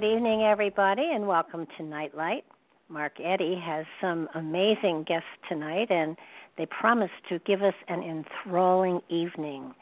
[0.00, 2.44] Good evening, everybody, and welcome to Nightlight.
[2.88, 6.16] Mark Eddy has some amazing guests tonight, and
[6.56, 9.74] they promise to give us an enthralling evening.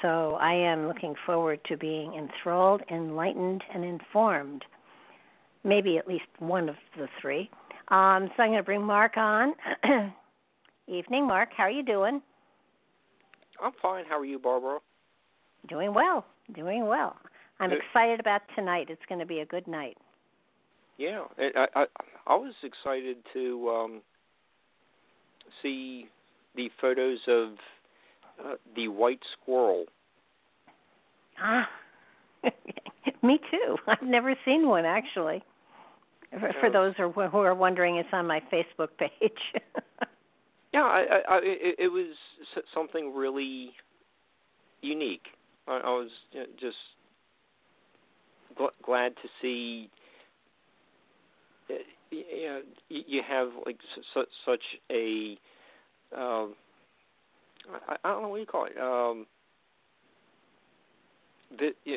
[0.00, 4.64] So I am looking forward to being enthralled, enlightened, and informed.
[5.62, 7.50] Maybe at least one of the three.
[7.88, 9.52] Um, so I'm going to bring Mark on.
[10.88, 11.50] evening, Mark.
[11.54, 12.22] How are you doing?
[13.62, 14.06] I'm fine.
[14.08, 14.78] How are you, Barbara?
[15.68, 16.24] Doing well.
[16.54, 17.16] Doing well.
[17.60, 18.86] I'm excited about tonight.
[18.88, 19.98] It's going to be a good night.
[20.98, 21.84] Yeah, I I,
[22.26, 24.02] I was excited to um,
[25.62, 26.08] see
[26.56, 27.48] the photos of
[28.44, 29.84] uh, the white squirrel.
[31.38, 31.68] Ah,
[33.22, 33.76] me too.
[33.86, 35.42] I've never seen one actually.
[36.38, 39.32] For, for those who are, who are wondering, it's on my Facebook page.
[40.72, 42.14] yeah, I, I, it, it was
[42.72, 43.72] something really
[44.80, 45.26] unique.
[45.66, 46.10] I, I was
[46.60, 46.76] just
[48.84, 49.90] glad to see.
[51.70, 51.74] Uh,
[52.10, 53.78] you know, you have like
[54.14, 55.38] such such a.
[56.16, 56.54] Um,
[57.88, 58.76] I, I don't know what you call it.
[58.78, 59.26] Um,
[61.60, 61.94] uh,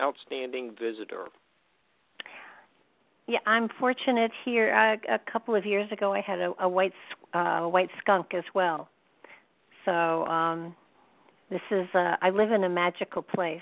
[0.00, 1.26] outstanding visitor.
[3.26, 4.74] Yeah, I'm fortunate here.
[4.74, 6.94] Uh, a couple of years ago, I had a, a white
[7.34, 8.88] uh, white skunk as well.
[9.84, 10.74] So um,
[11.50, 11.86] this is.
[11.94, 13.60] Uh, I live in a magical place.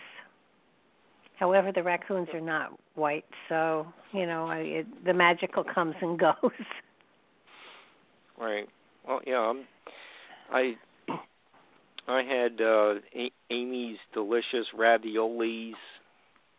[1.37, 6.19] However, the raccoons are not white, so you know I, it, the magical comes and
[6.19, 6.35] goes.
[8.39, 8.69] Right.
[9.07, 9.39] Well, yeah.
[9.39, 9.65] I'm,
[10.51, 10.77] I
[12.09, 15.73] I had uh, a- Amy's delicious raviolis,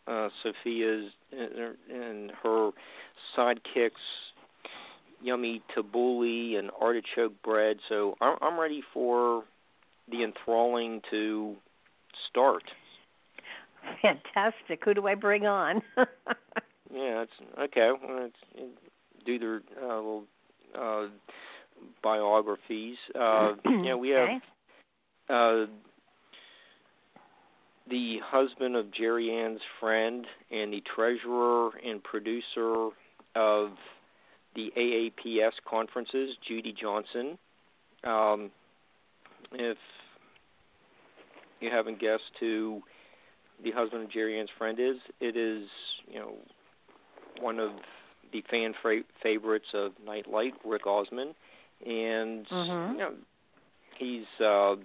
[0.07, 2.71] uh, Sophia's and her
[3.35, 3.91] sidekicks,
[5.21, 7.77] yummy tabbouleh and artichoke bread.
[7.89, 9.43] So I'm, I'm ready for
[10.09, 11.55] the enthralling to
[12.29, 12.63] start.
[14.01, 14.81] Fantastic.
[14.85, 15.81] Who do I bring on?
[15.97, 17.91] yeah, it's okay.
[18.01, 18.71] Well, it's,
[19.25, 20.23] do their uh, little
[20.79, 21.07] uh,
[22.03, 22.97] biographies.
[23.13, 23.53] Uh,
[23.83, 24.39] yeah, we have okay.
[25.29, 25.65] uh,
[27.89, 32.89] the husband of Jerry Ann's friend and the treasurer and producer
[33.35, 33.71] of
[34.55, 37.37] the AAPS conferences, Judy Johnson.
[38.03, 38.49] Um,
[39.53, 39.77] if
[41.59, 42.81] you haven't guessed who
[43.63, 44.97] the husband of Jerry Ann's friend is.
[45.19, 45.67] It is,
[46.07, 46.35] you know,
[47.39, 47.71] one of
[48.31, 51.33] the fan fra- favorites of Nightlight, Rick Osmon,
[51.85, 52.93] and mm-hmm.
[52.93, 53.13] you know,
[53.97, 54.75] he's uh,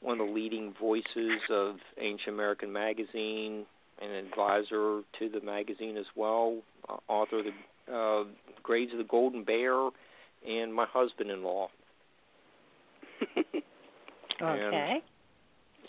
[0.00, 3.66] one of the leading voices of Ancient American Magazine,
[4.00, 6.58] an advisor to the magazine as well,
[6.88, 8.24] uh, author of the uh,
[8.62, 9.88] Graves of the Golden Bear,
[10.46, 11.68] and my husband-in-law.
[13.36, 13.62] okay.
[14.40, 15.02] And,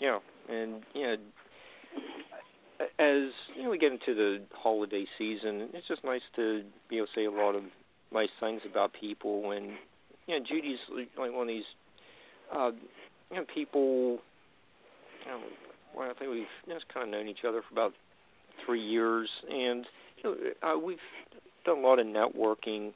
[0.00, 0.18] yeah,
[0.48, 1.16] and you know
[2.80, 6.62] as you know, we get into the holiday season, it's just nice to
[6.92, 7.62] able to say a lot of
[8.12, 9.52] nice things about people.
[9.52, 9.72] And
[10.26, 10.78] you know, Judy's
[11.18, 11.64] like one of these,
[12.54, 12.70] uh,
[13.30, 14.18] you know, people.
[15.24, 15.40] You know,
[15.96, 17.92] well, I think we've just kind of known each other for about
[18.66, 19.86] three years, and
[20.22, 20.98] you know, uh, we've
[21.64, 22.92] done a lot of networking.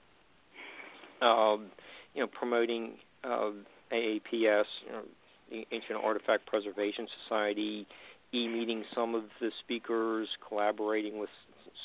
[1.21, 1.71] Um,
[2.15, 2.93] you know, promoting
[3.25, 3.51] uh,
[3.93, 5.03] AAPS, you know,
[5.51, 7.87] the Ancient Artifact Preservation Society
[8.33, 11.31] e-meeting some of the speakers, collaborating with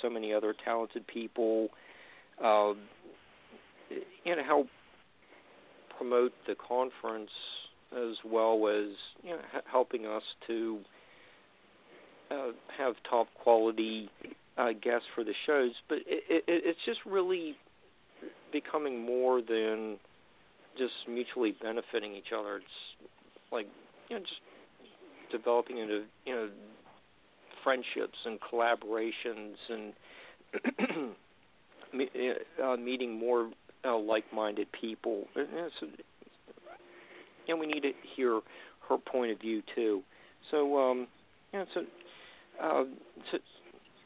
[0.02, 1.70] so many other talented people,
[2.44, 2.74] uh,
[4.26, 4.68] and help
[5.98, 7.30] promote the conference
[7.96, 8.90] as well as
[9.24, 9.40] you know
[9.72, 10.80] helping us to
[12.32, 12.48] uh,
[12.78, 14.10] have top quality
[14.58, 15.72] uh, guests for the shows.
[15.88, 17.56] But it, it, it's just really
[18.52, 19.98] becoming more than
[20.78, 22.58] just mutually benefiting each other.
[22.58, 23.10] It's
[23.52, 23.68] like
[24.10, 24.42] you know just
[25.34, 26.50] developing into you know
[27.64, 29.94] friendships and collaborations and
[32.64, 33.50] uh, meeting more
[33.86, 35.26] uh, like-minded people.
[35.36, 35.88] And, so,
[37.48, 38.42] and we need to hear
[38.90, 40.02] her point of view too.
[40.52, 41.08] So, um,
[41.54, 41.82] you know, so,
[42.62, 42.84] uh,
[43.32, 43.38] so,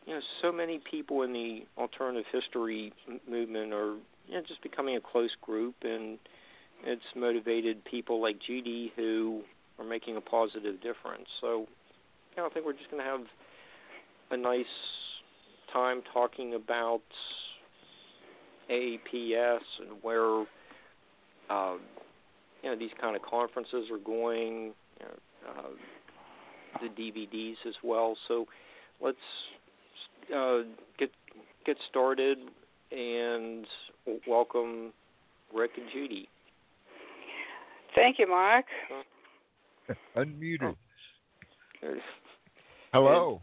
[0.06, 2.94] you know, so many people in the alternative history
[3.30, 3.96] movement are
[4.28, 6.18] you know, just becoming a close group, and
[6.86, 9.42] it's motivated people like Judy who
[9.80, 11.28] are making a positive difference.
[11.42, 11.68] So,
[12.36, 13.22] you know, I think we're just going to have
[14.32, 14.66] a nice
[15.72, 17.02] time talking about
[18.70, 20.42] AAPS and where
[21.50, 21.76] uh,
[22.64, 28.18] you know these kind of conferences are going, you know, uh, the DVDs as well.
[28.28, 28.46] So
[29.02, 29.18] let's
[30.36, 30.60] uh,
[30.98, 31.12] get
[31.66, 32.38] get started
[32.92, 33.66] and
[34.28, 34.92] welcome
[35.54, 36.28] Rick and Judy.
[37.96, 38.66] Thank you, Mark.
[40.16, 40.76] Unmuted.
[41.84, 41.96] Oh.
[42.94, 43.42] Hello.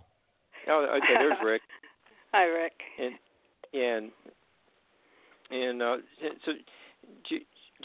[0.69, 1.15] oh, okay.
[1.19, 1.63] There's Rick.
[2.33, 2.73] Hi, Rick.
[2.99, 3.15] And
[3.73, 4.11] and
[5.51, 5.97] and uh,
[6.45, 6.53] so,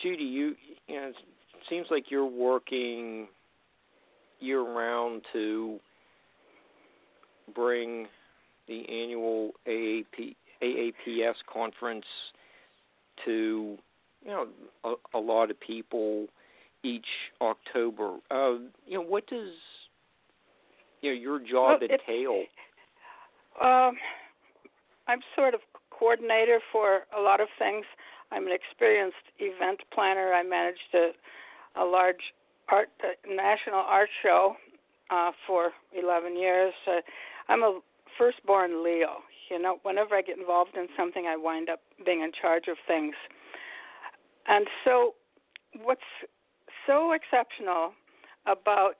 [0.02, 0.56] Judy, you,
[0.88, 1.16] you know, it
[1.70, 3.28] seems like you're working
[4.40, 5.80] year round to
[7.54, 8.08] bring
[8.68, 12.06] the annual AAP AAPS conference
[13.26, 13.78] to
[14.24, 14.48] you know
[14.84, 16.28] a, a lot of people
[16.84, 17.06] each
[17.42, 18.18] October.
[18.31, 18.56] Uh,
[18.86, 19.50] you know, what does
[21.02, 22.44] you know your job well, entail?
[23.62, 23.98] Um,
[25.08, 25.62] I'm sort of
[25.92, 27.86] coordinator for a lot of things.
[28.31, 30.34] I'm an experienced event planner.
[30.34, 31.12] I managed a,
[31.81, 32.34] a large
[32.70, 34.56] art a national art show
[35.10, 36.74] uh, for 11 years.
[36.88, 37.02] Uh,
[37.48, 37.80] I'm a
[38.18, 39.18] firstborn Leo.
[39.50, 42.78] You know, whenever I get involved in something, I wind up being in charge of
[42.88, 43.16] things.
[44.48, 45.16] And so,
[45.84, 46.02] what's
[46.86, 47.94] so exceptional
[48.46, 48.96] about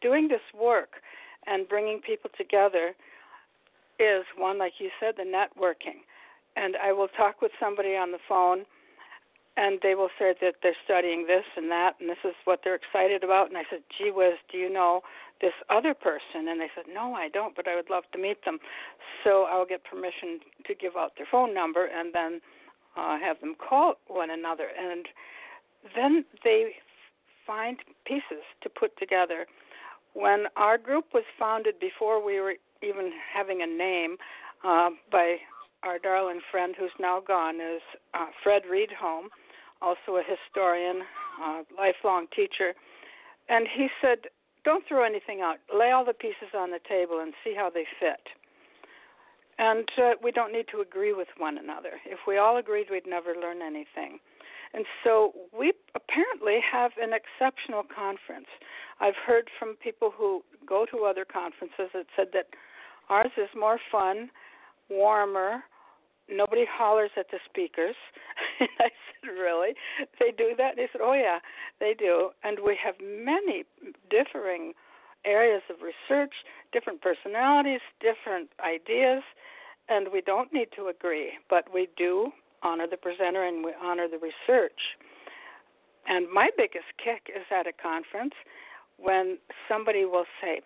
[0.00, 1.02] doing this work
[1.46, 2.94] and bringing people together
[3.98, 6.04] is one, like you said, the networking.
[6.56, 8.64] And I will talk with somebody on the phone,
[9.56, 12.74] and they will say that they're studying this and that, and this is what they're
[12.74, 13.48] excited about.
[13.48, 15.02] And I said, "Gee whiz, do you know
[15.40, 18.44] this other person?" And they said, "No, I don't, but I would love to meet
[18.44, 18.58] them."
[19.22, 22.40] So I'll get permission to give out their phone number, and then
[22.96, 25.06] uh, have them call one another, and
[25.96, 26.72] then they
[27.46, 29.46] find pieces to put together.
[30.14, 34.16] When our group was founded, before we were even having a name
[34.64, 35.36] uh, by
[35.82, 37.80] our darling friend who's now gone is
[38.14, 39.28] uh, Fred Rydholm,
[39.80, 41.02] also a historian,
[41.42, 42.74] uh, lifelong teacher,
[43.48, 44.18] and he said,
[44.64, 45.56] "Don't throw anything out.
[45.74, 48.20] Lay all the pieces on the table and see how they fit."
[49.58, 52.00] And uh, we don't need to agree with one another.
[52.06, 54.18] If we all agreed, we'd never learn anything.
[54.72, 58.46] And so we apparently have an exceptional conference.
[59.00, 62.46] I've heard from people who go to other conferences that said that
[63.10, 64.30] Ours is more fun,
[64.88, 65.64] warmer.
[66.30, 67.96] Nobody hollers at the speakers.
[68.60, 69.74] and I said, Really?
[70.20, 70.76] They do that?
[70.76, 71.40] They said, Oh, yeah,
[71.80, 72.30] they do.
[72.44, 73.64] And we have many
[74.08, 74.74] differing
[75.24, 76.32] areas of research,
[76.72, 79.22] different personalities, different ideas,
[79.88, 82.30] and we don't need to agree, but we do
[82.62, 84.96] honor the presenter and we honor the research.
[86.06, 88.34] And my biggest kick is at a conference
[88.96, 89.38] when
[89.68, 90.60] somebody will say,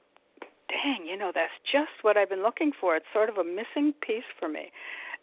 [0.69, 2.97] dang, you know, that's just what I've been looking for.
[2.97, 4.71] It's sort of a missing piece for me.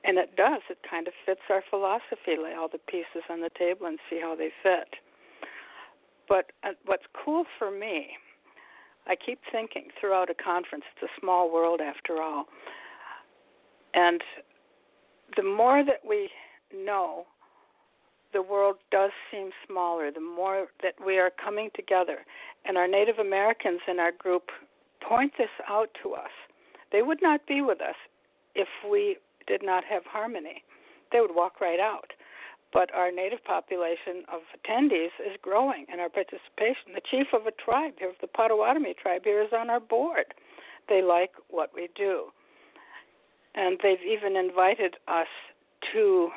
[0.04, 0.62] And it does.
[0.70, 2.38] It kind of fits our philosophy.
[2.42, 4.96] Lay all the pieces on the table and see how they fit.
[6.28, 8.12] But uh, what's cool for me,
[9.08, 12.46] I keep thinking throughout a conference, it's a small world after all.
[13.94, 14.22] And
[15.36, 16.30] the more that we
[16.76, 17.26] know,
[18.34, 22.20] the world does seem smaller, the more that we are coming together.
[22.66, 24.50] And our Native Americans in our group
[25.02, 26.32] point this out to us.
[26.92, 27.96] They would not be with us
[28.56, 30.64] if we did not have harmony.
[31.12, 32.12] They would walk right out.
[32.74, 36.94] But our native population of attendees is growing, and our participation.
[36.96, 40.34] The chief of a tribe here, of the Potawatomi tribe here, is on our board.
[40.88, 42.28] They like what we do.
[43.56, 45.28] And they've even invited us
[45.92, 46.30] to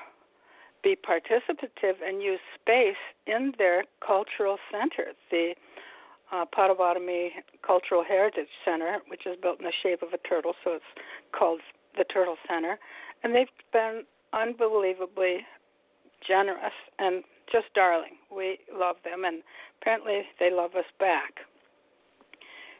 [0.84, 5.12] be participative and use space in their cultural center.
[5.30, 5.54] The
[6.30, 7.32] uh, Potawatomi
[7.66, 10.84] Cultural Heritage Center, which is built in the shape of a turtle, so it's
[11.36, 11.60] called
[11.96, 12.78] the Turtle Center,
[13.22, 15.46] and they've been unbelievably
[16.26, 18.16] generous and just darling.
[18.34, 19.42] We love them, and
[19.80, 21.34] apparently they love us back.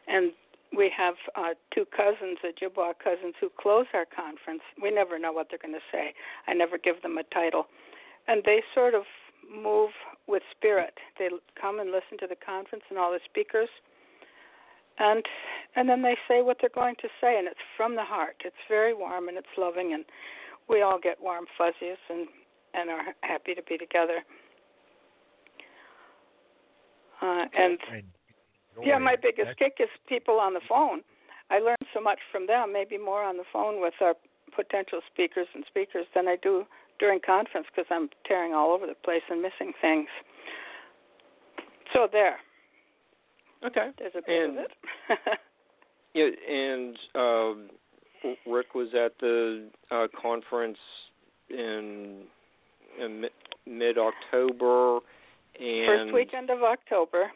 [0.07, 0.31] And
[0.75, 4.61] we have uh, two cousins, the Jibwa cousins, who close our conference.
[4.81, 6.13] We never know what they're going to say.
[6.47, 7.67] I never give them a title.
[8.27, 9.03] And they sort of
[9.49, 9.91] move
[10.27, 10.97] with spirit.
[11.19, 11.29] They
[11.59, 13.69] come and listen to the conference and all the speakers.
[14.97, 15.23] And
[15.75, 18.37] and then they say what they're going to say and it's from the heart.
[18.45, 20.05] It's very warm and it's loving and
[20.69, 22.27] we all get warm fuzzies and
[22.73, 24.23] and are happy to be together.
[27.21, 27.79] Uh, and
[28.83, 31.01] yeah, my biggest kick is people on the phone.
[31.49, 34.15] I learn so much from them, maybe more on the phone with our
[34.55, 36.65] potential speakers and speakers than I do
[36.99, 40.07] during conference because I'm tearing all over the place and missing things.
[41.93, 42.37] So there.
[43.65, 43.89] Okay.
[43.97, 45.39] There's a bit and, of it.
[46.13, 47.69] yeah, and um,
[48.45, 50.77] Rick was at the uh, conference
[51.49, 52.23] in,
[52.99, 53.25] in
[53.65, 54.99] mid October
[55.59, 57.31] and first weekend of October.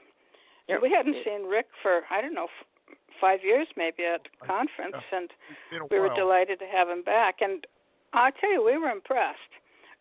[0.68, 0.80] Yep.
[0.82, 5.30] We hadn't seen Rick for I don't know f- five years maybe at conference, and
[5.90, 7.38] we were delighted to have him back.
[7.42, 7.66] And
[8.14, 9.40] I tell you, we were impressed.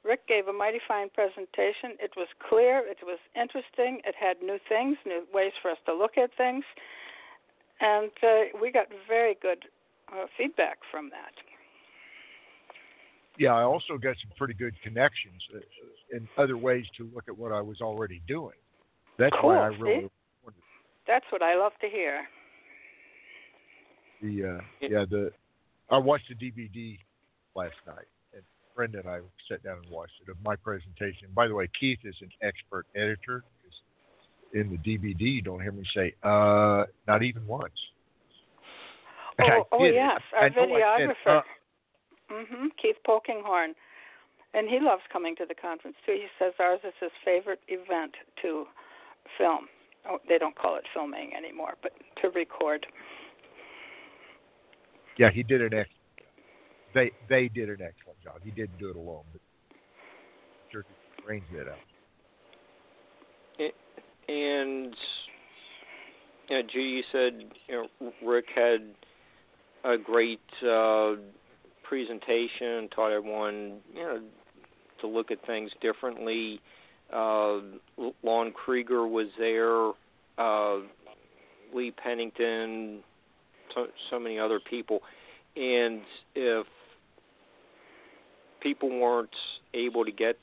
[0.05, 1.99] Rick gave a mighty fine presentation.
[2.01, 5.95] It was clear, it was interesting, it had new things, new ways for us to
[5.95, 6.65] look at things,
[7.81, 9.65] and uh, we got very good
[10.13, 11.33] uh, feedback from that.
[13.39, 15.43] Yeah, I also got some pretty good connections
[16.13, 18.57] and other ways to look at what I was already doing.
[19.19, 20.03] That's cool, why I really.
[20.03, 20.53] See?
[21.07, 22.23] That's what I love to hear.
[24.21, 25.31] The uh, yeah the
[25.91, 26.99] I watched the DVD
[27.59, 28.43] last night, and
[28.75, 29.19] Brenda and I
[29.51, 31.29] sat down and watched it of my presentation.
[31.35, 33.43] By the way, Keith is an expert editor.
[34.55, 37.73] In the DVD, you don't hear me say uh, not even once.
[39.41, 41.15] Oh, oh yes, our I videographer.
[41.25, 41.43] Said, uh,
[42.29, 43.69] hmm Keith Pokinghorn,
[44.53, 46.15] and he loves coming to the conference too.
[46.15, 48.65] He says ours is his favorite event to
[49.39, 49.69] film.
[50.11, 52.85] Oh, they don't call it filming anymore, but to record.
[55.19, 55.91] Yeah, he did an ex-
[56.95, 58.41] they they did an excellent job.
[58.43, 59.41] He didn't do it alone, but
[60.71, 60.85] sure
[61.27, 61.79] arranged it out.
[64.29, 64.95] And
[66.49, 68.95] you know, Judy said you know, Rick had
[69.85, 71.15] a great uh,
[71.83, 74.21] presentation, taught everyone you know
[75.01, 76.61] to look at things differently.
[77.13, 77.61] Uh,
[78.23, 79.93] Lon Krieger was there,
[80.37, 80.81] uh,
[81.75, 83.03] Lee Pennington,
[83.75, 85.01] so, so many other people,
[85.57, 86.03] and
[86.35, 86.67] if
[88.61, 89.35] people weren't
[89.75, 90.39] able to get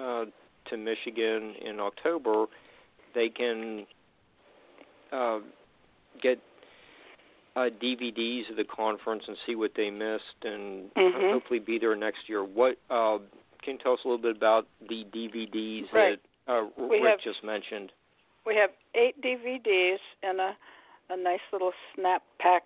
[0.00, 0.24] uh,
[0.70, 2.46] to Michigan in October,
[3.14, 3.86] they can
[5.12, 5.38] uh,
[6.22, 6.38] get
[7.56, 11.32] uh, DVDs of the conference and see what they missed, and Mhm.
[11.32, 12.44] hopefully be there next year.
[12.44, 13.18] What uh,
[13.62, 16.18] can you tell us a little bit about the DVDs Right.
[16.46, 17.90] that uh, Rick have- just mentioned?
[18.46, 20.56] We have eight DVDs in a
[21.10, 22.64] a nice little snap pack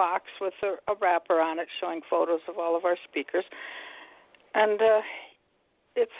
[0.00, 3.44] box with a, a wrapper on it showing photos of all of our speakers,
[4.54, 5.00] and uh,
[5.94, 6.18] it's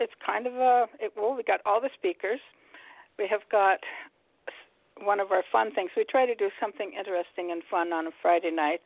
[0.00, 2.40] it's kind of a it, well we got all the speakers.
[3.16, 3.78] We have got
[5.04, 5.90] one of our fun things.
[5.96, 8.80] We try to do something interesting and fun on a Friday night.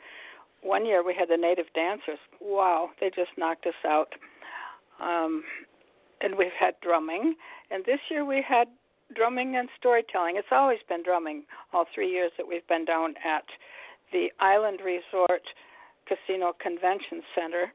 [0.62, 2.20] One year we had the native dancers.
[2.42, 4.12] Wow, they just knocked us out.
[5.00, 5.44] Um,
[6.20, 7.34] and we've had drumming.
[7.70, 8.68] And this year we had
[9.16, 10.36] drumming and storytelling.
[10.36, 13.44] It's always been drumming all three years that we've been down at
[14.14, 15.42] the Island Resort
[16.06, 17.66] Casino Convention Center.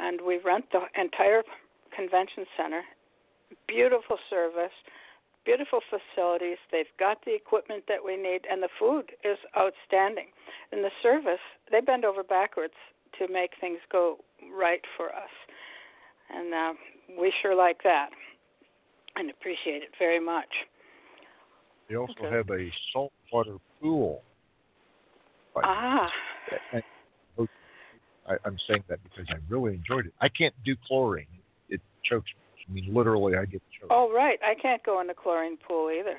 [0.00, 1.42] And we rent the entire
[1.94, 2.82] convention center.
[3.68, 4.72] Beautiful service,
[5.44, 6.56] beautiful facilities.
[6.72, 10.32] They've got the equipment that we need, and the food is outstanding.
[10.72, 12.74] And the service, they bend over backwards
[13.18, 14.16] to make things go
[14.56, 15.34] right for us.
[16.32, 16.72] And uh,
[17.20, 18.08] we sure like that
[19.16, 20.48] and appreciate it very much.
[21.88, 22.36] They also Okay.
[22.36, 24.22] have a saltwater pool.
[25.54, 26.10] Like, Ah,
[26.72, 26.82] and-
[28.28, 30.12] I, I'm saying that because I really enjoyed it.
[30.20, 31.26] I can't do chlorine;
[31.68, 32.42] it chokes me.
[32.68, 33.90] I mean, literally, I get choked.
[33.90, 36.16] oh right, I can't go in the chlorine pool either.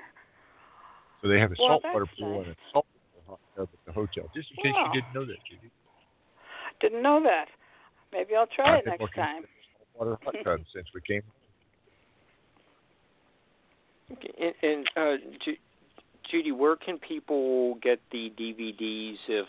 [1.22, 2.48] So they have a Well, saltwater pool nice.
[2.48, 4.30] and a saltwater hot tub at the hotel.
[4.34, 4.92] Just in case Wow.
[4.94, 5.72] you didn't know that, Judy.
[6.82, 7.46] Didn't know that.
[8.12, 9.44] Maybe I'll try I've it next time.
[9.94, 11.22] saltwater hot tub since we came.
[14.10, 15.56] And, and uh, Ju-
[16.32, 19.48] Judy, where can people get the DVDs if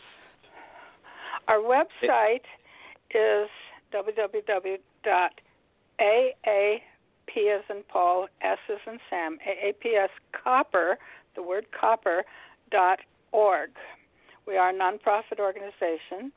[1.47, 2.43] Our website
[3.15, 3.49] is
[3.95, 4.83] www.aap
[7.35, 10.99] as in Paul, S as in Sam, AAPS copper,
[11.37, 12.25] the word copper,
[12.71, 12.99] dot
[13.31, 13.71] org.
[14.47, 16.33] We are a nonprofit organization.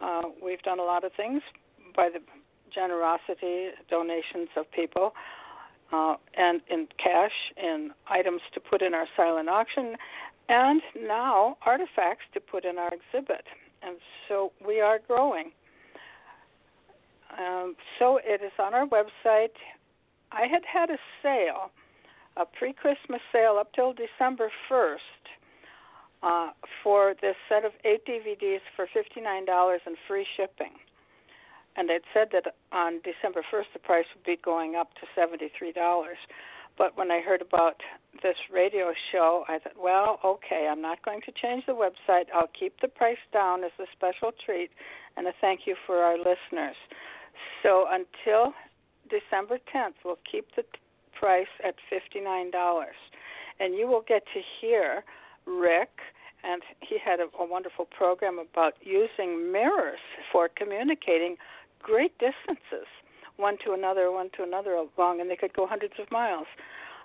[0.00, 1.42] Uh, we've done a lot of things
[1.94, 2.20] by the
[2.72, 5.12] generosity donations of people,
[5.92, 9.96] uh, and in cash, in items to put in our silent auction,
[10.48, 13.44] and now artifacts to put in our exhibit.
[13.82, 13.96] And
[14.28, 15.52] so we are growing.
[17.38, 19.56] Um, so it is on our website.
[20.32, 21.70] I had had a sale,
[22.36, 24.96] a pre Christmas sale up till December 1st
[26.22, 26.50] uh,
[26.82, 30.72] for this set of eight DVDs for $59 and free shipping.
[31.78, 35.72] And it said that on December 1st the price would be going up to $73.
[36.76, 37.76] But when I heard about
[38.20, 42.24] this radio show, I thought, well, okay, I'm not going to change the website.
[42.34, 44.70] I'll keep the price down as a special treat
[45.16, 46.76] and a thank you for our listeners.
[47.62, 48.54] So until
[49.08, 50.64] December 10th, we'll keep the
[51.18, 52.50] price at $59.
[53.60, 55.04] And you will get to hear
[55.46, 55.90] Rick,
[56.42, 59.98] and he had a, a wonderful program about using mirrors
[60.32, 61.36] for communicating
[61.82, 62.86] great distances,
[63.36, 66.46] one to another, one to another along, and they could go hundreds of miles.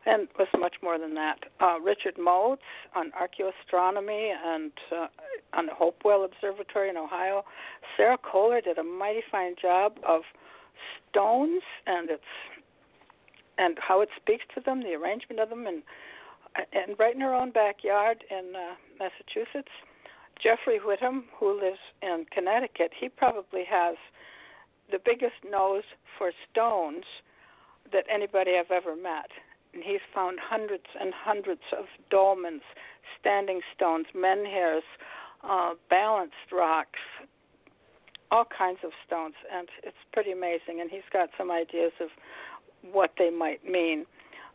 [0.05, 1.39] And was much more than that.
[1.61, 2.61] Uh, Richard Moats
[2.93, 5.07] on archaeoastronomy and uh,
[5.53, 7.45] on the Hopewell Observatory in Ohio.
[7.95, 10.23] Sarah Kohler did a mighty fine job of
[11.09, 12.23] stones and its
[13.57, 15.83] and how it speaks to them, the arrangement of them, and
[16.73, 19.71] and right in her own backyard in uh, Massachusetts,
[20.41, 23.95] Jeffrey Whittam, who lives in Connecticut, he probably has
[24.93, 25.83] the biggest nose
[26.17, 27.03] for stones
[27.91, 29.33] that anybody I've ever met.
[29.73, 32.61] And he's found hundreds and hundreds of dolmens,
[33.19, 34.83] standing stones, menhirs,
[35.43, 36.99] uh, balanced rocks,
[38.29, 40.79] all kinds of stones, and it's pretty amazing.
[40.79, 42.09] And he's got some ideas of
[42.91, 44.05] what they might mean.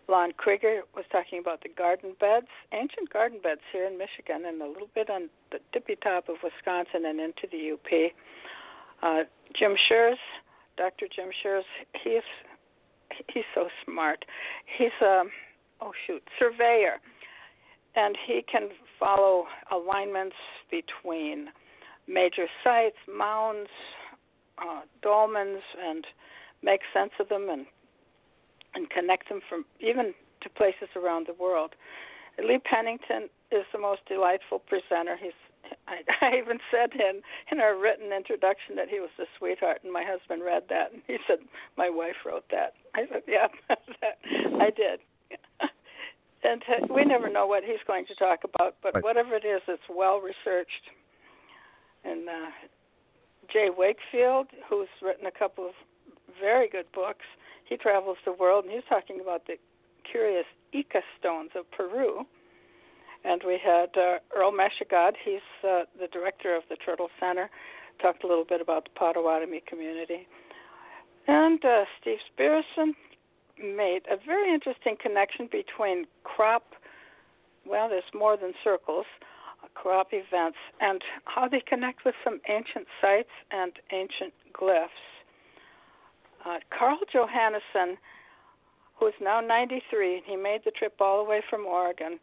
[0.09, 4.63] Lon Krieger was talking about the garden beds, ancient garden beds here in Michigan, and
[4.63, 8.13] a little bit on the tippy top of Wisconsin and into the UP.
[9.03, 9.21] Uh,
[9.59, 10.17] Jim Scherz,
[10.77, 11.07] Dr.
[11.15, 11.63] Jim Scherz,
[12.03, 12.23] he's
[13.33, 14.25] he's so smart.
[14.79, 15.25] He's a
[15.81, 16.97] oh shoot surveyor,
[17.97, 20.37] and he can follow alignments
[20.71, 21.49] between
[22.07, 23.71] major sites, mounds,
[24.59, 26.05] uh, dolmens, and
[26.63, 27.67] make sense of them and
[28.75, 31.75] and connect them from even to places around the world.
[32.39, 35.17] Lee Pennington is the most delightful presenter.
[35.21, 35.33] He's
[35.87, 39.93] I, I even said in in our written introduction that he was a sweetheart, and
[39.93, 41.39] my husband read that, and he said
[41.77, 42.75] my wife wrote that.
[42.95, 43.49] I said, yeah,
[44.61, 45.01] I did.
[46.45, 49.05] and uh, we never know what he's going to talk about, but right.
[49.05, 50.93] whatever it is, it's well researched.
[52.05, 52.51] And uh,
[53.53, 55.75] Jay Wakefield, who's written a couple of
[56.41, 57.25] very good books,
[57.69, 59.55] he travels the world, and he's talking about the
[60.11, 62.25] curious Ica stones of Peru
[63.25, 67.51] and we had uh, Earl Meshigaud, he's uh, the director of the Turtle Center,
[68.01, 70.27] talked a little bit about the Potawatomi community.
[71.27, 72.95] And uh, Steve Spearson
[73.59, 76.75] made a very interesting connection between crop,
[77.67, 79.07] well, there's more than circles,
[79.75, 84.89] crop events, and how they connect with some ancient sites and ancient glyphs.
[86.47, 87.97] Uh, Carl Johannessen,
[88.99, 92.19] who is now 93, he made the trip all the way from Oregon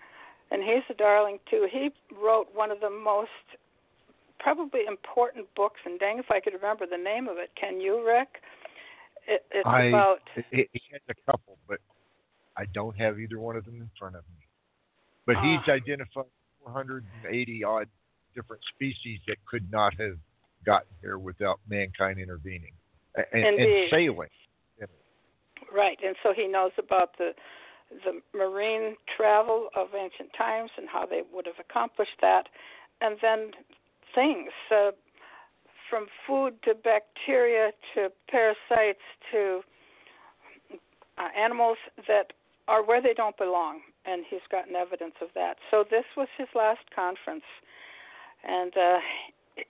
[0.51, 1.67] and he's a darling too.
[1.71, 1.89] He
[2.21, 3.29] wrote one of the most
[4.39, 7.49] probably important books, and dang if I could remember the name of it.
[7.59, 8.41] Can you, Rick?
[9.27, 10.19] It, it's I, about.
[10.51, 11.79] He has a couple, but
[12.57, 14.45] I don't have either one of them in front of me.
[15.25, 16.25] But he's uh, identified
[16.63, 17.87] 480 odd
[18.35, 20.17] different species that could not have
[20.65, 22.73] gotten here without mankind intervening
[23.31, 24.29] and, and sailing.
[25.73, 27.31] Right, and so he knows about the
[27.89, 32.47] the marine travel of ancient times and how they would have accomplished that,
[33.01, 33.51] and then
[34.13, 34.91] things uh,
[35.89, 39.61] from food to bacteria to parasites to
[41.17, 42.33] uh, animals that
[42.67, 45.57] are where they don't belong, and he's gotten evidence of that.
[45.69, 47.43] So this was his last conference,
[48.43, 48.97] and uh,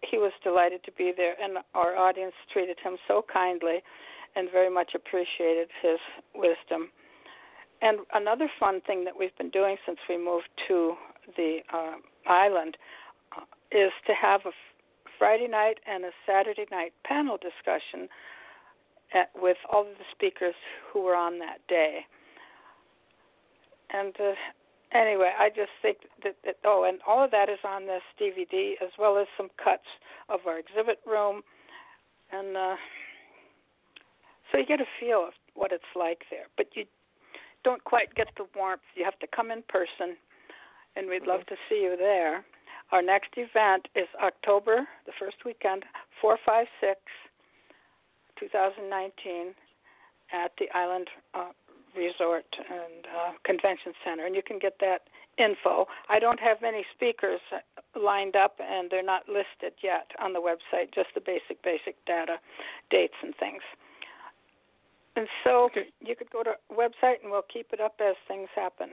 [0.09, 3.83] he was delighted to be there, and our audience treated him so kindly
[4.35, 5.99] and very much appreciated his
[6.33, 6.89] wisdom.
[7.81, 10.95] And another fun thing that we've been doing since we moved to
[11.35, 11.95] the uh,
[12.27, 12.77] island
[13.35, 14.51] uh, is to have a
[15.17, 18.07] Friday night and a Saturday night panel discussion
[19.13, 20.55] at, with all of the speakers
[20.91, 22.01] who were on that day.
[23.91, 24.33] And uh,
[24.93, 28.73] anyway, I just think that, that oh, and all of that is on this DVD
[28.81, 29.87] as well as some cuts
[30.29, 31.41] of our exhibit room,
[32.31, 32.75] and uh,
[34.51, 36.47] so you get a feel of what it's like there.
[36.57, 36.85] But you
[37.65, 40.15] don't quite get the warmth, you have to come in person,
[40.95, 42.45] and we'd love to see you there.
[42.91, 45.83] Our next event is October, the first weekend,
[46.21, 47.01] 456
[48.39, 49.55] 2019
[50.31, 51.51] at the Island uh,
[51.97, 55.87] Resort and uh, Convention Center, and you can get that info.
[56.09, 57.39] I don't have many speakers
[57.95, 60.93] lined up, and they're not listed yet on the website.
[60.93, 62.37] Just the basic, basic data,
[62.91, 63.63] dates, and things.
[65.15, 65.87] And so Okay.
[66.01, 68.89] you could go to website, and we'll keep it up as things happen.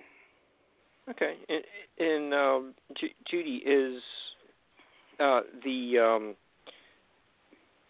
[1.09, 1.35] Okay.
[1.49, 1.65] And,
[1.99, 4.01] and um, Ju- Judy is
[5.19, 6.35] uh, the um,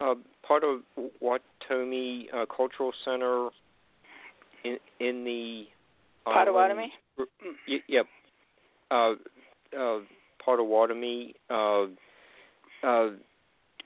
[0.01, 0.15] uh,
[0.45, 0.81] part of
[1.21, 3.49] Watomi uh, Cultural Center
[4.63, 5.65] in in the
[6.25, 6.91] Potawatomi?
[7.87, 8.07] yep.
[8.89, 9.13] Uh,
[9.79, 9.99] uh,
[10.43, 11.83] Potawatomi uh,
[12.83, 13.09] uh,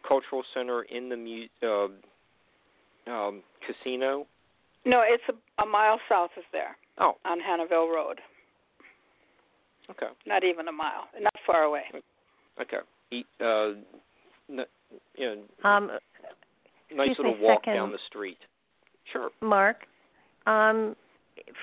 [0.07, 1.47] Cultural Center in the mu-
[3.07, 4.25] uh, um, casino.
[4.87, 8.19] No, it's a, a mile south of there Oh, on Hannahville Road.
[9.91, 10.07] okay.
[10.25, 11.83] Not even a mile, not far away.
[12.61, 12.77] Okay.
[13.11, 13.73] E- Uh,
[14.49, 14.65] n-
[15.15, 15.87] you know, Um,
[16.91, 17.73] nice Excuse me little walk second.
[17.75, 18.39] down the street.
[19.11, 19.29] Sure.
[19.41, 19.85] Mark,
[20.45, 20.95] um,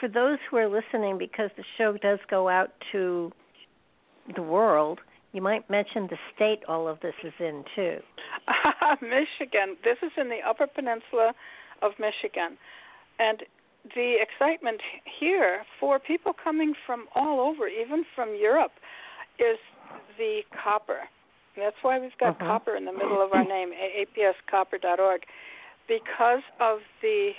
[0.01, 3.33] for those who are listening, because the show does go out to
[4.35, 5.01] the world,
[5.33, 7.99] you might mention the state all of this is in too.
[9.03, 9.77] Michigan.
[9.83, 11.35] This is in the Upper Peninsula
[11.83, 12.57] of Michigan.
[13.19, 13.43] And
[13.95, 14.81] the excitement
[15.21, 18.73] here for people coming from all over, even from Europe,
[19.39, 19.59] is
[20.19, 21.01] the copper.
[21.55, 22.47] And that's why we've got Mhm.
[22.47, 25.27] copper in the middle of our name, apscopper.org,
[25.87, 27.35] because of the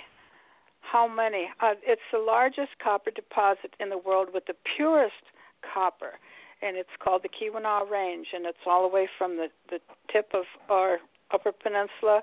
[0.80, 1.50] how many.
[1.58, 5.22] Uh, it's the largest copper deposit in the world with the purest
[5.62, 6.16] copper,
[6.62, 10.32] and it's called the Keweenaw Range, and it's all the way from the the tip
[10.32, 11.00] of our
[11.32, 12.22] Upper Peninsula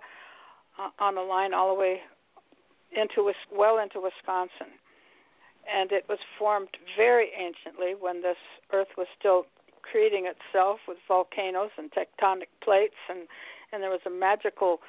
[0.79, 2.01] uh, on the line all the way
[2.95, 4.73] into well into Wisconsin.
[5.63, 8.37] And it was formed very anciently when this
[8.71, 9.45] earth was still
[9.81, 13.27] creating itself with volcanoes and tectonic plates and
[13.71, 14.79] and there was a magical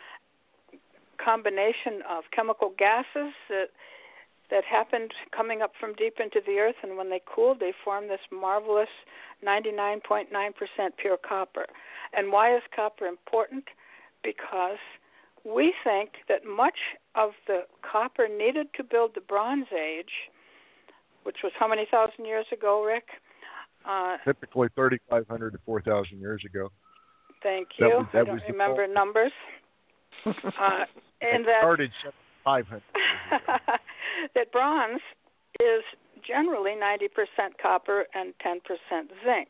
[1.23, 3.69] combination of chemical gases that
[4.51, 8.09] that happened coming up from deep into the earth and when they cooled they formed
[8.09, 8.89] this marvelous
[9.45, 10.27] 99.9%
[10.97, 11.67] pure copper.
[12.17, 13.65] And why is copper important?
[14.23, 14.79] Because
[15.45, 16.79] we think that much
[17.15, 20.31] of the copper needed to build the Bronze Age,
[21.25, 23.05] which was how many thousand years ago, Rick?
[23.87, 26.71] Uh, Typically 3,500 to 4,000 years ago.
[27.43, 27.97] thank That you.
[27.99, 29.33] was- that I don't remember numbers.
[30.27, 30.87] Uh,
[31.21, 31.91] and it that started
[32.45, 33.57] 500 years ago.
[34.35, 35.01] that bronze
[35.61, 35.83] is
[36.27, 38.61] generally 90% copper and 10%
[39.23, 39.49] zinc.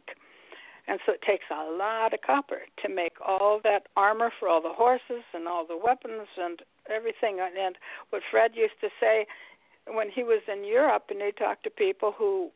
[0.86, 4.60] And so it takes a lot of copper to make all that armor for all
[4.60, 7.40] the horses and all the weapons and everything.
[7.40, 7.76] And
[8.10, 9.26] what Fred used to say
[9.86, 12.50] when he was in Europe and he talked to people who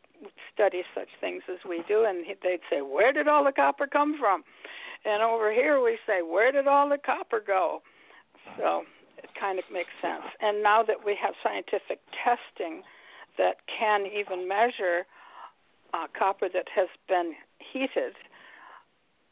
[0.53, 4.19] study such things as we do, and they'd say, Where did all the copper come
[4.19, 4.43] from?
[5.05, 7.83] And over here we say, Where did all the copper go?
[8.59, 8.83] So
[9.17, 10.25] it kind of makes sense.
[10.41, 12.83] And now that we have scientific testing
[13.37, 15.07] that can even measure
[15.95, 17.35] uh, copper that has been
[17.73, 18.15] heated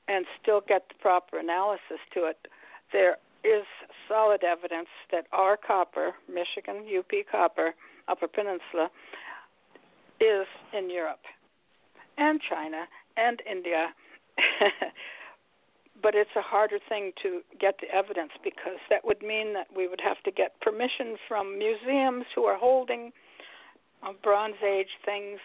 [0.09, 2.49] and still get the proper analysis to it,
[2.93, 3.65] there is
[4.09, 7.75] solid evidence that our copper, Michigan UP copper,
[8.09, 8.91] Upper Peninsula,
[10.21, 11.25] is in Europe
[12.19, 12.85] and China
[13.17, 13.89] and India.
[16.03, 19.89] but it's a harder thing to get the evidence because that would mean that we
[19.89, 23.13] would have to get permission from museums who are holding
[24.03, 25.39] uh, Bronze Age things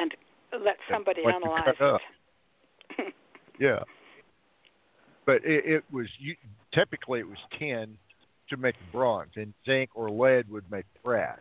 [0.00, 0.14] and
[0.64, 1.74] let somebody like analyze
[2.98, 3.14] it.
[3.60, 3.80] Yeah.
[5.26, 6.34] But it, it was you,
[6.72, 7.98] typically it was tin
[8.48, 11.38] to make bronze, and zinc or lead would make brass.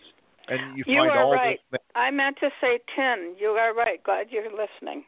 [0.50, 1.60] And you, You find are all right.
[1.72, 3.36] those, I meant to say tin.
[3.40, 4.04] You are right.
[4.04, 5.06] Glad you're listening.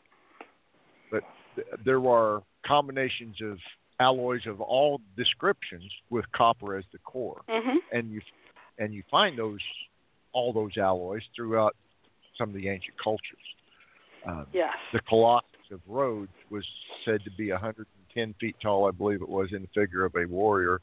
[1.11, 1.23] but
[1.55, 3.57] th- there are combinations of
[3.99, 7.75] alloys of all descriptions with copper as the core, Mhm.
[7.91, 8.21] and you
[8.79, 9.59] and you find those
[10.31, 11.75] all those alloys throughout
[12.37, 13.55] some of the ancient cultures.
[14.25, 14.77] Um, Yes.
[14.93, 16.65] the Colossus of Rhodes was
[17.05, 20.25] said to be 110 feet tall, I believe it was, in the figure of a
[20.25, 20.81] warrior,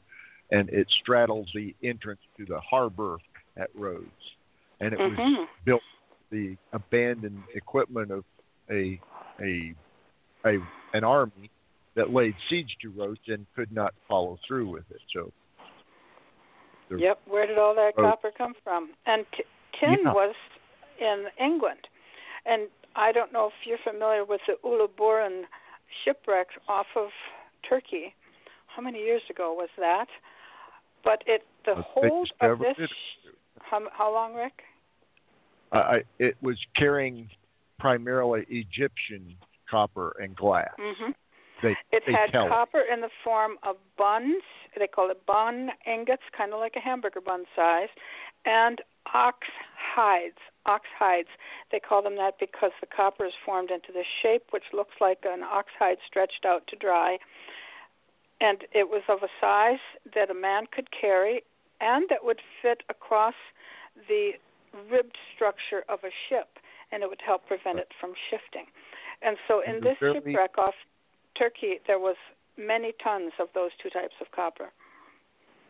[0.51, 3.17] and it straddles the entrance to the harbor
[3.57, 4.35] at Rhodes,
[4.79, 5.47] and it was Mhm.
[5.63, 5.83] built
[6.31, 8.25] the abandoned equipment of
[8.69, 8.99] a
[9.41, 9.73] a
[10.45, 10.59] a
[10.93, 11.49] an army
[11.95, 15.01] that laid siege to Rhodes and could not follow through with it.
[15.13, 15.31] So
[16.89, 17.21] Yep.
[17.27, 18.95] Where did all that copper come from?
[19.05, 19.43] And t-
[19.79, 20.11] tin Yeah.
[20.11, 20.35] was
[20.99, 21.87] in England,
[22.45, 25.43] and I don't know if you're familiar with the Uluburun
[26.03, 27.09] shipwreck off of
[27.67, 28.13] Turkey.
[28.67, 30.07] How many years ago was that?
[31.03, 32.75] But it the they hold of this.
[32.77, 32.89] it.
[33.61, 34.61] How, how long, Rick?
[35.71, 37.29] I, I, it was carrying
[37.77, 39.35] primarily Egyptian
[39.69, 40.69] copper and glass.
[40.77, 41.11] hmm
[41.61, 44.43] They, it they had copper in the form of buns.
[44.77, 47.89] They call it bun ingots, kind of like a hamburger bun size,
[48.45, 48.81] and
[49.13, 49.47] ox
[49.95, 50.37] hides.
[50.69, 51.29] Ox hides.
[51.71, 55.19] They call them that because the copper is formed into this shape, which looks like
[55.25, 57.17] an ox hide stretched out to dry.
[58.39, 61.43] And it was of a size that a man could carry
[61.81, 63.33] and that would fit across
[64.07, 64.31] the
[64.91, 66.47] ribbed structure of a ship,
[66.91, 68.65] and it would help prevent it from shifting.
[69.21, 70.75] And so, in this shipwreck off
[71.37, 72.15] Turkey, there was
[72.57, 74.69] many tons of those two types of copper.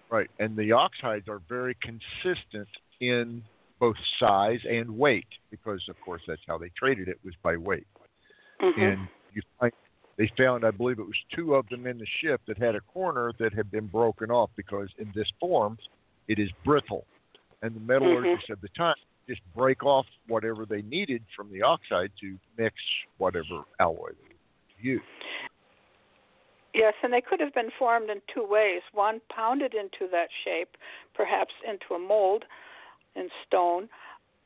[0.10, 2.68] Right, and the ox hides are very consistent
[3.00, 3.44] in
[3.80, 7.88] both size and weight because, of course, that's how they traded it was by weight.
[8.62, 8.82] Mm-hmm.
[8.82, 9.72] And you find
[10.18, 12.82] they found, I believe, it was two of them in the ship that had a
[12.82, 15.78] corner that had been broken off because in this form,
[16.28, 17.06] it is brittle,
[17.62, 18.54] and the metallurgists Mm-hmm.
[18.54, 18.96] at the time
[19.30, 22.76] just break off whatever they needed from the ox hide to mix
[23.18, 24.36] whatever alloy they
[24.82, 25.04] used.
[26.74, 28.82] Yes, and they could have been formed in two ways.
[28.92, 30.76] One, pounded into that shape,
[31.16, 32.44] perhaps into a mold
[33.20, 33.90] in stone,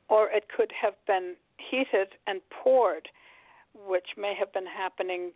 [0.10, 3.08] or it could have been heated and poured,
[3.88, 5.32] which may have been happening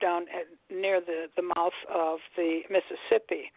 [0.00, 3.52] down at, near the, the mouth of the Mississippi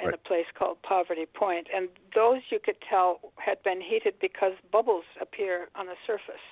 [0.00, 0.14] in Right.
[0.14, 1.66] a place called Poverty Point.
[1.74, 6.44] And those you could tell had been heated because bubbles appear on the surface,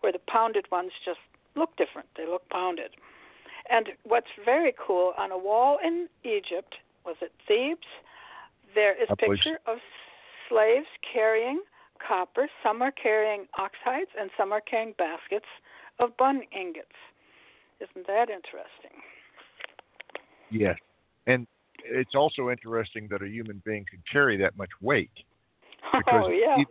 [0.00, 1.18] where the pounded ones just
[1.56, 2.08] look different.
[2.16, 2.90] They look pounded.
[3.68, 7.86] And what's very cool on a wall in Egypt, was it Thebes?
[8.74, 9.78] There is a picture of
[10.48, 11.60] slaves carrying
[12.06, 12.48] copper.
[12.62, 15.46] Some are carrying ox hides, and some are carrying baskets
[16.00, 16.88] of bun ingots.
[17.80, 19.00] Isn't that interesting?
[20.50, 20.76] Yes,
[21.26, 21.46] and
[21.84, 25.10] it's also interesting that a human being could carry that much weight.
[25.92, 26.62] because oh yeah.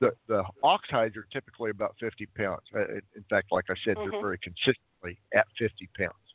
[0.00, 2.62] the the ox hides are typically about 50 pounds.
[2.74, 4.10] Uh, In fact, like I said, Mhm.
[4.10, 6.34] they're very consistently at 50 pounds,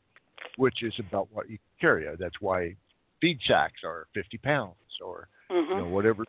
[0.57, 2.07] which is about what you carry.
[2.17, 2.75] That's why
[3.21, 6.25] feed sacks are 50 pounds, or hmm you know whatever.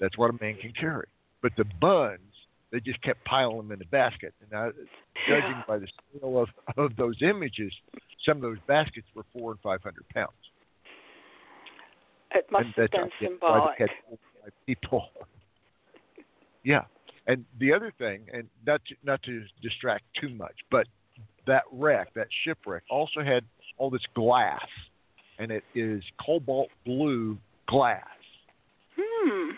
[0.00, 1.06] That's what a man can carry.
[1.42, 2.20] But the buns,
[2.70, 4.34] they just kept piling them in the basket.
[4.40, 4.70] And I,
[5.26, 5.62] judging Yeah.
[5.66, 7.72] by the scale of of those images,
[8.24, 10.32] some of those baskets were four and 500 pounds.
[12.34, 13.78] It must and have been I get why symbolic.
[13.78, 15.10] they had 45 people.
[16.62, 16.84] yeah,
[17.26, 20.86] and the other thing, and not to, not to distract too much, but
[21.46, 23.44] that wreck, that shipwreck, also had
[23.78, 24.66] all this glass,
[25.38, 28.04] and it is cobalt blue glass.
[28.98, 29.50] Hmm.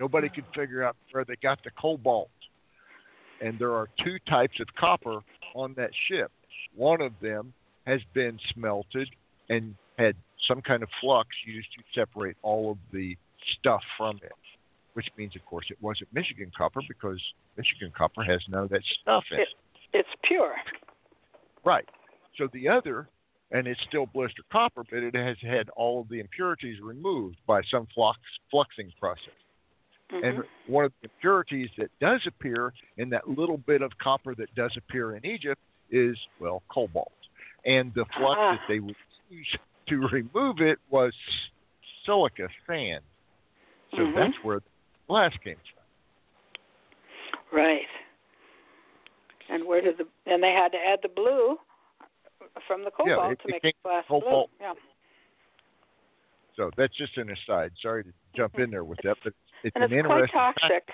[0.00, 2.30] Nobody could figure out where they got the cobalt.
[3.40, 5.20] And there are two types of copper
[5.54, 6.30] on that ship.
[6.76, 7.52] One of them
[7.84, 9.08] has been smelted
[9.48, 10.14] and had
[10.46, 13.16] some kind of flux used to separate all of the
[13.58, 14.30] stuff from it,
[14.94, 17.20] which means, of course, it wasn't Michigan copper because
[17.56, 19.48] Michigan copper has none of that stuff in it.
[19.92, 20.54] It's pure.
[21.64, 21.88] Right.
[22.36, 23.08] So the other,
[23.50, 27.62] and it's still blister copper, but it has had all of the impurities removed by
[27.70, 28.18] some flux,
[28.52, 29.34] fluxing process.
[30.10, 30.24] Mhm.
[30.24, 34.54] And one of the impurities that does appear in that little bit of copper that
[34.54, 37.12] does appear in Egypt is, well, cobalt.
[37.64, 38.52] And the flux Ah.
[38.52, 38.96] that they would
[39.28, 39.56] use
[39.86, 41.14] to remove it was
[42.04, 43.04] silica sand.
[43.90, 44.14] So Mhm.
[44.14, 44.66] that's where the
[45.06, 45.84] glass came from.
[47.50, 47.88] Right.
[49.48, 51.58] And where did the and they had to add the blue
[52.66, 54.50] from the Yeah, cobalt it- to it make came glass cobalt.
[54.58, 54.66] blue.
[54.66, 54.74] Yeah.
[56.56, 57.72] So that's just an aside.
[57.80, 59.32] Sorry to jump in there with that, but
[59.62, 60.60] it's And an it's quite interesting fact.
[60.60, 60.88] toxic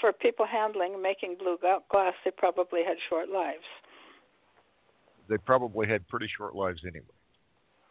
[0.00, 1.58] for people handling making blue
[1.90, 2.14] glass.
[2.24, 3.64] They probably had short lives.
[5.28, 7.06] They probably had pretty short lives anyway.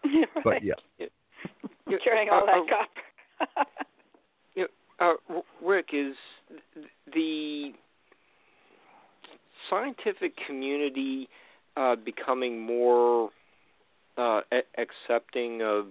[0.05, 0.27] right.
[0.43, 3.71] But yeah, Yeah, Carrying all uh, that uh, copper.
[4.99, 5.13] Uh,
[5.61, 6.15] Rick, is
[7.13, 7.71] the
[9.69, 11.29] scientific community
[11.77, 13.29] uh, becoming more
[14.17, 15.87] uh, a- accepting of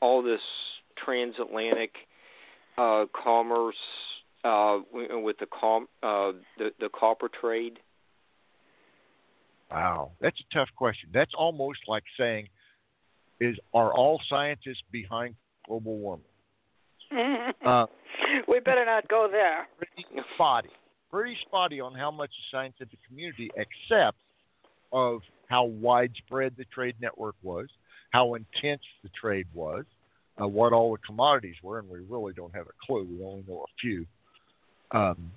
[0.00, 0.40] all this
[1.02, 1.90] transatlantic
[2.78, 3.76] uh, commerce
[4.44, 7.78] uh, with the com- uh, the, the copper trade?
[9.70, 11.08] wow, that's a tough question.
[11.12, 12.48] That's almost like saying,
[13.40, 15.34] "Is are all scientists behind
[15.66, 16.26] global warming?"
[17.64, 17.86] Uh,
[18.46, 19.66] we better not go there.
[19.78, 20.68] pretty spotty,
[21.10, 24.23] pretty spotty on how much the scientific community accepts
[24.94, 27.66] of how widespread the trade network was,
[28.10, 29.84] how intense the trade was,
[30.40, 33.06] uh, what all the commodities were, and we really don't have a clue.
[33.10, 34.06] We only know a few.
[34.92, 35.32] Um,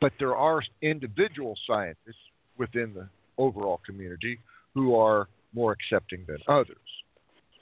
[0.00, 2.16] but there are individual scientists
[2.56, 4.38] within the overall community
[4.74, 6.76] who are more accepting than others.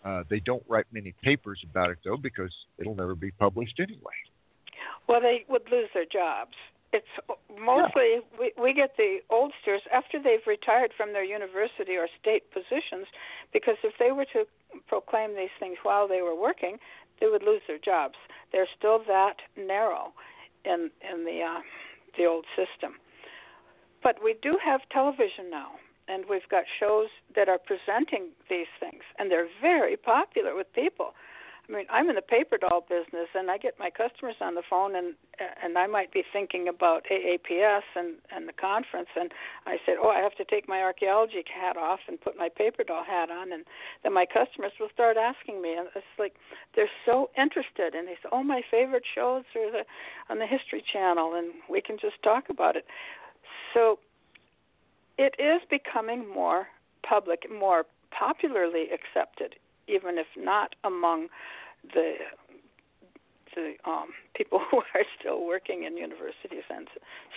[0.04, 4.14] Uh, they don't write many papers about it though, because it'll never be published anyway.
[5.08, 6.54] Well, they would lose their jobs
[6.92, 7.06] it's
[7.60, 8.38] mostly yeah.
[8.38, 13.06] we we get the oldsters after they've retired from their university or state positions
[13.52, 14.46] because if they were to
[14.88, 16.78] proclaim these things while they were working
[17.20, 18.14] they would lose their jobs.
[18.52, 20.12] They're still that narrow
[20.64, 21.60] in in the uh
[22.16, 22.94] the old system.
[24.02, 25.72] But we do have television now
[26.08, 31.14] and we've got shows that are presenting these things and they're very popular with people
[31.70, 34.62] I mean, I'm in the paper doll business, and I get my customers on the
[34.68, 35.14] phone, and
[35.62, 39.30] and I might be thinking about AAPS and and the conference, and
[39.66, 42.82] I said, oh, I have to take my archaeology hat off and put my paper
[42.82, 43.64] doll hat on, and
[44.02, 46.34] then my customers will start asking me, and it's like
[46.74, 49.84] they're so interested, and they say, oh, my favorite shows are the
[50.28, 52.84] on the History Channel, and we can just talk about it.
[53.74, 54.00] So
[55.18, 56.66] it is becoming more
[57.08, 59.54] public, more popularly accepted,
[59.86, 61.28] even if not among
[61.82, 62.14] the
[63.54, 66.88] the um, people who are still working in universities and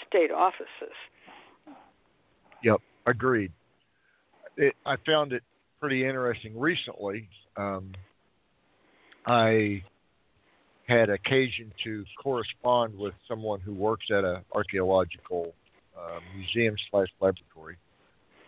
[0.08, 0.95] state offices.
[2.63, 3.51] Yep, agreed.
[4.56, 5.43] It, I found it
[5.79, 7.27] pretty interesting recently.
[7.58, 7.91] Um,
[9.25, 9.84] I
[10.88, 15.53] had occasion to correspond with someone who works at an archaeological
[15.97, 17.77] uh, museum slash laboratory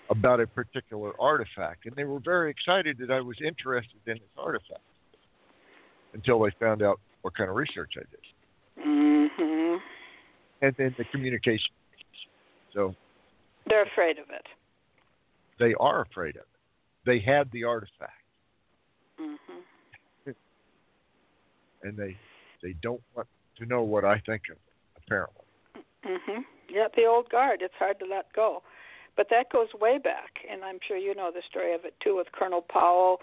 [0.09, 4.29] about a particular artifact, and they were very excited that I was interested in this
[4.37, 4.81] artifact
[6.15, 8.87] until they found out what kind of research I did.
[8.87, 9.77] Mm-hmm.
[10.61, 11.73] And then the communication.
[12.73, 12.95] So
[13.67, 14.45] they're afraid of it.
[15.59, 16.47] They are afraid of it.
[17.05, 18.11] They had the artifact.
[19.21, 20.31] Mm-hmm.
[21.83, 22.17] and they
[22.63, 23.27] they don't want
[23.59, 25.45] to know what I think of it, apparently.
[26.05, 26.43] Mhm.
[26.69, 27.61] Yeah, the old guard.
[27.61, 28.63] It's hard to let go.
[29.15, 32.17] But that goes way back, and I'm sure you know the story of it too
[32.17, 33.21] with Colonel Powell,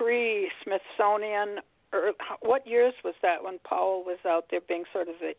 [0.00, 1.60] the pre-Smithsonian.
[1.92, 5.32] Or what years was that when Powell was out there being sort of the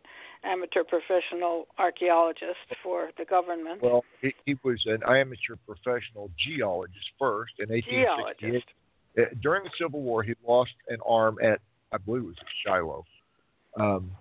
[0.43, 3.81] amateur professional archaeologist for the government?
[3.81, 8.63] Well, he, he was an amateur professional geologist first in 1868.
[9.17, 11.59] Uh, during the Civil War, he lost an arm at,
[11.93, 13.05] I believe it was Shiloh,
[13.77, 14.11] um,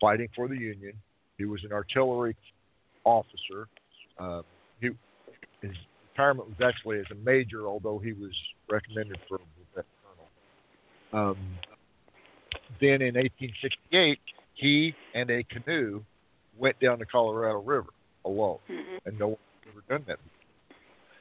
[0.00, 0.92] fighting for the Union.
[1.36, 2.36] He was an artillery
[3.04, 3.66] officer.
[4.20, 4.42] Uh,
[4.80, 4.90] he,
[5.62, 5.72] his
[6.12, 8.32] retirement was actually as a major, although he was
[8.70, 9.40] recommended for
[11.12, 11.36] um,
[12.80, 14.18] then in 1868,
[14.54, 16.02] he and a canoe
[16.58, 17.90] went down the Colorado River
[18.24, 19.08] alone, mm-hmm.
[19.08, 20.78] and no one had ever done that before.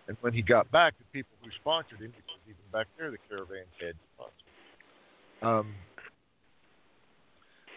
[0.07, 3.17] And when he got back, the people who sponsored him, because even back there the
[3.29, 4.33] caravans had sponsors,
[5.41, 5.73] um,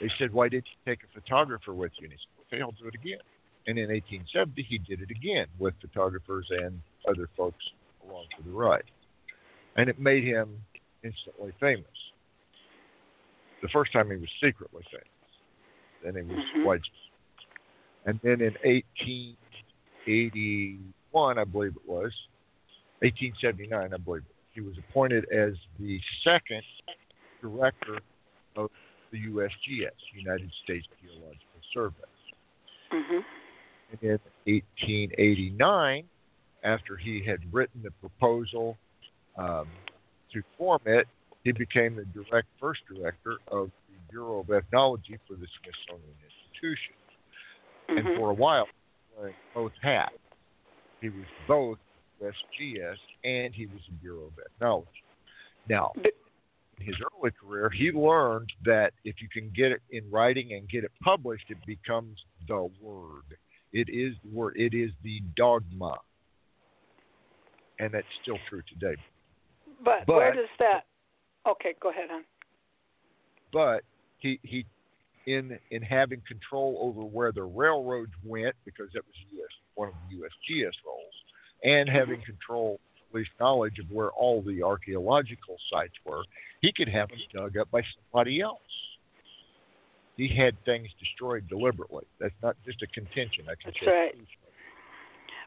[0.01, 2.73] they said, "Why didn't you take a photographer with you?" And he said, "Okay, I'll
[2.73, 3.21] do it again."
[3.67, 7.65] And in 1870, he did it again with photographers and other folks
[8.07, 8.91] along for the ride,
[9.77, 10.61] and it made him
[11.05, 11.85] instantly famous.
[13.63, 15.07] The first time he was secretly famous,
[16.03, 16.65] then he was mm-hmm.
[16.65, 17.05] widespread.
[18.07, 22.13] And then in 1881, I believe it was,
[23.01, 26.63] 1879, I believe, he was appointed as the second
[27.41, 27.99] director
[28.57, 28.71] of
[29.11, 31.97] the USGS, United States Geological Survey.
[32.93, 33.21] Mm-hmm.
[33.93, 36.05] And in 1889,
[36.63, 38.77] after he had written the proposal
[39.37, 39.69] um,
[40.35, 41.07] to form it,
[41.45, 46.95] he became the direct first director of the Bureau of Ethnology for the Smithsonian Institution.
[47.89, 48.07] Mm-hmm.
[48.07, 48.67] And for a while,
[49.17, 50.15] wearing both hats.
[51.01, 51.79] He was both
[52.23, 54.89] USGS and he was the Bureau of Ethnology.
[55.69, 60.53] Now, in his early career, he learned that if you can get it in writing
[60.55, 62.19] and get it published, it becomes
[62.49, 63.25] the word.
[63.73, 64.55] It is the word.
[64.57, 65.99] It is the dogma.
[67.79, 68.97] And that's still true today.
[69.85, 70.85] But, but where does that?
[71.47, 72.25] Okay, go ahead, hon.
[73.53, 73.83] But
[74.19, 74.65] he he
[75.27, 79.95] in in having control over where the railroads went because that was US one of
[80.09, 81.15] the USGS roles,
[81.63, 81.99] and mm-hmm.
[81.99, 82.81] having control
[83.11, 86.23] at least knowledge of where all the archaeological sites were,
[86.61, 87.83] he could have them dug up by
[88.13, 88.59] somebody else.
[90.17, 92.05] He had things destroyed deliberately.
[92.21, 93.45] That's not just a contention.
[93.45, 94.15] I can That's right.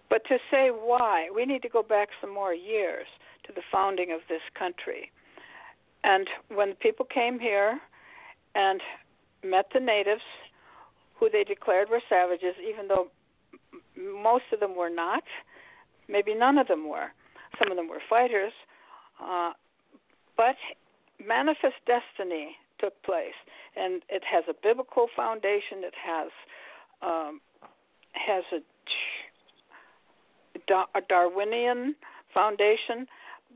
[0.10, 3.08] But to say why, we need to go back some more years
[3.54, 5.12] the founding of this country.
[6.04, 7.80] And when the people came here
[8.56, 8.82] and
[9.43, 10.22] met the natives,
[11.20, 13.08] who they declared were savages, even though
[13.98, 15.24] most of them were not,
[16.08, 17.12] maybe none of them were.
[17.60, 18.54] Some of them were fighters,
[19.22, 19.52] uh,
[20.36, 20.56] but
[21.26, 23.34] manifest destiny took place,
[23.76, 25.82] and it has a biblical foundation.
[25.82, 26.30] It has
[27.02, 27.41] um,
[28.14, 28.62] has a,
[30.95, 31.95] a Darwinian
[32.34, 33.08] foundation,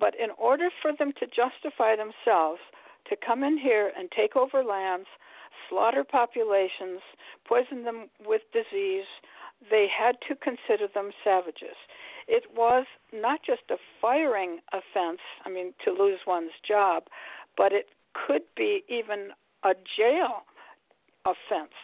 [0.02, 2.60] but in order for them to justify themselves
[3.08, 5.08] to come in here and take over lands,
[5.70, 7.02] slaughter populations,
[7.48, 9.06] poison them with disease.
[9.70, 11.78] They had to consider them savages.
[12.28, 17.04] It was not just a firing offense, I mean, to lose one's job,
[17.56, 19.30] but it could be even
[19.64, 20.44] a jail
[21.26, 21.78] offense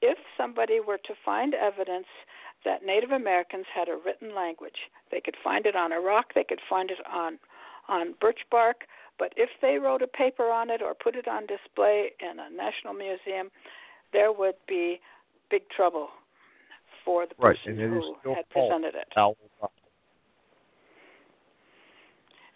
[0.00, 2.06] if somebody were to find evidence
[2.64, 4.90] that Native Americans had a written language.
[5.10, 7.38] They could find it on a rock, they could find it on
[7.88, 8.84] on birch bark,
[9.18, 12.50] but if they wrote a paper on it or put it on display in a
[12.50, 13.50] national museum,
[14.12, 15.00] there would be
[15.50, 16.08] big trouble
[17.04, 19.06] for the person who had presented it.
[19.14, 19.36] Powell.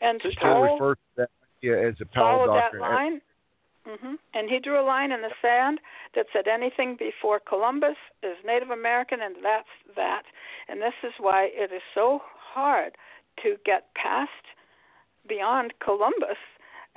[0.01, 2.83] And Powell refer to that idea as the Powell Doctrine.
[2.83, 3.21] that line.
[3.87, 5.81] hmm And he drew a line in the sand
[6.15, 10.23] that said anything before Columbus is Native American, and that's that.
[10.69, 12.97] And this is why it is so hard
[13.43, 14.31] to get past
[15.29, 16.37] beyond Columbus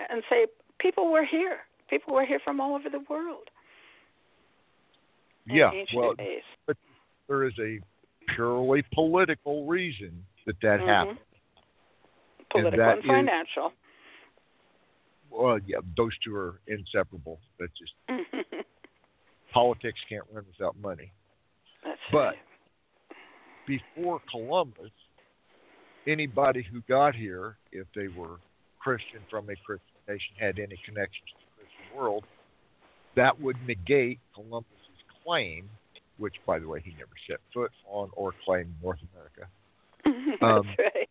[0.10, 0.48] and say
[0.80, 1.60] people were here.
[1.90, 3.50] People were here from all over the world.
[5.46, 6.44] Yeah, well, days.
[7.28, 7.80] there is a
[8.36, 10.86] purely political reason that that Mhm.
[10.86, 11.20] happened.
[12.52, 13.74] Political and is- financial.
[15.32, 17.40] Well, yeah, those two are inseparable.
[17.60, 17.94] That's just
[19.52, 21.12] politics can't run without money.
[21.84, 22.40] That's But- right.
[23.66, 24.92] Before Columbus,
[26.10, 28.38] anybody who got here, if they were
[28.80, 32.24] Christian from a Christian nation, had any connection to the Christian world,
[33.16, 35.70] that would negate Columbus's claim,
[36.18, 39.48] which, by the way, he never set foot on or claimed North America.
[40.42, 41.10] that's um, right.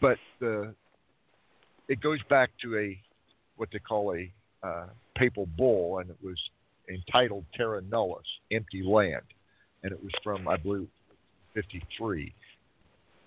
[0.00, 0.74] but the
[1.88, 3.00] it goes back to a
[3.56, 4.30] what they call a
[4.66, 4.86] uh,
[5.16, 6.36] papal bull, and it was
[6.88, 9.22] entitled Terra Nullius, empty land,
[9.82, 10.88] and it was from I believe
[11.54, 12.34] 53,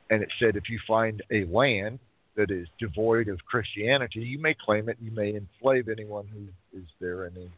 [0.09, 1.99] and it said if you find a land
[2.35, 4.97] that is devoid of Christianity, you may claim it.
[5.01, 7.49] You may enslave anyone who is there and is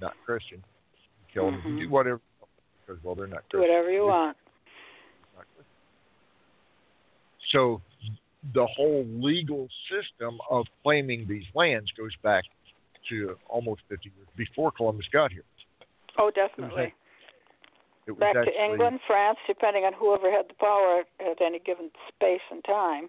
[0.00, 0.62] not Christian.
[1.32, 1.62] Kill them.
[1.62, 1.78] Mhm.
[1.80, 2.20] Do whatever
[2.86, 3.60] because well they're not Do Christian.
[3.60, 4.36] whatever you want.
[7.50, 7.80] So
[8.54, 12.44] the whole legal system of claiming these lands goes back
[13.08, 15.44] to almost 50 years before Columbus got here.
[16.18, 16.92] Oh, definitely.
[18.14, 22.40] Back actually, to England, France, depending on whoever had the power at any given space
[22.50, 23.08] and time.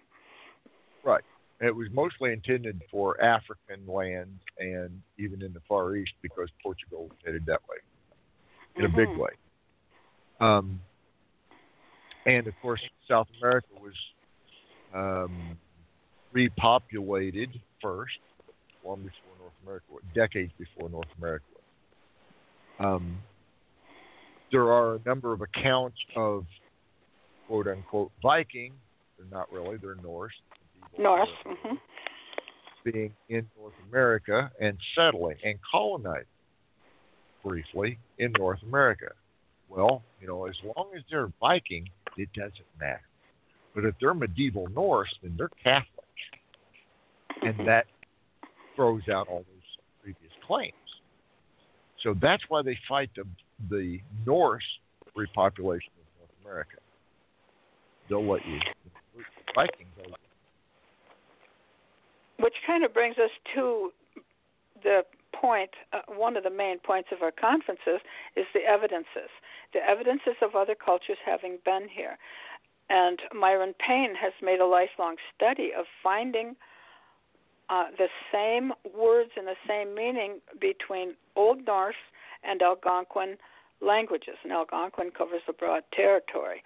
[1.04, 1.22] Right.
[1.60, 7.06] It was mostly intended for African lands and even in the Far East because Portugal
[7.08, 7.78] was headed that way
[8.76, 9.18] in a big Mhm.
[9.18, 9.30] way.
[10.40, 10.80] Um,
[12.26, 13.94] and of course, South America was
[14.94, 15.58] um,
[16.32, 18.18] repopulated first,
[18.82, 21.44] long before North America, decades before North America.
[22.78, 23.22] Um,
[24.50, 26.44] there are a number of accounts of
[27.46, 28.72] quote unquote Viking.
[29.16, 30.34] They're not really; they're Norse.
[30.98, 31.28] North.
[31.44, 31.74] Uh, hmm
[32.84, 36.24] being in North America and settling and colonizing
[37.44, 39.12] briefly in North America.
[39.68, 43.02] Well, you know, as long as they're Viking, it doesn't matter.
[43.74, 45.86] But if they're medieval Norse, then they're Catholic.
[47.42, 47.86] And that
[48.74, 50.74] throws out all those previous claims.
[52.02, 53.24] So that's why they fight the
[53.70, 54.64] the Norse
[55.16, 56.76] repopulation of North America.
[58.08, 58.58] They'll let you
[59.54, 60.14] Vikings
[62.38, 63.90] Which kind of brings us to
[64.82, 65.02] the
[65.40, 68.00] point, uh, one of the main points of our conferences
[68.36, 69.30] is the evidences.
[69.72, 72.16] The evidences of other cultures having been here.
[72.90, 76.56] And Myron Paine has made a lifelong study of finding
[77.68, 81.94] uh, the same words and the same meaning between Old Norse
[82.44, 83.36] and Algonquin
[83.80, 84.36] languages.
[84.42, 86.62] And Algonquin covers a broad territory.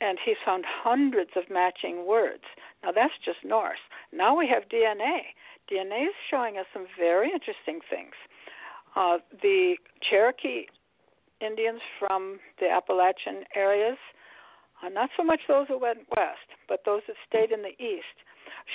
[0.00, 2.44] And he's found hundreds of matching words.
[2.82, 3.78] Now, that's just Norse.
[4.12, 5.34] Now we have DNA.
[5.70, 8.14] DNA is showing us some very interesting things.
[8.96, 9.76] Uh, the
[10.08, 10.66] Cherokee
[11.40, 13.98] Indians from the Appalachian areas,
[14.84, 18.24] uh, not so much those who went west, but those that stayed in the east,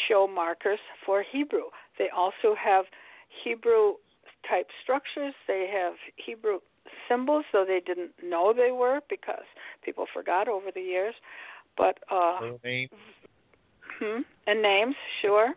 [0.07, 1.69] show markers for Hebrew.
[1.97, 2.85] They also have
[3.43, 3.95] Hebrew
[4.49, 6.59] type structures, they have Hebrew
[7.09, 9.45] symbols, though they didn't know they were because
[9.83, 11.15] people forgot over the years.
[11.77, 12.89] But uh, name.
[13.99, 14.21] Hmm.
[14.47, 15.53] And names, sure.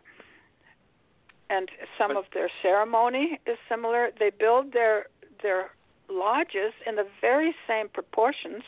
[1.49, 4.09] And some of their ceremony is similar.
[4.19, 5.07] They build their
[5.41, 5.71] their
[6.09, 8.63] lodges in the very same proportions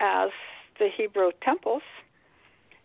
[0.00, 0.30] as
[0.78, 1.82] the Hebrew temples,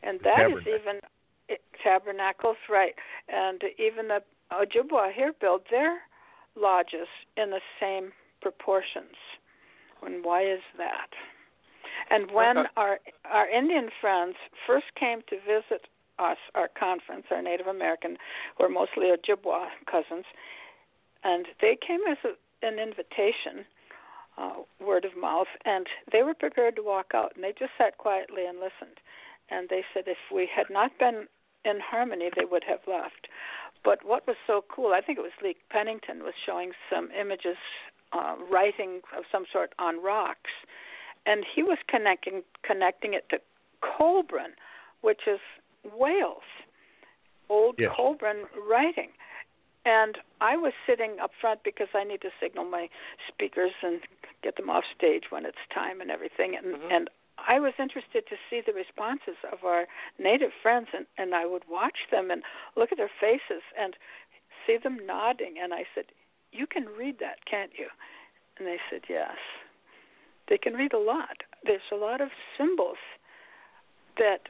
[0.02, 1.02] and that is even
[1.50, 2.94] it, tabernacles, right?
[3.28, 6.00] And even the Ojibwa here build their
[6.56, 9.16] lodges in the same proportions.
[10.04, 11.10] And why is that?
[12.10, 12.70] And when Okay.
[12.78, 14.36] our our Indian friends
[14.66, 15.88] first came to visit
[16.20, 18.18] us, our conference, our Native American,
[18.60, 20.26] were mostly Ojibwa cousins,
[21.24, 22.34] and they came as a,
[22.66, 23.66] an invitation,
[24.38, 27.98] uh, word of mouth, and they were prepared to walk out, and they just sat
[27.98, 29.00] quietly and listened.
[29.50, 31.28] And they said if we had not been
[31.66, 33.28] in harmony, they would have left.
[33.84, 37.58] But what was so cool, I think it was Lee Pennington was showing some images,
[38.14, 40.52] uh, writing of some sort on rocks,
[41.26, 43.38] and he was connecting connecting it to
[43.82, 44.54] Coelbren,
[45.02, 45.40] which is
[45.96, 46.44] Wales,
[47.50, 47.92] old yes.
[47.98, 49.10] Coelbren writing.
[49.84, 52.88] And I was sitting up front because I need to signal my
[53.28, 54.02] speakers and
[54.44, 56.56] get them off stage when it's time and everything.
[56.56, 56.92] And mm-hmm.
[56.92, 57.10] and
[57.48, 59.86] I was interested to see the responses of our
[60.20, 62.44] native friends, and and I would watch them and
[62.76, 63.96] look at their faces and
[64.66, 65.56] see them nodding.
[65.62, 66.06] And I said,
[66.52, 67.88] "You can read that, can't you?"
[68.58, 69.38] And they said, "Yes."
[70.48, 71.44] They can read a lot.
[71.64, 72.98] There's a lot of symbols
[74.18, 74.50] that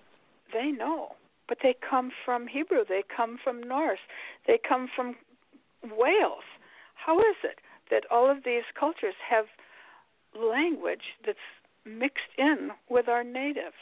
[0.51, 1.15] they know
[1.51, 3.99] but they come from Hebrew, they come from Norse,
[4.47, 5.17] they come from
[5.83, 6.47] Wales.
[6.95, 9.47] How is it that all of these cultures have
[10.33, 11.43] language that's
[11.85, 13.75] mixed in with our natives?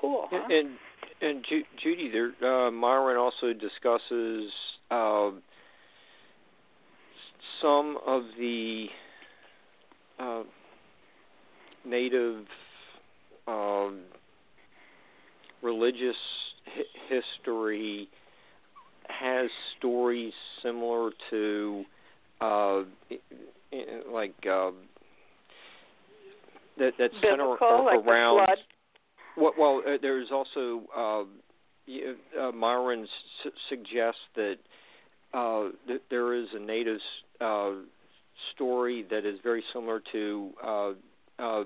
[0.00, 0.46] Cool, huh?
[0.50, 4.50] And and, and Ju- Judy, there, uh, Myron also discusses
[4.90, 5.30] uh,
[7.60, 8.86] some of the
[10.18, 10.42] uh,
[11.84, 12.44] native
[13.46, 13.88] uh,
[15.62, 16.16] religious
[17.08, 18.08] history
[19.08, 20.32] has stories
[20.62, 21.84] similar to
[22.40, 22.82] uh,
[24.10, 24.70] like uh,
[26.80, 28.48] that that Biblical, center like around.
[29.36, 31.22] Well, well uh, there's also uh,
[32.40, 33.06] uh, Myron
[33.44, 34.56] s- suggests that
[35.32, 36.98] uh, th- there is a native
[37.40, 37.70] uh,
[38.54, 40.92] story that is very similar to uh,
[41.38, 41.64] uh,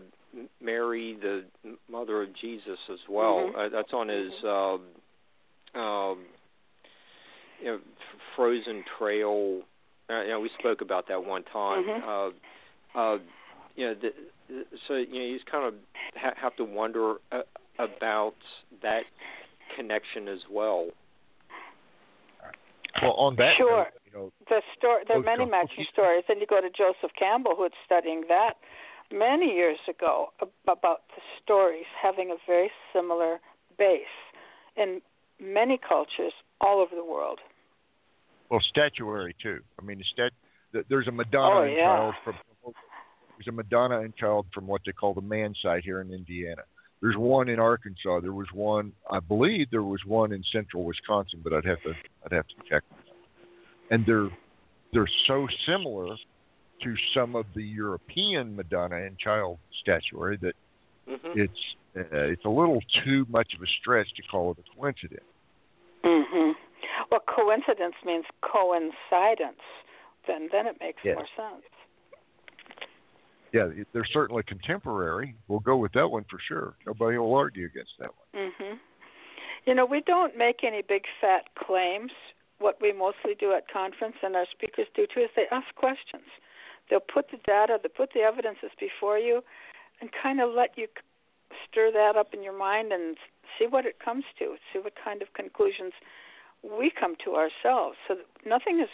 [0.60, 1.44] Mary, the
[1.90, 3.48] mother of Jesus, as well.
[3.48, 3.58] Mm-hmm.
[3.58, 6.18] Uh, that's on his um, um,
[7.60, 7.78] you know,
[8.36, 9.60] frozen trail.
[10.10, 11.84] Uh, you know, we spoke about that one time.
[11.84, 12.02] Mhm.
[12.02, 13.18] Uh, uh,
[13.76, 14.12] you know, the,
[14.86, 15.74] so you know, you just kind of
[16.16, 17.40] ha- have to wonder uh,
[17.78, 18.34] about
[18.82, 19.02] that
[19.76, 20.88] connection as well.
[23.02, 23.76] Well, on that Sure.
[23.78, 25.50] note, you know, the story there are Oh, many John.
[25.50, 28.54] matching stories and you go to joseph campbell who was studying that
[29.10, 30.28] many years ago
[30.68, 33.40] about the stories having a very similar
[33.78, 34.02] base
[34.76, 35.00] in
[35.40, 37.40] many cultures all over the world
[38.50, 39.60] well, statuary too.
[39.80, 40.32] I mean, the stat,
[40.88, 41.84] there's a Madonna Oh, and yeah.
[41.84, 42.34] child from
[43.36, 46.62] there's a Madonna and child from what they call the Mann site here in Indiana.
[47.02, 48.20] There's one in Arkansas.
[48.20, 51.92] There was one, I believe, there was one in central Wisconsin, but I'd have to
[52.24, 52.82] I'd have to check.
[53.90, 54.30] And they're
[54.92, 56.16] they're so similar
[56.82, 60.54] to some of the European Madonna and child statuary that
[61.06, 61.38] Mm-hmm.
[61.38, 61.52] it's
[61.98, 65.20] uh, it's a little too much of a stretch to call it a coincidence.
[66.02, 66.52] Mm-hmm.
[67.10, 69.60] well coincidence means coincidence
[70.26, 71.16] then then it makes Yes.
[71.16, 71.64] more sense
[73.54, 75.36] Yeah, they're certainly contemporary.
[75.46, 76.74] We'll go with that one for sure.
[76.84, 78.50] Nobody will argue against that one.
[78.50, 78.80] Mhm.
[79.64, 82.10] You know, we don't make any big fat claims.
[82.58, 86.28] What we mostly do at conference and our speakers do too is they ask questions.
[86.88, 89.44] They'll put the data, they put the evidences before you
[90.00, 90.88] and kind of let you
[91.64, 93.16] stir that up in your mind and
[93.56, 95.94] see what it comes to, see what kind of conclusions
[96.62, 97.98] we come to ourselves.
[98.08, 98.90] So nothing is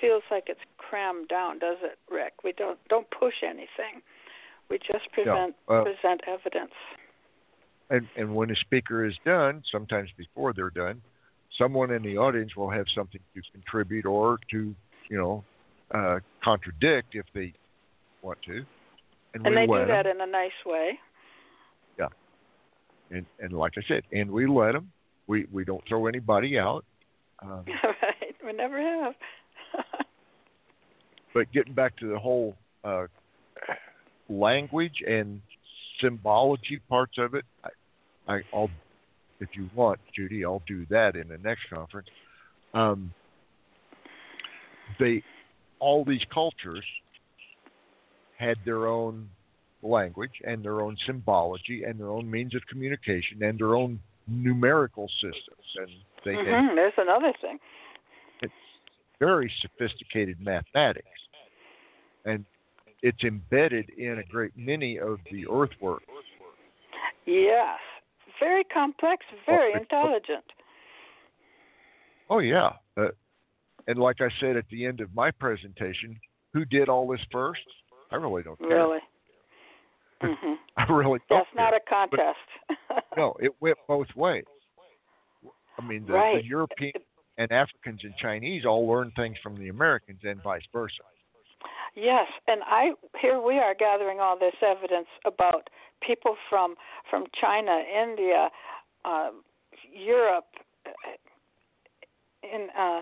[0.00, 2.44] feels like it's crammed down, does it, Rick?
[2.44, 4.02] We don't don't push anything.
[4.70, 6.72] We just present uh, present evidence.
[7.90, 11.02] And and when a speaker is done, sometimes before they're done,
[11.58, 14.74] someone in the audience will have something to contribute or to,
[15.08, 15.44] you know,
[15.90, 17.52] uh, contradict if they
[18.22, 18.64] want to.
[19.34, 20.16] And, And they do that them.
[20.16, 20.98] in a nice way.
[23.10, 24.90] And and like I said, and we let them.
[25.26, 26.84] We we don't throw anybody out.
[27.42, 28.34] Um, right.
[28.44, 29.14] We never have.
[31.34, 32.54] But getting back to the whole
[32.84, 33.06] uh,
[34.28, 35.42] language and
[36.00, 38.70] symbology parts of it, I, I, I'll,
[39.40, 42.08] if you want, Judy, I'll do that in the next conference.
[42.72, 43.12] Um,
[44.98, 45.22] they,
[45.80, 46.84] all these cultures
[48.38, 49.28] had their own
[49.82, 55.08] language and their own symbology and their own means of communication and their own numerical
[55.20, 55.88] systems, and
[56.24, 57.58] they had hmm There's another thing.
[59.24, 61.06] Very sophisticated mathematics.
[62.24, 62.44] And
[63.02, 66.02] it's embedded in a great many of the earthwork.
[67.26, 67.78] Yes.
[68.40, 70.44] Very complex, very Well, intelligent.
[72.30, 72.70] Oh, yeah.
[72.96, 73.08] Uh,
[73.86, 76.18] and like I said at the end of my presentation,
[76.52, 77.60] who did all this first?
[78.10, 78.68] I really don't care.
[78.68, 78.98] Really.
[80.22, 82.38] hmm I really don't That's not a contest.
[83.16, 84.44] no, it went both ways.
[85.78, 86.42] I mean, the, Right.
[86.42, 86.92] the European
[87.38, 91.02] and Africans and Chinese all learn things from the Americans and vice versa.
[91.96, 95.68] Yes, and I here we are gathering all this evidence about
[96.04, 96.74] people from
[97.08, 98.48] from China, India,
[99.04, 99.30] uh,
[99.92, 100.46] Europe,
[102.42, 103.00] in uh,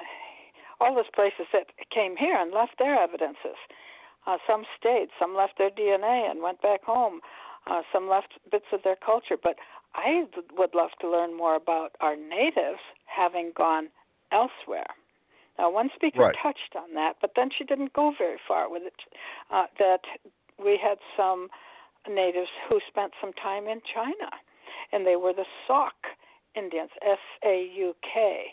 [0.81, 3.57] all those places that came here and left their evidences.
[4.27, 7.21] Uh, some stayed, some left their DNA and went back home.
[7.71, 9.55] Uh, some left bits of their culture, but
[9.95, 10.25] I
[10.59, 13.89] would love to learn more about our natives having gone
[14.33, 14.87] elsewhere.
[15.59, 16.37] Now, one speaker right.
[16.43, 19.01] touched on that, but then she didn't go very far with it.
[19.53, 20.01] Uh, that
[20.63, 21.49] we had some
[22.09, 24.31] natives who spent some time in China,
[24.93, 25.93] and they were the Sauk
[26.57, 28.47] Indians, S A U K,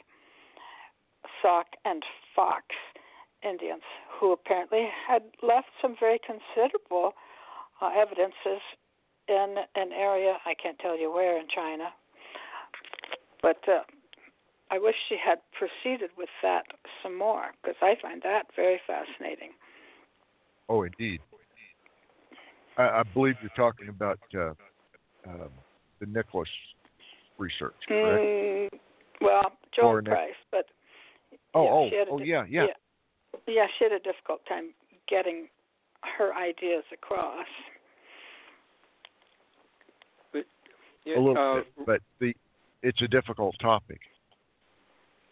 [1.42, 2.04] Sauk and
[2.36, 2.66] Fox
[3.44, 3.84] Indians,
[4.20, 7.14] who apparently had left some very considerable
[7.82, 8.62] uh, evidences
[9.28, 11.90] in an area I can't tell you where in China,
[13.42, 13.82] but uh,
[14.72, 16.64] I wish she had proceeded with that
[17.02, 19.52] some more because I find that very fascinating.
[20.68, 21.22] Oh, indeed.
[22.78, 24.54] I, I believe you're talking about uh,
[25.28, 25.50] um,
[26.00, 26.50] the Nicholas
[27.38, 28.24] research, correct?
[28.24, 28.70] Mm,
[29.22, 30.66] well, Joan Price, but
[31.56, 33.66] oh, yeah, oh, oh, yeah, yeah, yeah, yeah.
[33.78, 34.70] She had a difficult time
[35.08, 35.48] getting
[36.18, 37.48] her ideas across.
[41.06, 42.34] Yeah, a little uh, bit, but the
[42.84, 44.00] it's a difficult topic.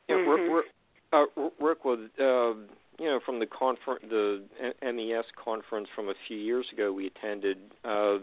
[0.08, 0.56] Yeah, Mhm.
[0.56, 0.74] Rick,
[1.12, 1.26] uh,
[1.60, 2.54] Rick was, uh,
[3.00, 4.44] you know, from the conference, the
[4.82, 7.58] MES conference from a few years ago we attended.
[7.84, 8.20] Uh,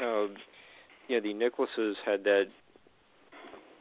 [0.00, 0.28] uh,
[1.08, 2.48] you know, the Nicholases had that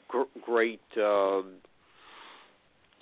[0.07, 1.43] gr- great, uh,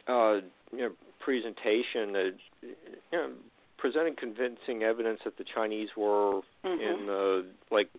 [0.08, 2.76] uh, you know, presentation that, you
[3.14, 3.32] know,
[3.78, 6.80] presented convincing evidence that the Chinese were Mhm.
[6.80, 7.90] in the like,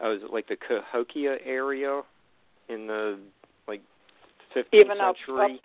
[0.00, 2.04] uh, was it like the Cahokia area
[2.68, 3.18] in the
[4.56, 5.54] 15th even up, century?
[5.54, 5.60] up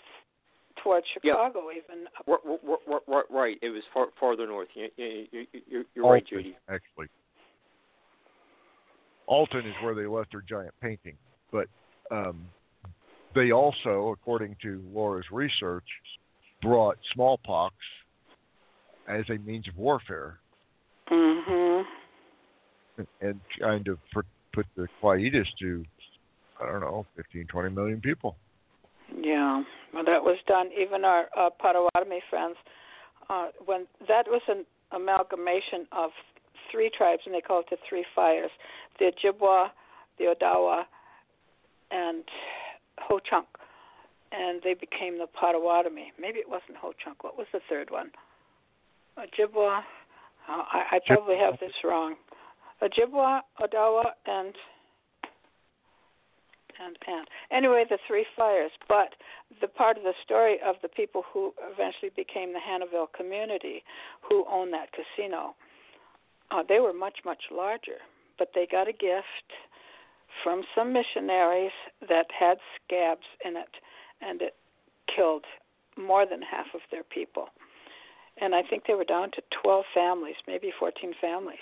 [0.84, 1.34] towards Yeah.
[1.34, 3.58] Chicago, even up, Right, right, right, right.
[3.62, 4.70] It was far, farther north.
[4.74, 6.56] You, you, you, you're, you're right, Judy.
[6.70, 7.08] Actually,
[9.28, 11.16] Alton is where they left their giant painting,
[11.52, 11.68] but
[12.12, 12.42] um,
[13.36, 15.86] they also, according to Laura's research,
[16.62, 17.76] brought smallpox
[19.08, 20.40] as a means of warfare
[21.12, 23.04] Mm-hmm.
[23.22, 25.84] and kind of put, put the quietus to,
[26.62, 28.38] I don't know, 15, 20 million people.
[29.16, 30.70] Yeah, well, that was done.
[30.80, 32.56] Even our uh, Potawatomi friends,
[33.30, 36.12] uh, when that was an amalgamation of
[36.72, 38.52] three tribes, and they called it the Three Fires:
[39.00, 39.70] the Ojibwa,
[40.18, 40.84] the Odawa,
[41.92, 42.24] and
[43.00, 43.48] Ho Chunk,
[44.32, 46.12] and they became the Potawatomi.
[46.20, 47.24] Maybe it wasn't Ho Chunk.
[47.24, 48.12] What was the third one?
[49.18, 49.80] Ojibwa.
[50.50, 52.16] Uh, I, I probably have this wrong.
[52.82, 54.54] Ojibwa, Odawa, and
[56.86, 58.72] and and anyway, the three fires.
[58.88, 59.16] But
[59.62, 63.84] the part of the story of the people who eventually became the Hannahville community,
[64.22, 65.56] who owned that casino,
[66.52, 68.00] uh, they were much much larger.
[68.38, 69.50] But they got a gift
[70.44, 71.72] from some missionaries
[72.10, 73.70] that had scabs in it,
[74.22, 74.56] and it
[75.16, 75.46] killed
[75.98, 77.50] more than half of their people.
[78.42, 81.62] And I think they were down to 12 families, maybe 14 families.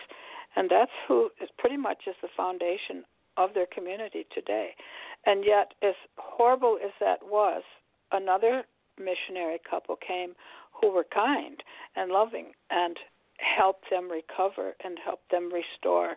[0.56, 3.04] And that's who is pretty much is the foundation
[3.38, 4.72] of their community today.
[5.26, 7.64] And yet, as horrible as that was,
[8.12, 8.64] another
[8.98, 10.34] missionary couple came
[10.80, 11.62] who were kind
[11.96, 12.98] and loving and
[13.38, 16.16] helped them recover and helped them restore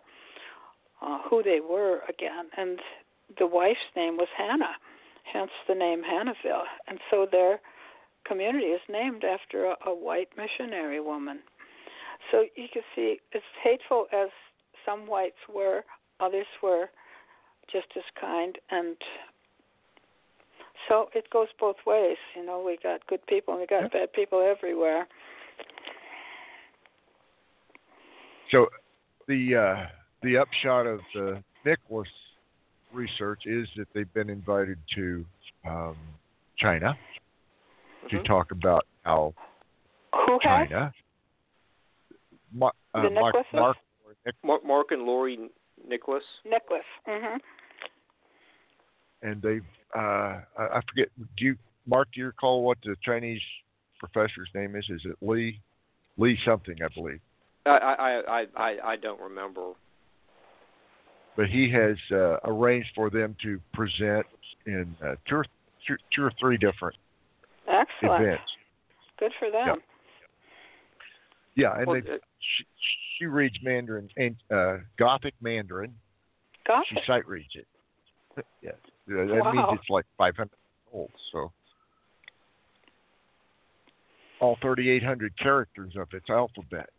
[1.01, 2.45] uh, who they were again.
[2.57, 2.79] And
[3.37, 4.75] the wife's name was Hannah,
[5.31, 6.63] hence the name Hannahville.
[6.87, 7.59] And so their
[8.25, 11.39] community is named after a, a white missionary woman.
[12.31, 14.29] So you can see, as hateful as
[14.85, 15.83] some whites were,
[16.19, 16.89] others were
[17.71, 18.95] just as kind and
[20.87, 23.99] so it goes both ways you know we got good people and we got Yeah.
[23.99, 25.07] bad people everywhere
[28.51, 28.67] So
[29.27, 29.87] the uh,
[30.21, 32.07] the upshot of the Nicholas
[32.93, 35.25] research is that they've been invited to
[35.67, 35.97] um,
[36.57, 36.97] China
[38.09, 38.25] to Mhm.
[38.25, 39.33] talk about how
[40.13, 40.93] who has China.
[42.53, 43.77] Ma- uh, The Mark, Mark,
[44.43, 45.49] Mark, Mark and Lori
[45.87, 46.23] Nicholas.
[46.45, 47.37] Nicholas Mm-hmm.
[49.21, 49.59] and they
[49.95, 51.09] uh, I I forget.
[51.37, 51.55] Do you
[51.87, 52.09] Mark?
[52.13, 53.41] Do you recall what the Chinese
[53.99, 54.85] professor's name is?
[54.89, 55.59] Is it Lee?
[56.17, 57.19] Lee something, I believe.
[57.65, 59.71] I I I I, I don't remember.
[61.35, 64.25] But he has uh, arranged for them to present
[64.65, 65.45] in uh, two, or,
[65.85, 66.95] two, two or three different
[67.67, 68.43] excellent events.
[69.19, 69.81] good for them
[71.55, 72.17] Yeah, and Well, they, uh,
[72.57, 72.65] she,
[73.17, 75.95] she reads Mandarin and uh, Gothic Mandarin.
[76.65, 77.67] got She sight reads it.
[78.61, 78.71] Yeah,
[79.07, 79.51] that Wow.
[79.51, 81.11] means it's like 500 years old.
[81.31, 81.51] So
[84.39, 86.89] all 3,800 characters of its alphabet.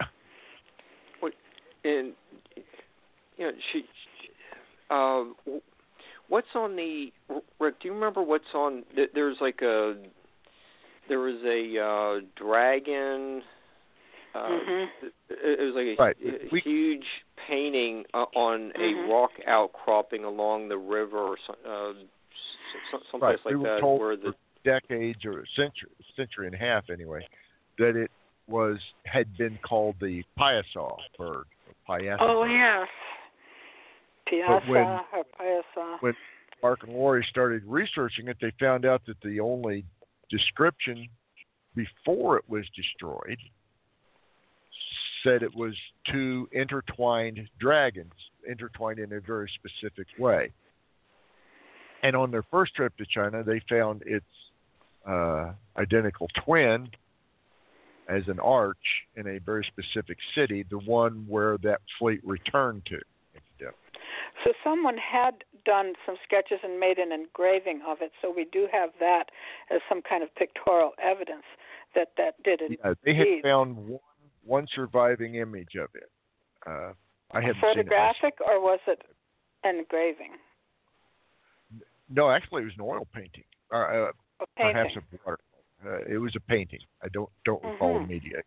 [1.84, 2.14] and
[3.36, 3.84] you know, she,
[4.90, 5.24] uh,
[6.28, 7.12] what's on the
[7.60, 7.80] Rick?
[7.80, 8.84] Do you remember what's on?
[9.14, 9.96] There's like a
[11.08, 13.42] there was a uh, dragon.
[14.34, 15.06] Uh, mm-hmm.
[15.30, 16.16] It was like a, right.
[16.22, 17.06] a we, huge
[17.48, 19.10] painting uh, on mm-hmm.
[19.10, 21.92] a rock outcropping along the river, or some, uh,
[23.10, 23.38] someplace right.
[23.44, 24.34] like we were that, told where the for
[24.64, 27.26] decades or a century, century and a half anyway,
[27.78, 28.10] that it
[28.48, 31.44] was had been called the Piasa bird.
[31.88, 32.50] Piasa oh bird.
[32.50, 32.88] yes,
[34.30, 35.96] Piasa when, or Piasa.
[36.00, 36.14] When
[36.62, 39.84] Mark and Lori started researching it, they found out that the only
[40.30, 41.08] description
[41.74, 43.38] before it was destroyed
[45.22, 45.74] said it was
[46.10, 48.12] two intertwined dragons,
[48.48, 50.52] intertwined in a very specific way.
[52.02, 54.26] And on their first trip to China, they found its
[55.08, 56.88] uh, identical twin
[58.08, 58.76] as an arch
[59.16, 62.98] in a very specific city, the one where that fleet returned to.
[64.44, 68.66] So someone had done some sketches and made an engraving of it, so we do
[68.72, 69.24] have that
[69.70, 71.44] as some kind of pictorial evidence
[71.94, 72.78] that that did it.
[72.82, 74.00] Yeah, they had found one,
[74.44, 76.10] one surviving image of it.
[76.66, 76.92] Uh,
[77.32, 79.02] I have photographic, or was it
[79.64, 80.32] an engraving?
[82.08, 83.44] No, actually, it was an oil painting.
[83.72, 84.10] Uh, uh,
[84.40, 84.74] a painting.
[84.74, 85.38] Perhaps a water.
[85.84, 86.80] Uh, it was a painting.
[87.02, 88.04] I don't don't recall mm-hmm.
[88.04, 88.42] immediately.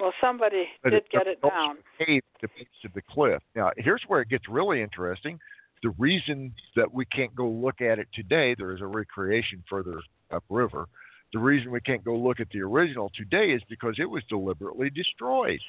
[0.00, 1.76] Well, somebody but did get it down.
[1.98, 3.42] Cave at the base of the cliff.
[3.54, 5.38] Now, here's where it gets really interesting.
[5.82, 10.00] The reason that we can't go look at it today, there is a recreation further
[10.30, 10.86] upriver.
[11.32, 14.90] The reason we can't go look at the original today is because it was deliberately
[14.90, 15.60] destroyed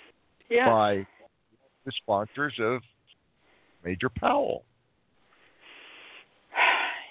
[0.50, 0.66] yes.
[0.66, 1.06] by
[1.86, 2.82] the sponsors of
[3.84, 4.64] Major Powell.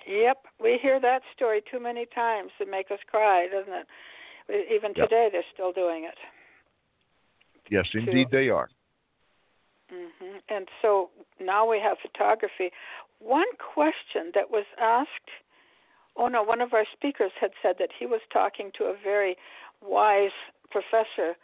[0.06, 3.86] Yep, we hear that story too many times to make us cry, doesn't it?
[4.74, 5.08] Even yep.
[5.08, 6.18] today, they're still doing it.
[7.70, 8.68] Yes, indeed, they are.
[9.92, 10.36] Mm-hmm.
[10.48, 11.10] And so
[11.40, 12.70] now we have photography.
[13.18, 15.30] One question that was asked
[16.16, 19.36] oh no, one of our speakers had said that he was talking to a very
[19.82, 20.36] wise
[20.70, 21.36] professor,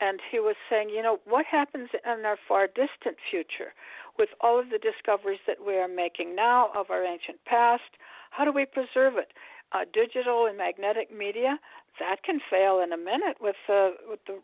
[0.00, 3.72] and he was saying, you know, what happens in our far distant future
[4.18, 7.96] with all of the discoveries that we are making now of our ancient past?
[8.30, 9.32] How do we preserve it?
[9.74, 11.58] Uh, digital and magnetic media
[11.98, 14.38] that can fail in a minute with uh, with the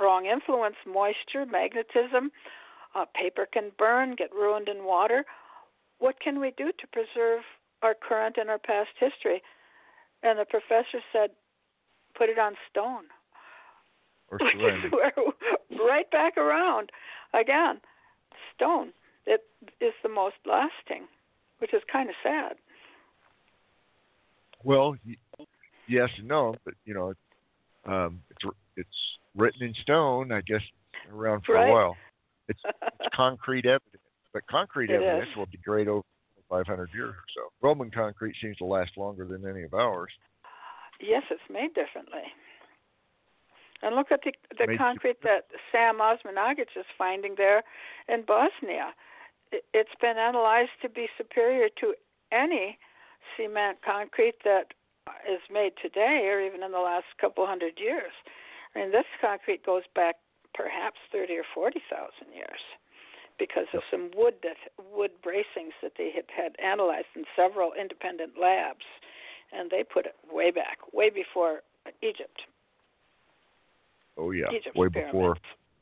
[0.00, 2.30] wrong influence, moisture, magnetism.
[2.94, 5.24] Uh, paper can burn, get ruined in water.
[5.98, 7.42] What can we do to preserve
[7.82, 9.42] our current and our past history?
[10.22, 11.30] And the professor said,
[12.16, 13.04] put it on stone.
[14.30, 14.38] Or
[15.88, 16.90] right back around
[17.34, 17.80] again.
[18.54, 18.92] Stone.
[19.26, 19.44] It
[19.80, 21.06] is the most lasting,
[21.58, 22.56] which is kind of sad.
[24.64, 24.96] Well,
[25.86, 27.14] yes and no, but you know,
[27.86, 28.88] um, it's it's
[29.36, 30.32] written in stone.
[30.32, 30.62] I guess
[31.12, 31.68] around for right.
[31.68, 31.96] a while.
[32.48, 34.02] It's, it's concrete evidence,
[34.32, 35.36] but concrete it evidence is.
[35.36, 36.04] will degrade over
[36.48, 37.52] 500 years or so.
[37.60, 40.10] Roman concrete seems to last longer than any of ours.
[41.00, 42.24] Yes, it's made differently.
[43.82, 47.62] And look at the the made concrete that Sam Osmanagic is finding there
[48.08, 48.94] in Bosnia.
[49.52, 51.94] It's been analyzed to be superior to
[52.32, 52.78] any
[53.36, 54.74] cement concrete that
[55.28, 58.12] is made today or even in the last couple hundred years.
[58.74, 60.16] I mean, this concrete goes back
[60.54, 62.60] perhaps 30 or 40,000 years
[63.38, 64.56] because of some wood that
[64.92, 68.84] wood bracings that they had had analyzed in several independent labs,
[69.52, 71.62] and they put it way back, way before
[72.02, 72.42] Egypt.
[74.16, 75.12] Oh yeah, Egypt's way pyramids.
[75.12, 75.36] before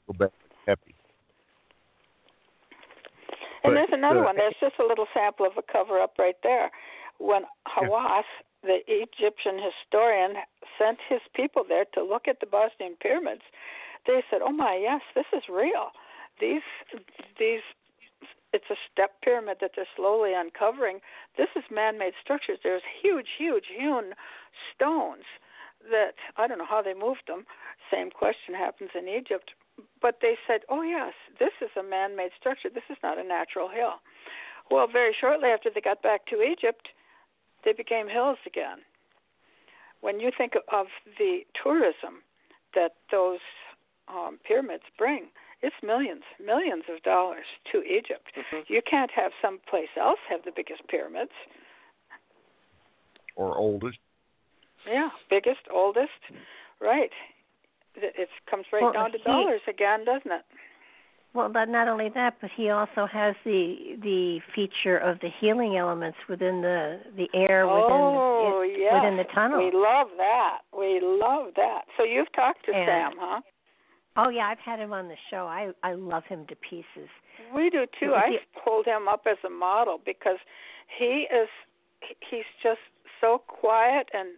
[0.05, 0.31] Quebec
[0.67, 0.95] Happy.
[3.65, 4.37] And But, there's another uh, one.
[4.37, 6.71] There's just a little sample of a cover up right there.
[7.19, 8.25] When Hawass,
[8.63, 10.37] the Egyptian historian,
[10.79, 13.43] sent his people there to look at the Bosnian pyramids,
[14.07, 15.91] they said, "Oh my, yes, this is real.
[16.41, 16.63] These
[17.39, 17.63] these
[18.53, 21.01] it's a step pyramid that they're slowly uncovering.
[21.37, 22.59] This is man-made structures.
[22.63, 24.15] There's huge, huge hewn
[24.75, 25.25] stones
[25.91, 27.45] that I don't know how they moved them.
[27.91, 29.53] Same question happens in Egypt,
[30.01, 32.71] but they said, "Oh yes, this is a man-made structure.
[32.71, 34.01] This is not a natural hill."
[34.71, 36.89] Well, very shortly after they got back to Egypt,
[37.67, 38.79] they became hills again.
[40.01, 40.87] When you think of
[41.19, 42.23] the tourism
[42.75, 43.41] that those
[44.09, 45.27] um, pyramids bring,
[45.63, 48.29] it's millions, millions of dollars to Egypt.
[48.39, 48.73] Mm-hmm.
[48.73, 51.33] You can't have someplace else have the biggest pyramids.
[53.35, 53.99] or oldest.
[54.89, 56.23] Yeah, biggest, oldest,
[56.81, 57.11] right.
[57.97, 60.45] It, it comes right Well, down to he- dollars again, doesn't it?
[61.37, 66.19] Well, not only that, but he also has the the feature of the healing elements
[66.29, 68.95] within the the air within oh, the, yes.
[68.95, 69.59] within the tunnel.
[69.59, 70.61] We love that.
[70.77, 71.83] We love that.
[71.97, 73.41] So you've talked to And- Sam, huh?
[74.17, 75.47] Oh yeah, I've had him on the show.
[75.47, 77.11] I I love him to pieces.
[77.55, 78.15] We do too.
[78.15, 80.39] I hold him up as a model because
[80.99, 81.49] he is
[82.31, 82.81] he's just
[83.21, 84.31] so quiet and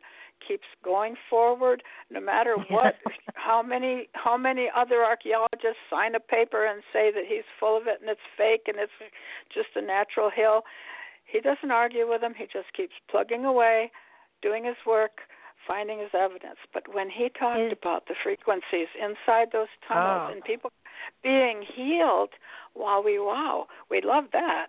[0.47, 2.95] keeps going forward no matter what
[3.35, 7.87] how many how many other archaeologists sign a paper and say that he's full of
[7.87, 8.93] it and it's fake and it's
[9.53, 10.63] just a natural hill.
[11.25, 12.35] He doesn't argue with them.
[12.37, 13.91] He just keeps plugging away
[14.43, 15.21] doing his work
[15.67, 16.57] finding his evidence.
[16.73, 20.33] But when he talked Is- about the frequencies inside those tunnels Oh.
[20.33, 20.71] and people
[21.23, 22.31] being healed
[22.75, 24.69] wow we wow we love that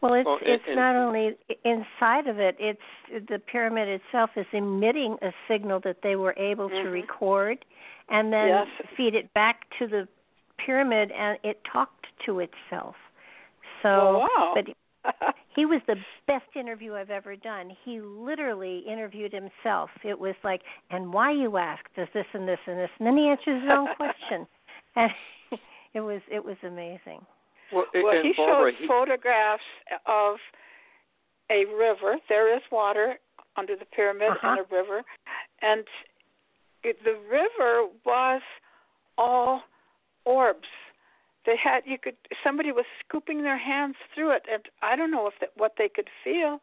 [0.00, 4.46] Well, it's Well, it's and- not only inside of it; it's the pyramid itself is
[4.52, 6.92] emitting a signal that they were able to Mhm.
[6.92, 7.64] record,
[8.08, 8.68] and then Yes.
[8.96, 10.06] feed it back to the
[10.58, 12.96] pyramid, and it talked to itself.
[13.82, 14.52] So, Oh, wow.
[14.54, 14.68] but
[15.48, 17.70] he was the best interview I've ever done.
[17.70, 19.90] He literally interviewed himself.
[20.04, 21.92] It was like, and why you ask?
[21.94, 24.46] Does this and this and this, and then he answers his own question.
[24.96, 25.12] And
[25.94, 27.24] it was it was amazing.
[27.72, 29.62] Well, well, he Barbara, showed he- photographs
[30.06, 30.36] of
[31.50, 32.16] a river.
[32.28, 33.18] There is water
[33.56, 34.48] under the pyramid Uh-huh.
[34.48, 35.02] and a river,
[35.62, 35.84] and
[36.84, 38.42] it, the river was
[39.16, 39.62] all
[40.24, 40.68] orbs.
[41.46, 45.26] They had you could somebody was scooping their hands through it, and I don't know
[45.26, 46.60] if that, what they could feel,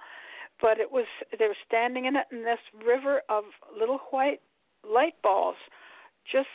[0.62, 1.06] but it was
[1.38, 3.45] they were standing in it, and this river of
[3.78, 4.41] little white
[4.88, 5.56] light balls
[6.32, 6.49] just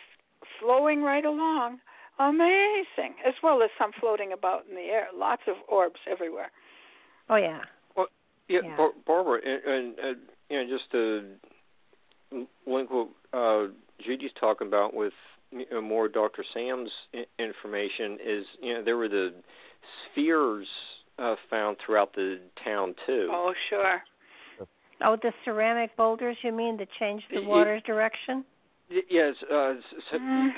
[0.58, 1.80] flowing right along
[2.28, 5.08] amazing, as well as some floating about in the air.
[5.14, 6.50] Lots of orbs everywhere.
[7.28, 7.60] Oh yeah.
[8.48, 8.76] Yeah, Yeah.
[8.76, 10.18] Bar- Barbara, and, and uh,
[10.48, 11.24] you know, just to
[12.66, 13.68] link what uh,
[14.04, 15.12] Judy's talking about with
[15.52, 16.44] you know, more Dr.
[16.52, 16.90] Sam's
[17.38, 19.34] information is, you know, there were the
[20.12, 20.66] spheres
[21.18, 23.28] uh, found throughout the town too.
[23.30, 24.02] Oh, sure.
[25.02, 28.44] Oh, the ceramic boulders, you mean, that change the Y- water's direction?
[28.90, 30.50] Yes, uh, s- s- Mm.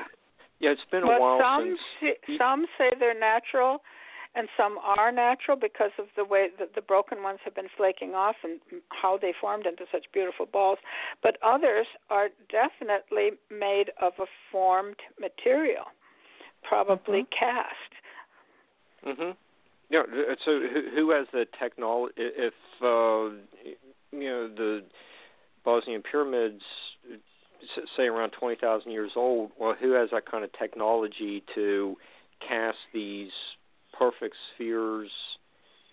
[0.62, 2.16] Yeah, it's been a But while some since.
[2.26, 3.82] say, some say they're natural,
[4.36, 8.14] and some are natural because of the way that the broken ones have been flaking
[8.14, 10.78] off and how they formed into such beautiful balls.
[11.22, 15.84] But others are definitely made of a formed material,
[16.62, 17.92] probably cast.
[19.04, 19.36] Mhm.
[19.90, 20.02] Yeah.
[20.02, 20.60] uh, So
[20.94, 22.14] who, has the technology?
[22.16, 23.34] If uh,
[24.12, 24.84] you know the
[25.64, 26.62] Bosnian pyramids,
[27.96, 31.96] say around twenty thousand years old, well, who has that kind of technology to
[32.46, 33.30] cast these
[33.92, 35.10] perfect spheres?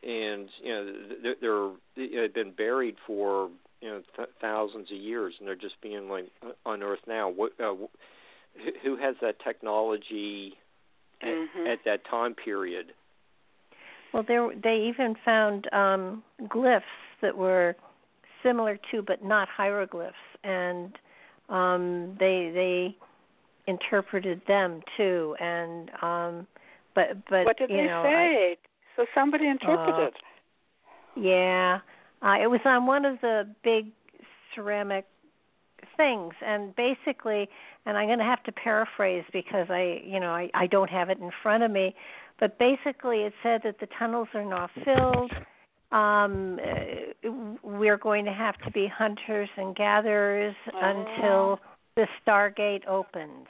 [0.02, 0.94] And you know
[1.24, 3.50] they're, they're they've been buried for
[3.82, 6.26] you know th- thousands of years, and they're just being like
[6.66, 7.30] unearthed now.
[7.30, 7.74] What uh,
[8.84, 10.58] who, has that technology
[11.22, 11.74] at, Mhm.
[11.74, 12.94] at that time period?
[14.14, 16.82] Well, there they even found um, glyphs
[17.22, 17.76] that were
[18.42, 20.98] similar to, but not hieroglyphs, and
[21.50, 22.96] um, they they
[23.68, 25.36] interpreted them too.
[25.40, 26.48] And um,
[26.96, 28.58] but but what did you they know, I- say?
[28.96, 30.14] so somebody interpreted.
[31.16, 31.80] Yeah,
[32.22, 33.88] uh, it was on one of the big
[34.56, 35.06] ceramic
[35.98, 37.50] things, and basically,
[37.86, 41.10] and I'm going to have to paraphrase because I, you know, I, I don't have
[41.10, 41.96] it in front of me,
[42.40, 45.32] but basically, it said that the tunnels are not filled.
[45.92, 47.30] Um, uh,
[47.64, 50.80] we're going to have to be hunters and gatherers Oh.
[50.80, 51.60] until
[51.96, 53.48] the Stargate opens.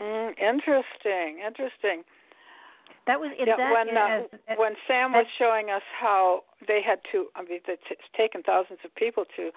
[0.00, 2.04] Mm, interesting, interesting.
[3.06, 5.82] That was it, yeah, that, when uh, as- as- when Sam was as- showing us
[5.98, 9.52] how they had to, I mean, it's taken thousands of people to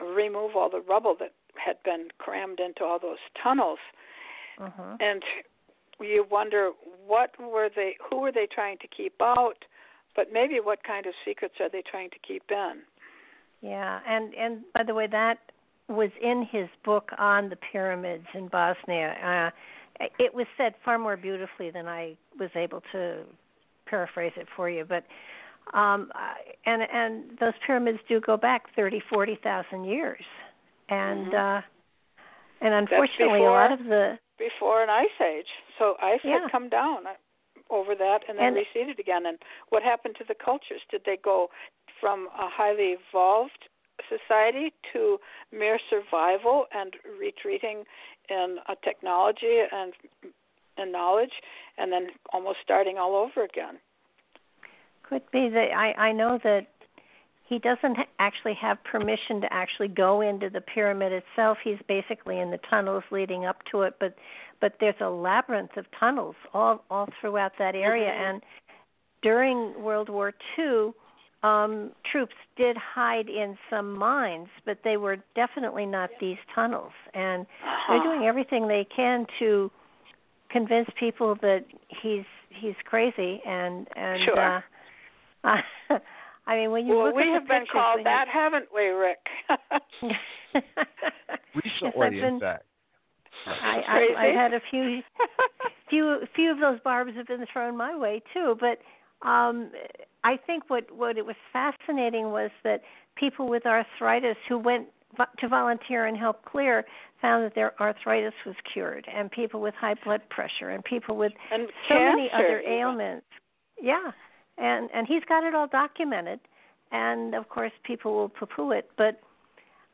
[0.00, 3.80] remove all the rubble that had been crammed into all those tunnels,
[4.58, 4.96] Mhm.
[5.02, 5.24] and
[6.00, 6.70] you wonder
[7.06, 9.64] what were they, who were they trying to keep out,
[10.16, 12.82] but maybe what kind of secrets are they trying to keep in?
[13.62, 15.38] Yeah, and and by the way, that
[15.88, 19.52] was in his book on the pyramids in Bosnia.
[20.00, 23.24] Uh, it was said far more beautifully than I was able to
[23.86, 25.04] paraphrase it for you, but
[25.74, 26.10] um
[26.64, 30.24] and and those pyramids do go back thirty, forty thousand years,
[30.88, 31.58] and Mhm.
[31.58, 31.62] uh
[32.62, 35.48] and unfortunately, a lot of the Before an ice age,
[35.78, 36.40] so ice Yeah.
[36.40, 37.06] had come down
[37.70, 39.26] over that and then And- receded again.
[39.26, 40.82] And what happened to the cultures?
[40.90, 41.50] Did they go
[42.00, 43.68] from a highly evolved
[44.08, 45.20] society to
[45.52, 47.84] mere survival and retreating
[48.28, 49.92] in a technology and
[50.76, 51.42] and knowledge,
[51.76, 53.78] and then almost starting all over again?
[55.02, 56.66] Could be that I I know that
[57.50, 61.58] he doesn't actually have permission to actually go into the pyramid itself.
[61.62, 64.14] He's basically in the tunnels leading up to it, but
[64.60, 68.08] but there's a labyrinth of tunnels all all throughout that area.
[68.08, 68.24] Mm-hmm.
[68.24, 68.42] And
[69.20, 70.92] during World War II,
[71.42, 76.92] um, troops did hide in some mines, but they were definitely not these tunnels.
[77.14, 77.46] And
[77.88, 79.72] they're doing everything they can to
[80.50, 84.64] convince people that he's he's crazy and and Sure.
[85.42, 85.58] uh
[86.50, 88.26] I mean when you well, look we at have the been pictures, called when that,
[88.28, 89.18] haven't we, Rick?
[91.54, 92.64] Recently, I've been- in fact.
[93.46, 95.00] I, I I've had a few
[95.88, 98.78] few few of those barbs have been thrown my way too, but
[99.26, 99.70] um
[100.24, 102.82] I think what what it was fascinating was that
[103.16, 104.88] people with arthritis who went
[105.38, 106.84] to volunteer and help clear
[107.22, 111.32] found that their arthritis was cured and people with high blood pressure and people with
[111.52, 112.72] and so many other even.
[112.72, 113.26] ailments.
[113.80, 114.10] Yeah,
[114.60, 116.40] and and he's got it all documented,
[116.92, 118.90] and of course people will poo-poo it.
[118.96, 119.20] But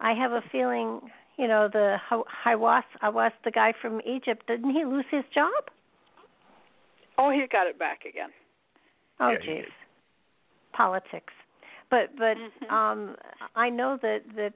[0.01, 1.01] I have a feeling,
[1.39, 1.97] you know, the
[2.45, 5.53] Hawass, Hawass, the guy from Egypt, didn't he lose his job?
[7.19, 8.31] Oh, he got it back again.
[9.21, 9.73] Oh, Yeah, he jeez, did.
[10.73, 11.33] politics.
[11.91, 12.71] But but Mhm.
[12.71, 13.17] um
[13.55, 14.53] I know that that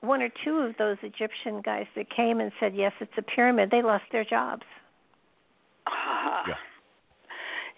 [0.00, 3.70] one or two of those Egyptian guys that came and said yes, it's a pyramid,
[3.70, 4.64] they lost their jobs.
[5.86, 6.44] Ah.
[6.48, 6.54] Yeah.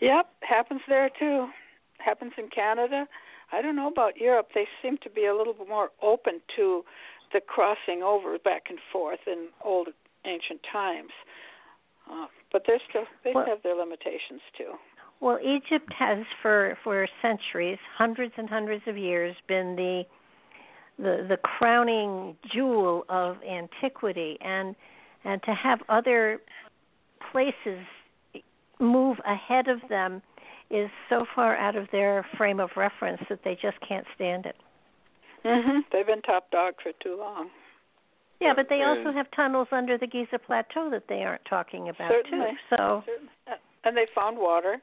[0.02, 1.46] Yep, happens there too.
[1.98, 3.06] Happens in Canada.
[3.52, 4.48] I don't know about Europe.
[4.52, 6.84] They seem to be a little bit more open to
[7.32, 9.88] the crossing over back and forth in old
[10.26, 11.12] ancient times.
[12.10, 14.76] Uh, but they're still they Well- have their limitations too.
[15.20, 20.04] Well, Egypt has for for centuries, hundreds and hundreds of years, been the
[20.98, 24.74] the the crowning jewel of antiquity, and
[25.22, 26.40] and to have other
[27.30, 27.86] places
[28.82, 30.20] move ahead of them
[30.70, 34.56] is so far out of their frame of reference that they just can't stand it.
[35.44, 35.88] Mhm.
[35.90, 37.50] They've been top dog for too long.
[38.40, 42.10] Yeah, but they also have tunnels under the Giza Plateau that they aren't talking about
[42.10, 42.50] Certainly.
[42.50, 42.76] too.
[42.76, 43.32] So Certainly.
[43.84, 44.80] And they found water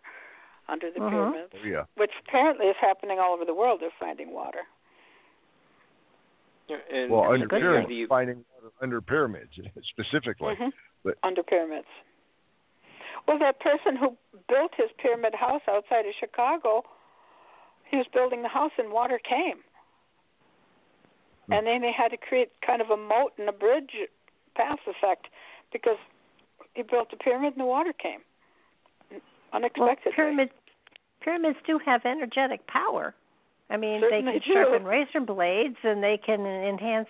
[0.68, 1.10] under the Mhm.
[1.10, 1.86] pyramids, Oh, yeah.
[1.96, 3.80] which apparently is happening all over the world.
[3.80, 4.66] They're finding water.
[6.68, 9.52] Yeah, and Well, That's a under pyramids, the- finding water under pyramids
[9.90, 10.56] specifically.
[10.56, 10.74] Mhm.
[11.04, 11.88] But- under pyramids.
[13.28, 14.18] Well, that person who
[14.48, 16.84] built his pyramid house outside of Chicago,
[17.90, 19.60] he was building the house and water came.
[21.48, 21.54] Hmm.
[21.54, 23.92] And then they had to create kind of a moat and a bridge
[24.56, 25.28] path effect
[25.72, 25.98] because
[26.74, 28.20] he built the pyramid and the water came.
[29.12, 29.22] well,
[29.54, 30.12] Unexpectedly.
[30.16, 30.52] pyramids
[31.22, 33.14] pyramids do have energetic power.
[33.70, 34.54] I mean, they can do.
[34.54, 37.10] sharpen razor blades and they can enhance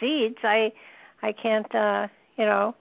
[0.00, 0.38] seeds.
[0.42, 0.72] I
[1.22, 2.74] I can't uh, you know,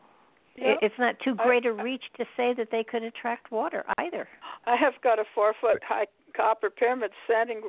[0.58, 0.78] Yep.
[0.82, 4.28] it's not too great a reach to say that they could attract water either.
[4.66, 7.62] I have got a four foot high copper pyramid standing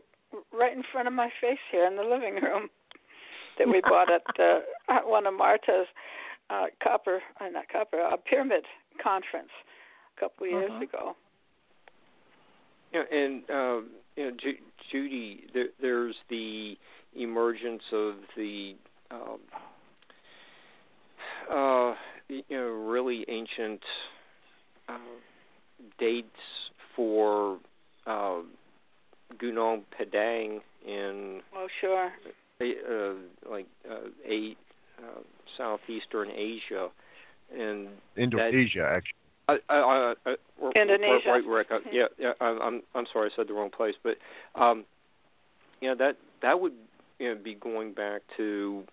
[0.53, 2.69] right in front of my face here in the living room
[3.59, 5.87] that we bought at uh, at one of Marta's
[6.51, 8.65] uh, copper, uh, not copper, uh, pyramid
[9.03, 9.51] conference
[10.17, 10.83] a couple of years Mhm.
[10.83, 11.17] ago.
[12.93, 14.59] Yeah, and um, you know, Ju-
[14.91, 16.77] Judy, there, there's the
[17.17, 18.75] emergence of the
[19.11, 19.39] um,
[21.51, 21.95] uh,
[22.49, 23.81] you know really ancient
[24.89, 24.99] uh,
[25.99, 26.29] dates
[26.97, 27.59] for
[28.07, 28.41] uh,
[29.41, 32.13] Gunung Padang in Oh, sure.
[32.61, 33.15] uh,
[33.51, 34.59] like uh, eight
[34.99, 35.21] uh,
[35.57, 36.89] southeastern Asia,
[37.57, 39.19] and Indonesia, actually.
[39.49, 40.35] I, I, I, I,
[40.77, 41.29] Indonesia.
[41.29, 41.67] Right, Rick.
[41.71, 42.33] I, yeah, yeah.
[42.41, 44.17] I, I'm, I'm sorry, I said the wrong place, but,
[44.55, 44.85] um,
[45.81, 46.75] you know, that that would
[47.19, 48.85] you know, be going back to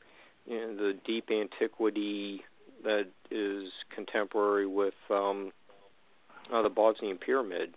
[0.47, 2.41] you know, the deep antiquity
[2.83, 5.51] that is contemporary with um,
[6.53, 7.73] uh, the Bosnian pyramid.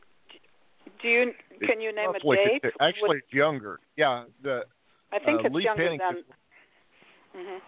[1.01, 1.33] Do you
[1.67, 2.61] can you name a date?
[2.63, 3.79] it's- Actually, it's younger.
[3.97, 4.63] Yeah, the
[5.13, 6.25] I think uh, it's Lee younger Pennington,
[7.35, 7.45] than.
[7.45, 7.59] hmm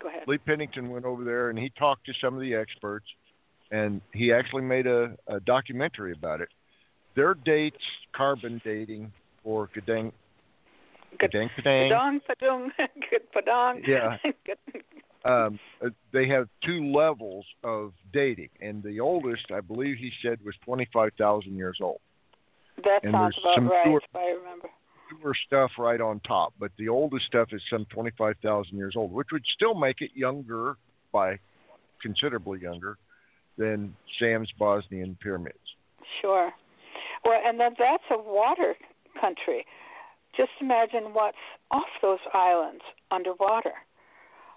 [0.00, 0.22] Go ahead.
[0.26, 3.06] Lee Pennington went over there and he talked to some of the experts,
[3.70, 6.48] and he actually made a, a documentary about it.
[7.16, 7.76] Their dates,
[8.14, 10.12] carbon dating for Gadang,
[11.18, 12.68] Good- Gadang Padang, Padang, Padung,
[13.10, 13.82] good Padang.
[13.86, 14.16] Yeah.
[14.46, 14.58] Good-
[15.24, 20.38] um, uh, they have two levels of dating, and the oldest, I believe he said,
[20.44, 22.00] was 25,000 years old.
[22.84, 24.68] that And sounds about some right, newer- if I remember.
[25.20, 29.28] Newer stuff right on top, but the oldest stuff is some 25,000 years old, which
[29.32, 30.76] would still make it younger
[31.12, 31.38] by
[32.00, 32.96] considerably younger
[33.58, 35.58] than Sam's Bosnian pyramids.
[36.20, 36.52] Sure.
[37.24, 38.76] Well, and then that's a water
[39.20, 39.66] country.
[40.36, 41.36] Just imagine what's
[41.70, 43.74] off those islands underwater.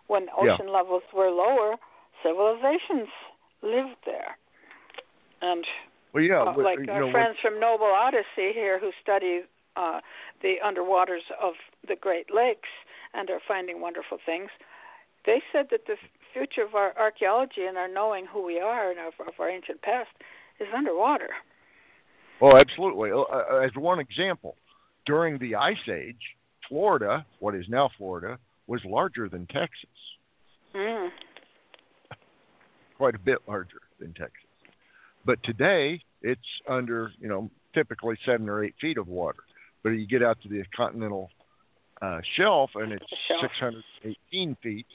[0.08, 0.54] When Yeah.
[0.54, 1.78] ocean levels were lower,
[2.22, 3.10] civilizations
[3.62, 4.38] lived there.
[5.42, 5.66] And
[6.14, 9.44] Well, yeah, uh, like our know, friends from Noble Odyssey here who study
[9.76, 10.02] uh,
[10.42, 11.54] the underwaters of
[11.88, 12.70] the Great Lakes
[13.14, 14.50] and are finding wonderful things.
[15.26, 15.98] They said that the
[16.34, 19.82] future of our archaeology and our knowing who we are and of, of our ancient
[19.82, 20.10] past
[20.60, 21.30] is underwater.
[22.42, 23.12] Oh, absolutely.
[23.12, 24.58] Uh, as one example,
[25.06, 26.36] during the Ice Age,
[26.68, 28.38] Florida, what is now Florida,
[28.68, 29.90] was larger than Texas.
[30.76, 31.10] Mm.
[32.98, 34.38] Quite a bit larger than Texas.
[35.26, 39.40] But today, it's under, you know, typically seven or eight feet of water.
[39.84, 41.30] But you get out to the continental
[42.02, 43.42] uh, shelf and it's shelf.
[43.42, 44.86] 618 feet,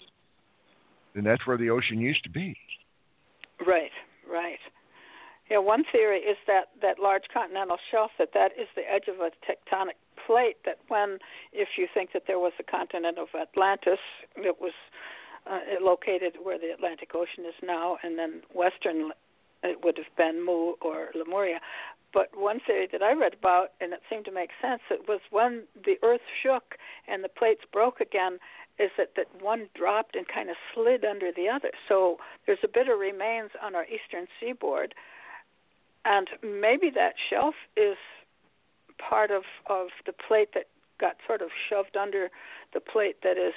[1.14, 2.56] and that's where the ocean used to be.
[3.66, 3.90] Right,
[4.30, 4.58] right.
[5.50, 9.20] Yeah, one theory is that that large continental shelf that that is the edge of
[9.20, 9.96] a tectonic
[10.28, 10.58] plate.
[10.66, 11.10] That when,
[11.52, 14.02] if you think that there was a continent of Atlantis,
[14.36, 14.76] it was
[15.50, 15.60] uh,
[15.92, 18.98] located where the Atlantic Ocean is now, and then western
[19.62, 21.60] it would have been Mu or Lemuria.
[22.12, 25.20] But one theory that I read about, and it seemed to make sense, it was
[25.30, 26.76] when the Earth shook
[27.06, 28.38] and the plates broke again,
[28.78, 31.72] is that, that one dropped and kind of slid under the other.
[31.88, 34.94] So there's a bit of remains on our eastern seaboard,
[36.04, 37.98] and maybe that shelf is
[38.98, 40.66] part of of the plate that
[41.00, 42.28] got sort of shoved under
[42.74, 43.54] the plate that is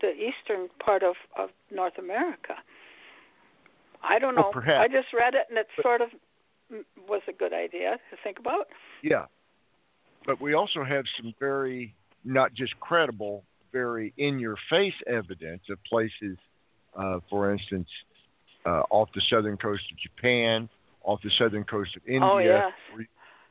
[0.00, 2.54] the eastern part of of North America.
[4.02, 4.42] I don't know.
[4.42, 4.84] Well, perhaps.
[4.84, 6.08] I just read it, and it sort of
[7.08, 8.68] was a good idea to think about.
[9.02, 9.26] Yeah.
[10.26, 15.82] But we also have some very, not just credible, very in your face evidence of
[15.84, 16.36] places,
[16.96, 17.88] uh, for instance,
[18.64, 20.68] uh, off the southern coast of Japan,
[21.04, 22.72] off the southern coast of India, oh, yes.
[22.92, 23.06] where you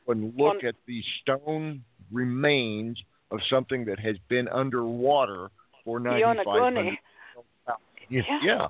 [0.06, 1.82] can look at the stone
[2.12, 2.98] remains
[3.30, 5.48] of something that has been underwater
[5.84, 6.96] for 9,500
[8.08, 8.22] Yeah.
[8.42, 8.66] yeah.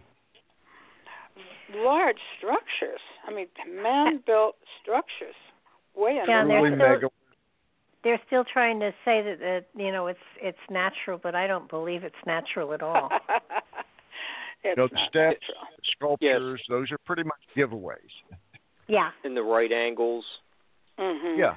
[1.74, 3.01] Large structures.
[3.26, 3.47] I mean,
[3.82, 5.34] man-built structures.
[5.95, 7.09] Way Yeah, under they're still- mega.
[8.05, 11.68] They're still trying to say that, that you know it's it's natural, but I don't
[11.68, 13.09] believe it's natural at all.
[14.62, 16.16] it's You know, the not steps, natural.
[16.20, 17.97] sculptures, those are pretty much giveaways.
[18.87, 19.11] yeah.
[19.24, 20.24] in the right angles.
[20.99, 21.38] Mm-hmm.
[21.38, 21.55] Yeah.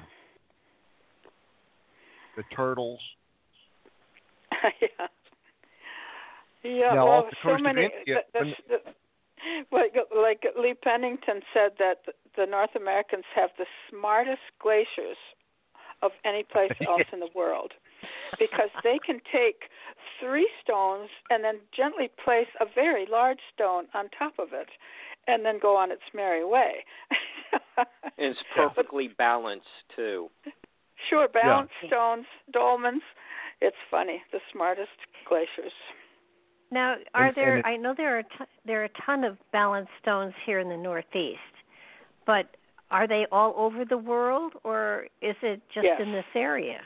[2.36, 3.00] The turtles.
[4.80, 5.06] yeah.
[6.62, 7.84] Yeah, Now, well, so many.
[7.84, 8.92] India, the, the, the,
[9.72, 12.04] like, like Lee Pennington said that
[12.36, 15.16] the North Americans have the smartest glaciers
[16.02, 17.72] of any place else in the world
[18.38, 19.68] because they can take
[20.20, 24.68] three stones and then gently place a very large stone on top of it
[25.26, 26.84] and then go on its merry way.
[27.76, 27.86] And
[28.18, 29.66] it's perfectly balanced
[29.96, 30.28] too.
[31.08, 33.00] Sure, balanced stones, dolmens.
[33.60, 34.88] It's funny, the smartest
[35.28, 35.72] glaciers.
[36.70, 37.50] Now, are And- there?
[37.56, 40.58] and it- I know there are t- there are a ton of balanced stones here
[40.60, 41.40] in the Northeast,
[42.26, 42.46] but
[42.90, 46.00] are they all over the world, or is it just Yes.
[46.00, 46.80] in this area?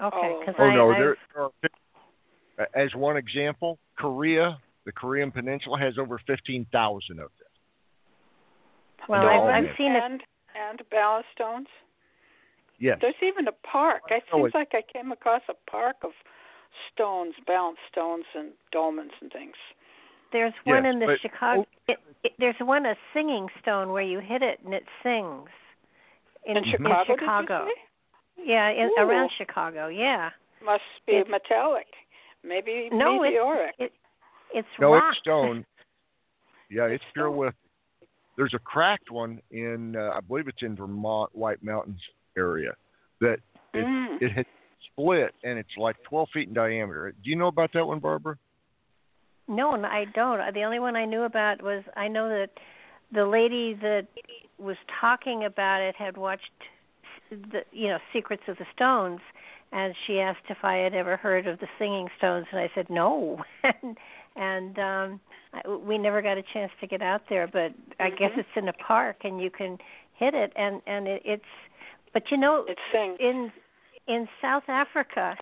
[0.00, 0.40] Okay, Oh.
[0.40, 1.50] because Oh I, no, I there are.
[2.74, 7.47] As one example, Korea, the Korean Peninsula has over fifteen thousand of them.
[9.08, 9.78] Well, they're I've, I've mixed.
[9.78, 10.02] seen it.
[10.02, 10.22] and
[10.56, 11.68] and ballast stones.
[12.80, 12.98] Yes.
[13.00, 14.02] There's even a park.
[14.10, 16.10] It Oh, seems it- like I came across a park of
[16.92, 19.54] stones, balanced stones, and dolmens and things.
[20.32, 21.60] There's one Yes, in the but- Chicago.
[21.62, 21.92] Oh.
[21.92, 25.48] It, it, there's one a singing stone where you hit it and it sings.
[26.44, 27.66] In, In Chicago, did you Chicago.
[27.66, 28.44] say?
[28.44, 29.02] Yeah, in, Ooh.
[29.02, 29.88] around Chicago.
[29.88, 30.30] Yeah.
[30.64, 31.86] Must be It's- metallic,
[32.44, 33.74] maybe No, it's meteoric.
[33.78, 33.92] it,
[34.54, 35.04] it's No, rock.
[35.12, 35.64] it's stone.
[36.70, 37.52] Yeah, it's pure stone.
[38.38, 42.00] There's a cracked one in, uh, I believe it's in Vermont, White Mountains
[42.36, 42.72] area,
[43.20, 43.40] that
[43.74, 44.22] it, Mm.
[44.22, 44.46] it had
[44.92, 47.10] split and it's like 12 feet in diameter.
[47.10, 48.38] Do you know about that one, Barbara?
[49.48, 50.54] No, I don't.
[50.54, 52.50] The only one I knew about was I know that
[53.12, 54.06] the lady that
[54.56, 56.50] was talking about it had watched
[57.30, 59.20] the you know Secrets of the Stones
[59.72, 62.88] and she asked if I had ever heard of the Singing Stones and I said
[62.88, 63.44] no.
[63.64, 63.98] and
[64.38, 65.20] and um
[65.52, 68.38] I, we never got a chance to get out there, but I guess Mhm.
[68.38, 69.78] it's in a park and you can
[70.14, 71.44] hit it and and it, it's
[72.12, 73.16] but you know It sings.
[73.20, 73.52] in
[74.06, 75.36] in South Africa,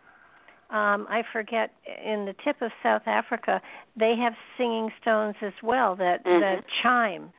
[0.71, 1.71] um, I forget
[2.05, 3.61] in the tip of South Africa,
[3.97, 6.41] they have singing stones as well that Mhm.
[6.41, 7.33] that chime.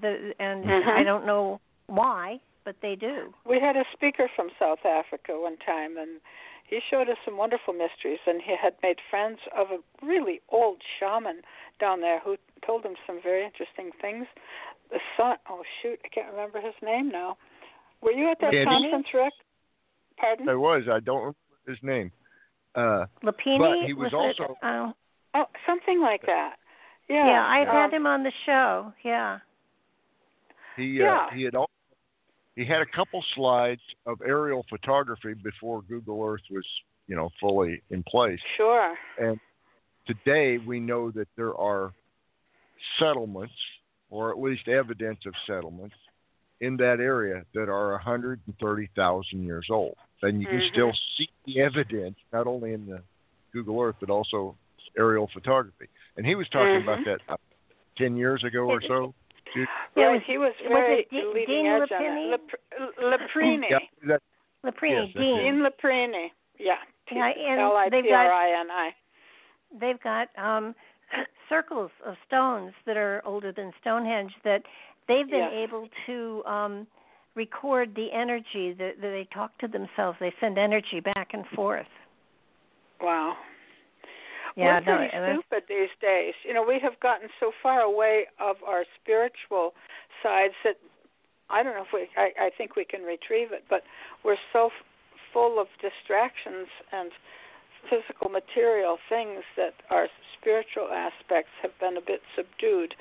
[0.00, 0.88] The and Mhm.
[0.88, 3.32] I don't know why, but they do.
[3.44, 6.20] We had a speaker from South Africa one time, and
[6.68, 8.18] he showed us some wonderful mysteries.
[8.26, 11.42] And he had made friends of a really old shaman
[11.80, 14.26] down there who told him some very interesting things.
[14.90, 17.36] The son, oh shoot, I can't remember his name now.
[18.02, 18.64] Were you at that Eddie?
[18.64, 19.32] conference, Rick?
[20.18, 20.46] Pardon?
[20.46, 20.84] There was.
[20.90, 21.36] I don't remember
[21.66, 22.12] his name.
[22.74, 24.14] Uh, Lapini But he was it?
[24.14, 24.92] also- Oh,
[25.34, 26.54] Oh, something like that.
[27.08, 27.26] Yeah.
[27.26, 28.92] yeah, I've um, had him on the show.
[29.04, 29.38] Yeah.
[30.76, 31.26] he Yeah.
[31.26, 31.70] uh, he had also
[32.56, 36.66] he had a couple slides of aerial photography before Google Earth was,
[37.06, 38.40] you know, fully in place.
[38.56, 38.94] Sure.
[39.18, 39.38] And
[40.06, 41.92] today we know that there are
[42.98, 43.54] settlements,
[44.08, 45.94] or at least evidence of settlements,
[46.62, 49.94] in that area that are 130,000 years old.
[50.22, 50.68] And you can Mhm.
[50.70, 53.02] still see the evidence, not only in the
[53.52, 54.56] Google Earth, but also
[54.96, 55.88] aerial photography.
[56.16, 57.04] And he was talking about Mhm.
[57.04, 57.36] that uh,
[57.98, 59.14] 10 years ago or so.
[59.54, 62.10] Dude, Yeah, was- he was was very it D- leading Dean edge Lapini?
[62.10, 62.40] on it.
[63.00, 63.70] Lep- Leprini.
[63.70, 64.16] Yeah,
[64.64, 65.38] Laprini, Yes, Dean.
[65.38, 66.30] Dean Leprini.
[66.58, 66.76] Yeah.
[67.12, 68.94] Yeah, and they've got R I N I.
[69.78, 70.74] they've got um
[71.48, 74.62] circles of stones that are older than Stonehenge that
[75.06, 75.68] they've been Yes.
[75.68, 76.86] able to um
[77.36, 80.18] record the energy that, that they talk to themselves.
[80.18, 81.86] They send energy back and forth.
[83.00, 83.36] Wow.
[84.56, 86.34] Yeah, We're no, pretty it was- stupid these days.
[86.44, 89.74] You know, we have gotten so far away of our spiritual
[90.22, 90.76] sides that
[91.50, 92.08] I don't know if we.
[92.16, 93.82] I, I think we can retrieve it, but
[94.24, 94.72] we're so f-
[95.32, 97.12] full of distractions and
[97.88, 100.08] physical material things that our
[100.40, 102.94] spiritual aspects have been a bit subdued.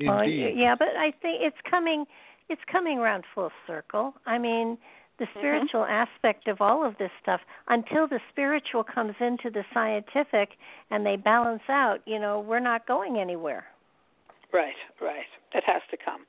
[0.00, 0.54] Well, indeed.
[0.56, 2.04] yeah, but I think it's coming
[2.48, 4.14] it's coming around full circle.
[4.26, 4.76] I mean,
[5.18, 5.38] the Mm-hmm.
[5.38, 10.50] spiritual aspect of all of this stuff until the spiritual comes into the scientific
[10.90, 13.64] and they balance out, you know, we're not going anywhere.
[14.52, 15.26] Right, right.
[15.54, 16.26] It has to come.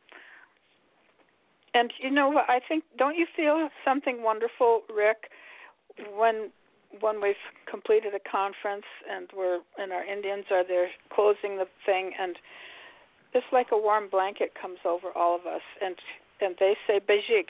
[1.73, 2.49] And you know what?
[2.49, 5.29] I think don't you feel something wonderful, Rick,
[6.15, 6.51] when
[7.01, 7.35] when we've
[7.69, 12.37] completed a conference and we're and our Indians are there closing the thing and
[13.33, 15.95] just like a warm blanket comes over all of us and
[16.39, 17.49] and they say Bejig,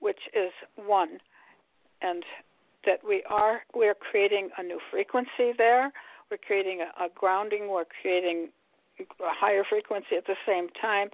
[0.00, 1.18] which is one
[2.02, 2.24] and
[2.84, 5.92] that we are we're creating a new frequency there.
[6.30, 8.48] We're creating a, a grounding, we're creating
[8.98, 11.08] a higher frequency at the same time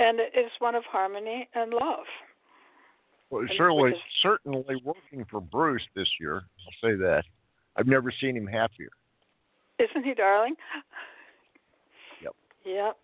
[0.00, 2.06] and it is one of harmony and love.
[3.30, 6.36] Well, And certainly is- certainly working for Bruce this year.
[6.36, 7.24] I'll say that.
[7.76, 8.90] I've never seen him happier.
[9.78, 10.54] Isn't he darling?
[12.22, 12.34] Yep.
[12.64, 12.96] Yep.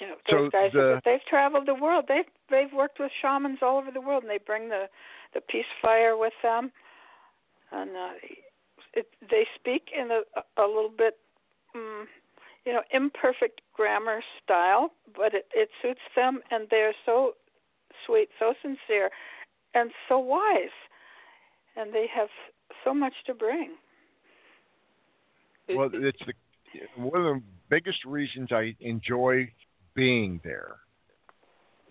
[0.00, 2.06] Yeah, So those guys the- they've traveled the world.
[2.08, 4.88] They've they've worked with shamans all over the world and they bring the
[5.34, 6.72] the peace fire with them.
[7.72, 8.12] And uh
[8.94, 10.22] it, they speak in a
[10.60, 11.18] a little bit
[11.74, 12.08] um,
[12.64, 17.32] you know, imperfect grammar style, but it, it suits them and they're so
[18.06, 19.10] sweet, so sincere
[19.74, 20.76] and so wise.
[21.76, 22.28] And they have
[22.84, 23.70] so much to bring.
[25.68, 26.32] Well, it's the
[26.96, 29.50] one of the biggest reasons I enjoy
[29.98, 30.76] being there,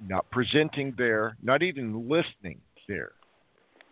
[0.07, 3.11] not presenting there, not even listening there,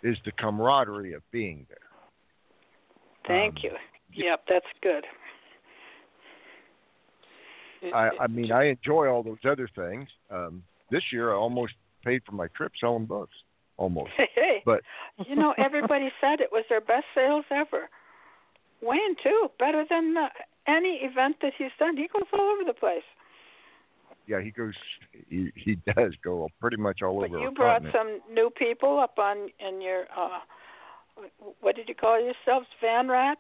[0.04, 1.78] is the camaraderie of being there.
[3.28, 3.72] Thank Um, you.
[4.24, 5.04] Yep, that's good.
[7.94, 10.08] I, I mean, I enjoy all those other things.
[10.32, 11.74] Um, this year, I almost
[12.06, 13.36] paid for my trip selling books,
[13.76, 14.12] almost.
[14.34, 14.62] Hey.
[14.66, 14.82] But
[15.28, 17.90] you know, everybody said it was their best sales ever.
[18.82, 20.30] Wayne too, better than uh,
[20.68, 21.98] any event that he's done.
[21.98, 23.04] He goes all over the place.
[24.28, 24.74] Yeah, he goes,
[25.30, 27.40] he, he does go pretty much all But over.
[27.40, 28.24] you brought continent.
[28.28, 30.40] some new people up on in your uh
[31.62, 32.68] what did you call yourselves?
[32.82, 33.40] Van rats?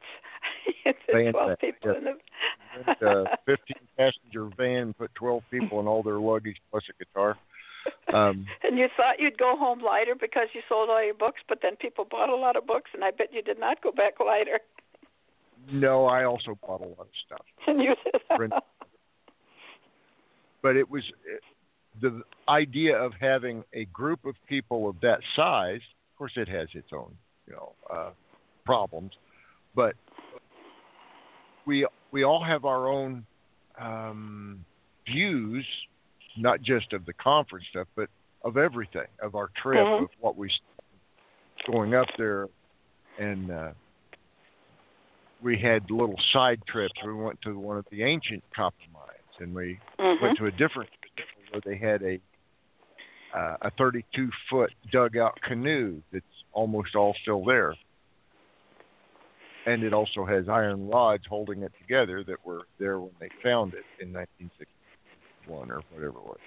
[1.11, 6.01] Van twelve rats, people in the a 15 passenger van, put 12 people in all
[6.01, 7.37] their luggage plus a guitar.
[8.13, 11.59] Um, and you thought you'd go home lighter because you sold all your books, but
[11.61, 14.13] then people bought a lot of books, and I bet you did not go back
[14.25, 14.59] lighter.
[15.71, 18.51] no, I also bought a lot of stuff, And you did.
[20.65, 21.03] But it was
[22.01, 25.81] the idea of having a group of people of that size.
[26.11, 27.15] Of course, it has its own,
[27.45, 28.09] you know, uh,
[28.65, 29.11] problems,
[29.75, 29.93] but
[31.67, 33.27] we we all have our own
[33.77, 34.65] um,
[35.05, 35.67] views,
[36.35, 38.09] not just of the conference stuff, but
[38.41, 40.05] of everything, of our trip, Mhm.
[40.05, 40.49] of what we
[41.67, 42.49] going up there,
[43.19, 43.71] and uh,
[45.43, 46.95] we had little side trips.
[47.03, 50.21] We went to one of the ancient copper mines, and we Mhm.
[50.21, 50.89] went to a different
[51.51, 52.19] where they had a
[53.33, 57.75] uh, a 32 foot dugout canoe that's almost all still there,
[59.65, 63.73] and it also has iron rods holding it together that were there when they found
[63.73, 66.39] it in 1961 or whatever it was.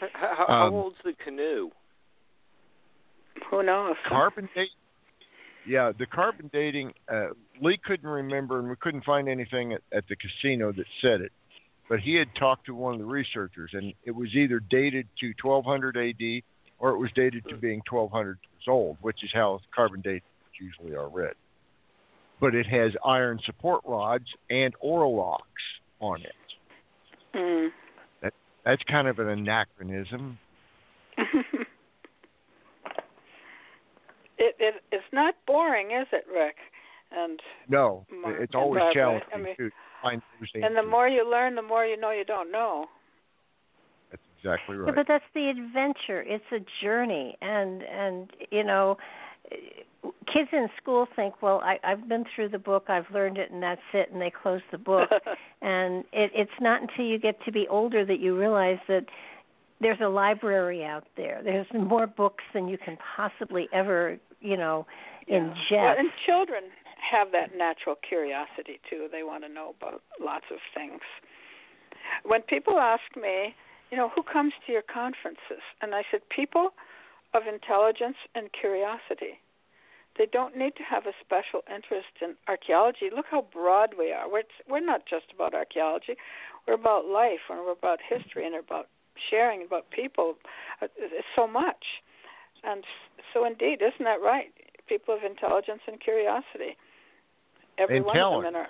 [0.00, 1.70] How, how, how Um, old's the canoe?
[3.50, 3.96] Who knows?
[4.06, 4.70] Carbon date.
[5.66, 6.94] Yeah, the carbon dating.
[7.08, 7.28] Uh,
[7.60, 11.32] Lee couldn't remember, and we couldn't find anything at, at the casino that said it.
[11.88, 15.34] But he had talked to one of the researchers, and it was either dated to
[15.42, 16.42] 1200 AD
[16.78, 20.24] or it was dated to being 1200 years old, which is how carbon dates
[20.60, 21.34] usually are read.
[22.40, 25.38] But it has iron support rods and oarlocks
[26.00, 26.32] on it.
[27.34, 27.70] Mm.
[28.64, 30.38] That's kind of an anachronism.
[31.18, 31.66] it
[34.38, 36.56] it it's not boring, is it, Rick?
[37.16, 39.70] And no, it's always challenging I mean, to
[40.04, 42.86] find those and the more you learn, the more you know you don't know.
[44.10, 44.94] That's exactly Yeah, right.
[44.94, 46.22] but that's the adventure.
[46.22, 48.96] It's a journey, and and you know,
[50.32, 53.62] kids in school think, well, I, I've been through the book, I've learned it, and
[53.62, 55.08] that's it, and they close the book.
[55.62, 59.06] and it, it's not until you get to be older that you realize that
[59.80, 61.40] there's a library out there.
[61.42, 64.86] There's more books than you can possibly ever, you know,
[65.26, 65.38] Yeah.
[65.40, 65.72] ingest.
[65.72, 66.62] Well, and children
[67.10, 69.08] have that natural curiosity too.
[69.10, 71.00] They want to know about lots of things.
[72.24, 73.54] When people ask me,
[73.90, 75.62] you know, who comes to your conferences?
[75.80, 76.70] And I said, people
[77.34, 79.40] of intelligence and curiosity.
[80.16, 83.10] They don't need to have a special interest in archaeology.
[83.14, 84.30] Look how broad we are.
[84.30, 86.14] We're we're not just about archaeology.
[86.66, 88.86] We're about life, and we're about history, and about
[89.28, 90.34] sharing, about people.
[90.80, 91.84] Uh, It's so much.
[92.62, 92.84] And
[93.32, 94.52] so, indeed, isn't that right?
[94.88, 96.78] People of intelligence and curiosity.
[97.78, 98.46] Every And one talent.
[98.46, 98.68] of them in our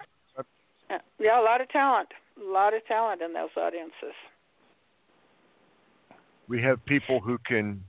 [0.91, 2.09] yeah, yeah, a lot of talent,
[2.39, 4.15] a lot of talent in those audiences.
[6.47, 7.83] We have people who can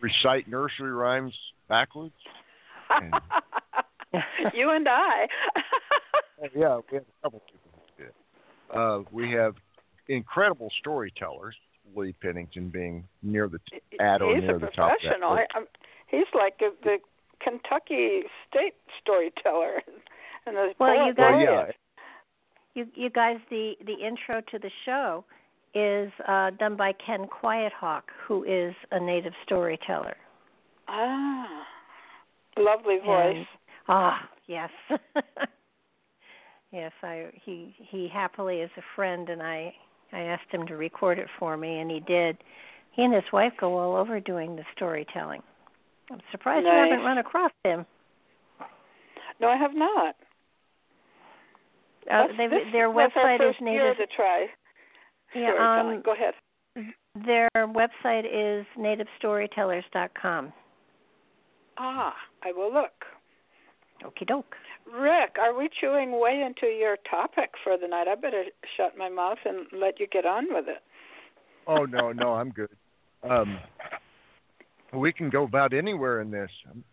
[0.00, 1.34] recite nursery rhymes
[1.68, 2.14] backwards.
[2.90, 3.14] And-
[4.54, 5.28] you and I.
[6.56, 8.12] yeah, we have a couple people who did.
[8.74, 9.54] Uh, we have
[10.08, 11.54] incredible storytellers.
[11.96, 15.18] Lee Pennington being near the t- at or he's near a the top of that
[15.18, 15.32] professional.
[15.32, 15.46] I.
[15.54, 15.66] I'm,
[16.06, 16.98] he's like the, the
[17.42, 19.82] Kentucky state storyteller.
[20.46, 21.66] And the Well, poet you guys- Well, yeah.
[22.74, 25.24] You you guys, the the intro to the show
[25.74, 30.16] is uh, done by Ken Quiethawk, who is a native storyteller.
[30.88, 31.66] Ah,
[32.56, 33.36] lovely voice.
[33.36, 33.46] And-
[33.88, 34.70] ah, yes.
[36.72, 39.74] yes, I he he happily is a friend and I
[40.12, 42.38] I asked him to record it for me and he did.
[42.92, 45.42] He and his wife go all over doing the storytelling.
[46.10, 47.86] I'm surprised you haven't run across him.
[49.40, 50.16] no, I have not.
[52.10, 53.96] Uh, they've, this their website is first year native.
[53.96, 54.46] to try
[55.34, 56.34] Yeah, um, Go ahead.
[57.26, 60.52] their website is nativestorytellers.com.
[61.78, 62.92] Ah, I will look.
[64.04, 64.54] Okie doke.
[64.92, 68.08] Rick, are we chewing way into your topic for the night?
[68.08, 68.44] I better
[68.76, 70.82] shut my mouth and let you get on with it.
[71.66, 72.70] Oh no, no, I'm good.
[73.28, 73.58] Um,
[74.92, 76.50] we can go about anywhere in this.
[76.66, 76.84] I'm-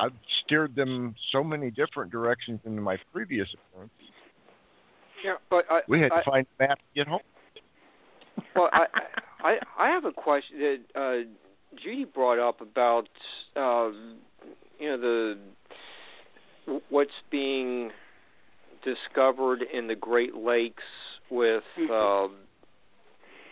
[0.00, 0.12] I've
[0.44, 3.92] steered them so many different directions in my previous appearance.
[5.24, 7.20] Yeah, but I, We had I, to find a map to get home.
[8.54, 8.86] Well, I,
[9.42, 13.08] I I have a question that uh, Judy brought up about
[13.56, 14.16] um,
[14.78, 15.38] you know the
[16.90, 17.90] what's being
[18.84, 20.82] discovered in the Great Lakes
[21.30, 22.36] with um,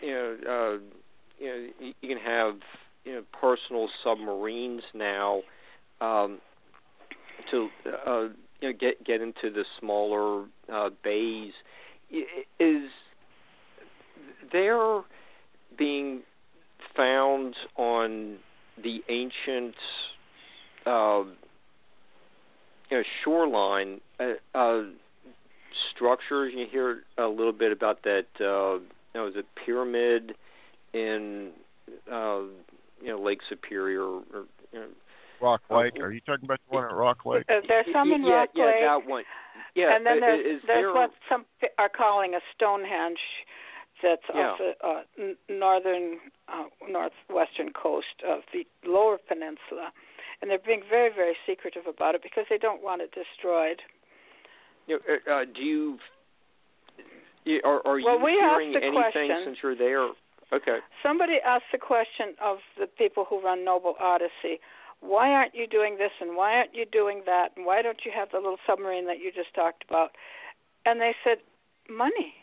[0.01, 0.77] you know uh,
[1.39, 2.55] you know you you can have
[3.05, 5.41] you know personal submarines now
[6.01, 6.39] um,
[7.51, 7.69] to
[8.05, 8.21] uh,
[8.61, 11.53] you know get get into the smaller uh, bays.
[12.59, 12.89] Is
[14.51, 15.01] they're
[15.77, 16.21] being
[16.95, 18.37] found on
[18.81, 19.75] the ancient
[20.85, 21.23] uh,
[22.89, 24.83] you know, shoreline uh, uh,
[25.93, 26.53] structures.
[26.55, 28.25] You hear a little bit about that.
[28.39, 28.83] Uh, you
[29.15, 30.33] know, is it pyramid
[30.93, 31.51] in
[32.11, 32.41] uh,
[33.01, 34.03] you know Lake Superior?
[34.03, 34.21] Or,
[34.71, 34.87] you know,
[35.41, 35.99] Rock Oh, Lake.
[35.99, 37.43] Are you talking about the one at Rock Lake?
[37.49, 39.23] Uh, There's some in yeah, Rock yeah, Lake, that one.
[39.77, 41.45] Yeah, and then there's is there's there, what some
[41.77, 43.21] are calling a Stonehenge,
[44.01, 44.41] that's Yeah.
[44.41, 46.17] off the uh, n- northern
[46.49, 49.93] uh, northwestern coast of the Lower Peninsula,
[50.41, 53.81] and they're being very very secretive about it because they don't want it destroyed.
[54.87, 55.99] You know, uh, uh, do you?
[57.45, 59.41] you- Are, are Well, you we hearing anything question.
[59.45, 60.09] since you're there?
[60.53, 60.79] Okay.
[61.03, 64.59] Somebody asked the question of the people who run Noble Odyssey,
[65.01, 68.11] why aren't you doing this and why aren't you doing that and why don't you
[68.15, 70.11] have the little submarine that you just talked about?
[70.85, 71.37] And they said,
[71.89, 72.33] money.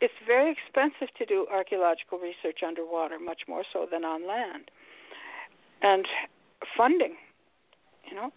[0.00, 4.70] It's very expensive to do archaeological research underwater, much more so than on land.
[5.80, 6.06] And
[6.76, 7.14] funding,
[8.08, 8.32] you know,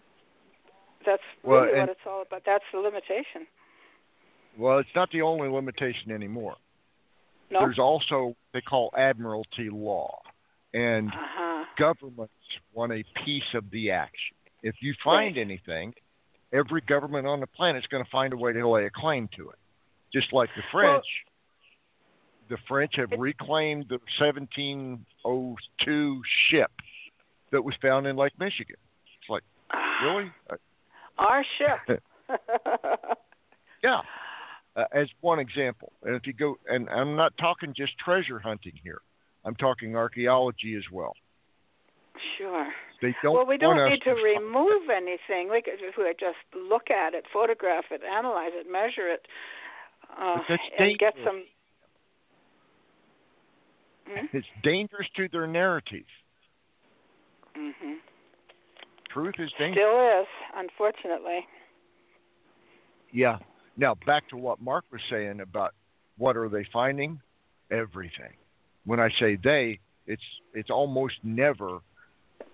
[1.04, 2.42] that's Well, really what it's all about.
[2.46, 3.46] That's the limitation.
[4.58, 6.56] Well, it's not the only limitation anymore.
[7.50, 7.60] No?
[7.60, 10.20] There's also they call admiralty law,
[10.74, 11.55] and uh-huh.
[11.78, 12.32] Governments
[12.72, 14.36] want a piece of the action.
[14.62, 15.94] If you find anything,
[16.52, 19.28] every government on the planet is going to find a way to lay a claim
[19.36, 19.58] to it.
[20.12, 21.04] Just like the French,
[22.48, 26.70] the French have reclaimed the 1702 ship
[27.52, 28.76] that was found in Lake Michigan.
[29.20, 29.42] It's like,
[30.02, 30.30] really?
[30.50, 30.56] Uh,
[31.18, 32.00] Our ship.
[33.84, 34.00] yeah.
[34.74, 35.92] uh, as one example.
[36.02, 39.00] And if you go, and I'm not talking just treasure hunting here,
[39.44, 41.14] I'm talking archaeology as well.
[42.38, 42.68] Sure.
[43.02, 45.50] They don't well, we don't need to remove anything.
[45.50, 49.26] We could we just look at it, photograph it, analyze it, measure it,
[50.18, 50.38] uh,
[50.78, 51.44] and get some.
[54.08, 54.26] Hmm?
[54.32, 56.04] It's dangerous to their narrative.
[57.54, 57.94] hmm
[59.12, 59.82] Truth is dangerous.
[59.82, 61.46] Still is, unfortunately.
[63.12, 63.38] Yeah.
[63.76, 65.74] Now back to what Mark was saying about
[66.18, 67.20] what are they finding?
[67.70, 68.32] Everything.
[68.84, 70.22] When I say they, it's
[70.54, 71.80] it's almost never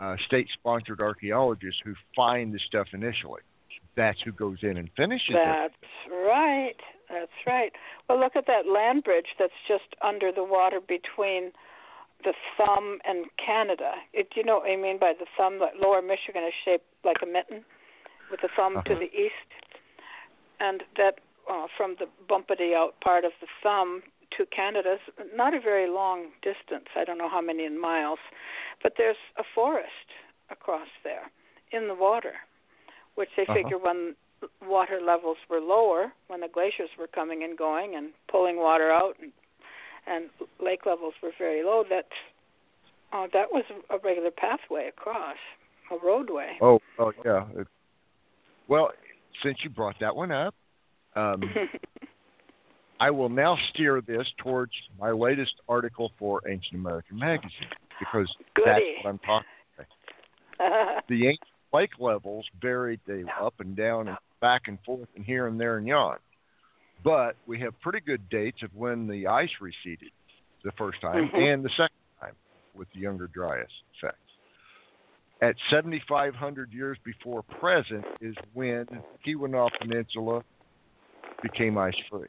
[0.03, 3.43] uh, state-sponsored archaeologists who find the stuff initially.
[3.97, 5.35] That's who goes in and finishes it.
[5.35, 6.81] That's right.
[7.09, 7.73] That's right.
[8.09, 11.53] Well, look at that land bridge that's just under the water between
[12.24, 13.93] the thumb and Canada.
[14.12, 15.61] It, you know what I mean by the thumb?
[15.81, 17.65] Lower Michigan is shaped like a mitten,
[18.31, 18.95] with the thumb to Uh-huh.
[19.05, 19.51] the east,
[20.59, 21.15] and that
[21.51, 24.03] uh, from the bumpity out part of the thumb
[24.36, 26.86] to Canada is not a very long distance.
[26.96, 28.18] I don't know how many in miles,
[28.82, 30.09] but there's a forest
[30.50, 31.30] across there
[31.70, 32.34] in the water,
[33.14, 33.54] which they Uh-huh.
[33.54, 34.14] figure when
[34.60, 39.16] water levels were lower, when the glaciers were coming and going and pulling water out,
[39.20, 39.32] and
[40.04, 42.09] and lake levels were very low, that
[43.12, 45.36] uh, that was a regular pathway across,
[45.92, 46.59] a roadway.
[46.60, 47.46] Oh, oh yeah.
[48.66, 48.90] Well,
[49.42, 50.54] since you brought that one up,
[51.14, 51.40] um,
[53.03, 57.69] I will now steer this towards my latest article for Ancient American Magazine
[57.99, 58.33] because
[58.65, 59.49] that's what I'm talking.
[60.61, 61.05] About.
[61.09, 65.24] the ancient lake levels varied they were up and down and back and forth and
[65.24, 66.19] here and there and yon.
[67.03, 70.12] But we have pretty good dates of when the ice receded
[70.62, 71.55] the first time Mhm.
[71.55, 72.37] and the second time
[72.73, 74.16] with the Younger Dryas effect.
[75.41, 78.87] At 7,500 years before present is when
[79.27, 80.45] Keweenaw Peninsula
[81.43, 82.29] became ice free.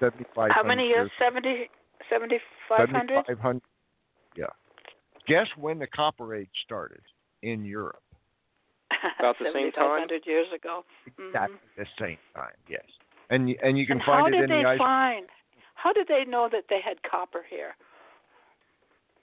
[0.00, 1.10] 7,500 How many years?
[1.18, 1.68] Seventy,
[2.08, 3.22] seventy-five hundred.
[3.28, 3.62] 7,500.
[4.36, 4.46] Yeah.
[5.28, 7.02] Guess when the Copper Age started
[7.42, 8.02] in Europe?
[9.18, 10.08] About the same time?
[10.08, 10.84] 7,500 years ago.
[11.18, 11.28] Mhm.
[11.28, 12.56] Exactly the same time.
[12.68, 12.84] Yes.
[13.30, 14.64] And you, and you can and find it in the ice.
[14.64, 15.26] How did they find?
[15.74, 17.76] How did they know that they had copper here?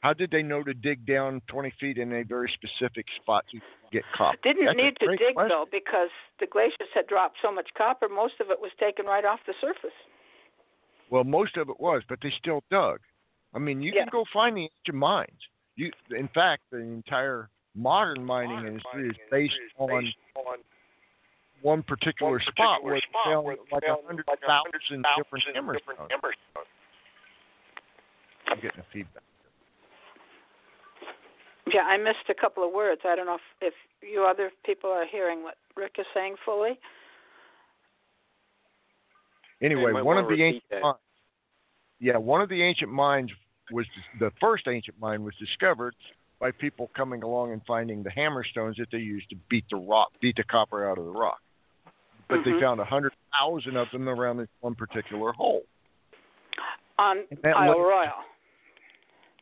[0.02, 3.60] How did they know to dig down 20 feet in a very specific spot to
[3.92, 4.38] get copper?
[4.44, 5.50] Didn't That's need to dig question.
[5.50, 6.10] though, because
[6.40, 8.08] the glaciers had dropped so much copper.
[8.08, 9.98] Most of it was taken right off the surface.
[11.10, 13.00] Well, most of it was, but they still dug.
[13.54, 14.04] I mean, you Yeah.
[14.04, 15.48] can go find the ancient mines.
[15.76, 20.64] You, in fact, the entire modern mining industry is based on on
[21.62, 26.10] one particular spot where they found like a hundred thousand different timberstones.
[28.48, 29.24] I'm getting a feedback.
[31.74, 33.02] Yeah, I missed a couple of words.
[33.04, 36.80] I don't know if, if you other people are hearing what Rick is saying fully.
[39.62, 40.98] Anyway, one of the ancient mines.
[42.00, 43.32] Yeah, one of the ancient mines
[43.72, 43.86] was
[44.20, 45.96] the first ancient mine was discovered
[46.40, 50.12] by people coming along and finding the hammerstones that they used to beat the rock,
[50.22, 51.40] beat the copper out of the rock.
[52.30, 52.62] But they mm-hmm.
[52.62, 55.64] found a hundred thousand of them around this one particular hole.
[57.00, 58.14] On That Isle Royale.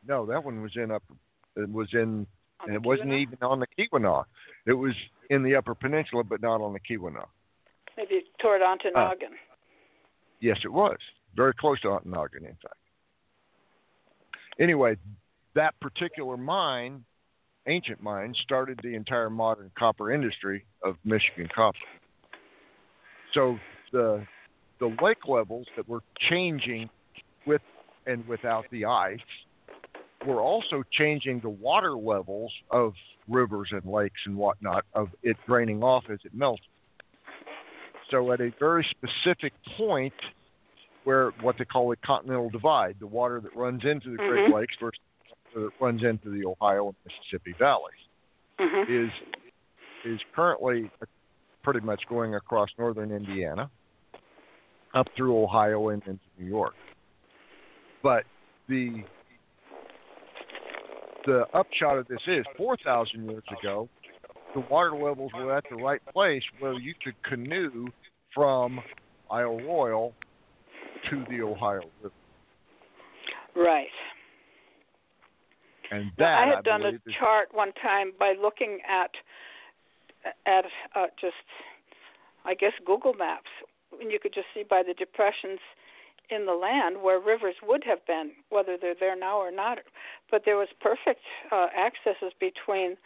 [0.06, 1.02] No, that one was in up.
[1.56, 2.26] It was in.
[2.60, 3.20] On it wasn't Keweenaw?
[3.20, 4.24] even on the Keweenaw.
[4.66, 4.94] It was
[5.30, 7.26] in the Upper Peninsula, but not on the Keweenaw.
[7.96, 8.94] Maybe toward Ontonagon.
[8.96, 9.36] Uh,
[10.40, 10.98] Yes, it was.
[11.34, 12.74] Very close to Ontonagon, in fact.
[14.58, 14.96] Anyway,
[15.54, 17.04] that particular mine,
[17.66, 21.78] ancient mine, started the entire modern copper industry of Michigan copper.
[23.34, 23.58] So
[23.92, 24.26] the
[24.78, 26.90] the lake levels that were changing
[27.46, 27.62] with
[28.06, 29.18] and without the ice
[30.26, 32.92] were also changing the water levels of
[33.28, 36.66] rivers and lakes and whatnot of it draining off as it melted.
[38.10, 40.14] So at a very specific point
[41.04, 44.54] where what they call the continental divide, the water that runs into the Great Mhm.
[44.54, 45.00] Lakes versus
[45.54, 48.08] that runs into the Ohio and Mississippi valleys,
[48.58, 48.88] Mhm.
[48.88, 49.12] is
[50.04, 50.90] is currently
[51.62, 53.68] pretty much going across northern Indiana,
[54.94, 56.74] up through Ohio and into New York.
[58.02, 58.24] But
[58.68, 59.04] the
[61.24, 63.88] the upshot of this is 4,000 years ago,
[64.56, 67.88] the water levels were at the right place where you could canoe
[68.34, 68.80] from
[69.30, 70.12] Isle Royale
[71.10, 72.14] to the Ohio River.
[73.54, 73.88] Right.
[75.90, 79.10] And that I had done a chart one time by looking at
[80.46, 80.64] at
[80.94, 81.34] uh, just
[82.46, 83.50] I guess Google Maps,
[84.00, 85.60] and you could just see by the depressions
[86.30, 89.78] in the land where rivers would have been, whether they're there now or not.
[90.30, 91.20] But there was perfect
[91.52, 92.96] uh, accesses between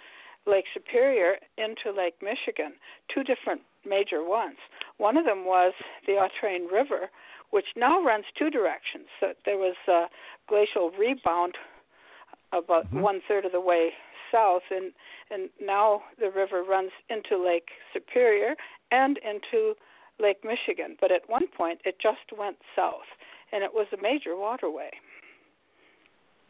[0.47, 2.75] Lake Superior into Lake Michigan,
[3.13, 4.57] two different major ones.
[4.99, 5.73] One of them was
[6.07, 7.11] the Au Train River,
[7.51, 9.07] which now runs two directions.
[9.19, 10.09] So there was a
[10.47, 11.57] glacial rebound
[12.53, 13.01] about Mhm.
[13.01, 13.95] one third of the way
[14.31, 14.93] south, and
[15.33, 18.57] and now the river runs into Lake Superior
[18.91, 19.77] and into
[20.19, 20.97] Lake Michigan.
[21.01, 23.07] But at one point, it just went south,
[23.53, 24.91] and it was a major waterway.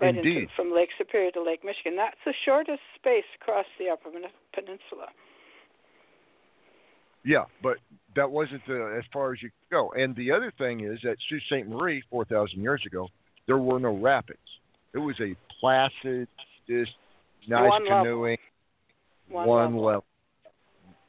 [0.00, 0.36] Right Indeed.
[0.36, 1.96] into, from Lake Superior to Lake Michigan.
[1.96, 5.08] That's the shortest space across the Upper Peninsula.
[7.24, 7.76] Yeah, but
[8.16, 9.92] that wasn't the, as far as you could go.
[9.92, 11.68] And the other thing is that Sault Ste.
[11.68, 13.08] Marie, 4,000 years ago,
[13.46, 14.38] there were no rapids.
[14.94, 16.28] It was a placid,
[16.66, 16.92] just
[17.46, 18.04] nice One level.
[18.04, 18.38] canoeing,
[19.28, 20.04] One, one level.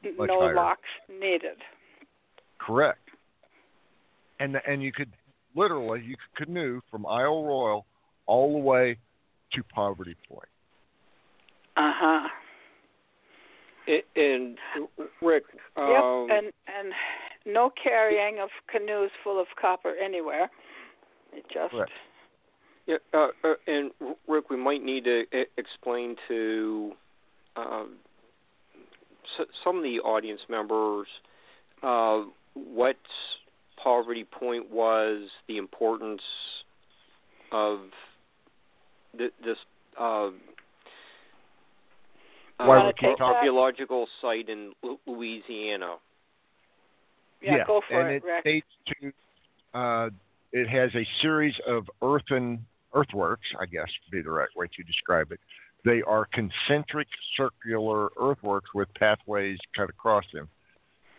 [0.04, 0.26] level.
[0.26, 0.54] No higher.
[0.54, 1.56] locks needed.
[2.58, 2.98] Correct.
[4.40, 5.10] And and you could
[5.54, 7.86] literally you could canoe from Isle Royale
[8.32, 8.96] all the way
[9.52, 10.48] to Poverty Point.
[11.76, 12.28] Uh huh.
[14.16, 14.56] And
[15.20, 15.42] Rick,
[15.76, 16.92] Yep, um, and and
[17.44, 20.48] no carrying of canoes full of copper anywhere.
[21.32, 21.90] It just Correct.
[22.86, 23.90] yeah, uh, uh, and
[24.28, 26.92] Rick, we might need to e- explain to
[27.56, 27.96] um,
[29.38, 31.08] s- some of the audience members
[31.82, 32.22] uh,
[32.54, 32.96] what
[33.82, 36.22] Poverty Point was, the importance
[37.50, 37.80] of
[39.16, 39.56] th- this.
[39.98, 40.30] Uh,
[42.58, 43.20] Why uh, we that?
[43.20, 44.72] archaeological site in
[45.06, 45.96] Louisiana.
[47.42, 48.44] yeah, go for and it, it Rick.
[48.44, 48.66] dates
[49.02, 50.10] to uh,
[50.52, 52.64] it has a series of earthen
[52.94, 55.40] earthworks, I guess would be the right way to describe it.
[55.84, 60.48] They are concentric circular earthworks with pathways cut across them.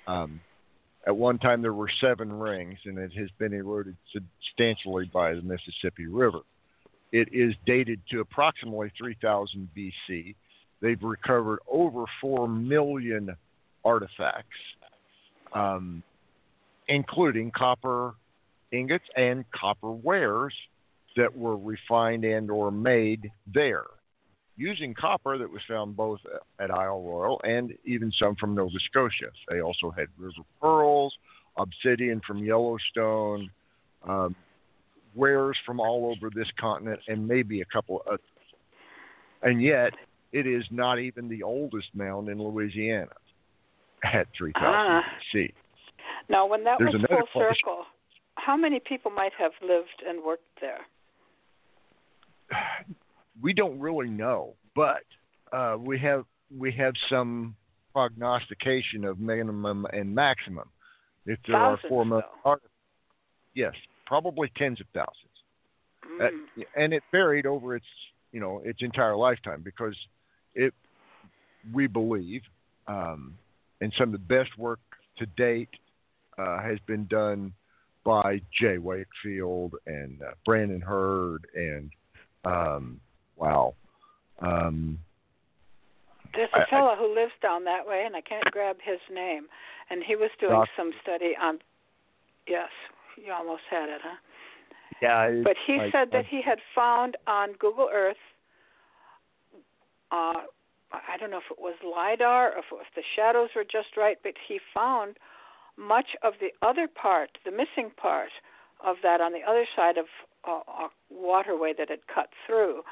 [0.08, 0.40] Um,
[1.06, 5.42] at one time, there were seven rings, and it has been eroded substantially by the
[5.42, 6.40] Mississippi River.
[7.14, 10.36] It is dated to approximately 3000 BC.
[10.82, 13.38] They've recovered over 4 million
[13.86, 14.58] artifacts,
[15.54, 16.02] um,
[16.88, 18.16] including copper
[18.72, 20.56] ingots and copper wares
[21.16, 23.86] that were refined and or made there
[24.56, 26.20] using copper that was found both
[26.60, 29.32] at Isle Royale and even some from Nova Scotia.
[29.50, 31.14] They also had river pearls,
[31.58, 33.50] obsidian from Yellowstone,
[34.08, 34.36] um,
[35.16, 38.20] wares from all over this continent, and maybe a couple of others.
[39.42, 39.94] And yet,
[40.32, 43.12] it is not even the oldest mound in Louisiana
[44.04, 45.04] at 3000 Ah.
[45.34, 45.54] BC.
[46.30, 47.86] Now, when that There's was full place- circle,
[48.36, 50.82] how many people might have lived and worked there?
[53.42, 55.04] we don't really know, but
[55.52, 56.26] uh, we have
[56.56, 57.56] we have some
[57.94, 60.70] prognostication of minimum and maximum.
[61.26, 62.28] If there Thousands, are four million,
[63.56, 63.74] yes,
[64.14, 65.38] probably tens of thousands,
[66.22, 66.66] Uh, Mm.
[66.76, 67.86] and it varied over its
[68.32, 69.98] you know its entire lifetime because
[70.54, 70.72] it
[71.74, 72.44] we believe,
[72.88, 73.36] um,
[73.82, 74.80] and some of the best work
[75.18, 75.74] to date
[76.38, 77.54] uh, has been done
[78.04, 81.90] by Jay Wakefield and uh, Brandon Hurd and
[82.46, 83.00] um,
[83.36, 83.74] wow.
[84.40, 85.00] Um,
[86.36, 89.00] There's I- a I- fellow who lives down that way, and I can't grab his
[89.10, 89.48] name.
[89.90, 91.60] And he was doing Doc- some study on.
[92.48, 92.70] Yes,
[93.18, 94.16] you almost had it, huh?
[95.02, 98.18] yeah, But he I- said I- that he had found on Google Earth.
[100.12, 100.44] Uh,
[100.92, 104.18] I don't know if it was lidar, or if, if the shadows were just right,
[104.22, 105.18] but he found
[105.76, 108.30] much of the other part, the missing part
[108.84, 110.06] of that on the other side of
[110.48, 112.84] uh, a waterway that had cut through,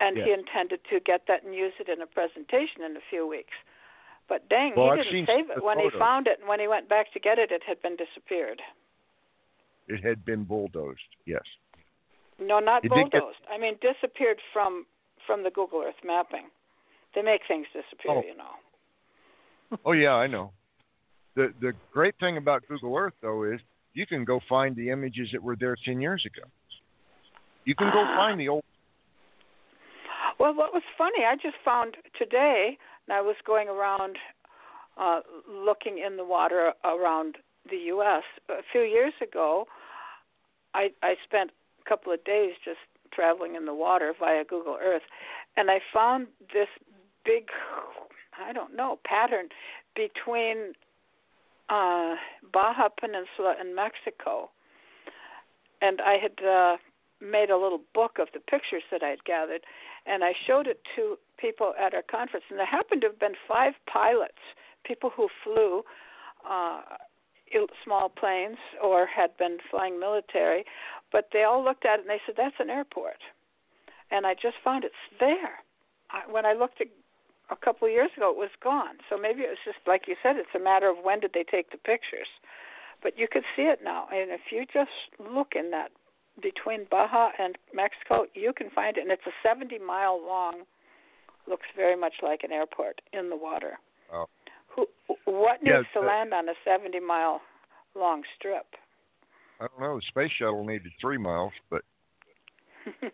[0.00, 3.28] and he intended to get that and use it in a presentation in a few
[3.28, 3.54] weeks.
[4.28, 5.62] But dang, Well, he I've didn't save it.
[5.62, 7.96] When he found it and when he went back to get it, it had been
[7.96, 8.62] disappeared.
[9.90, 11.10] It had been bulldozed.
[11.26, 11.42] Yes.
[12.38, 13.44] No, not It did get- bulldozed.
[13.50, 14.86] I mean, disappeared from
[15.26, 16.46] from the Google Earth mapping.
[17.14, 18.22] They make things disappear, Oh.
[18.22, 18.54] you know.
[19.84, 20.52] Oh yeah, I know.
[21.34, 23.60] The the great thing about Google Earth though is
[23.94, 26.46] you can go find the images that were there ten years ago.
[27.64, 28.16] You can go Ah.
[28.16, 28.64] find the old.
[30.38, 34.16] Well, what was funny, I just found today, and I was going around
[34.96, 37.36] uh, looking in the water around
[37.68, 38.22] the U.S.
[38.48, 39.66] A few years ago,
[40.74, 41.50] I, I spent
[41.84, 42.78] a couple of days just
[43.12, 45.02] traveling in the water via Google Earth,
[45.56, 46.68] and I found this
[47.24, 47.48] big,
[48.38, 49.48] I don't know, pattern
[49.94, 50.74] between
[51.68, 52.14] uh,
[52.52, 54.50] Baja Peninsula and Mexico.
[55.82, 56.76] And I had uh,
[57.20, 59.62] made a little book of the pictures that I'd gathered,
[60.06, 62.44] and I showed it to people at our conference.
[62.50, 64.40] And there happened to have been five pilots,
[64.84, 65.82] people who flew
[66.48, 66.80] uh,
[67.84, 70.64] small planes or had been flying military,
[71.12, 73.18] but they all looked at it and they said, "That's an airport."
[74.10, 75.62] And I just found it's there.
[76.10, 76.88] I, when I looked at
[77.50, 78.98] a couple of years ago, it was gone.
[79.08, 81.44] So maybe it was just like you said, it's a matter of when did they
[81.44, 82.28] take the pictures.
[83.02, 85.90] But you could see it now, and if you just look in that
[86.42, 90.64] between Baja and Mexico, you can find it, and it's a 70 mile long.
[91.48, 93.78] Looks very much like an airport in the water.
[94.12, 94.26] Oh.
[94.76, 94.86] Who?
[95.24, 97.40] What needs Yeah, to the- land on a 70 mile
[97.94, 98.66] long strip?
[99.60, 99.96] I don't know.
[99.96, 101.82] The space shuttle needed three miles, but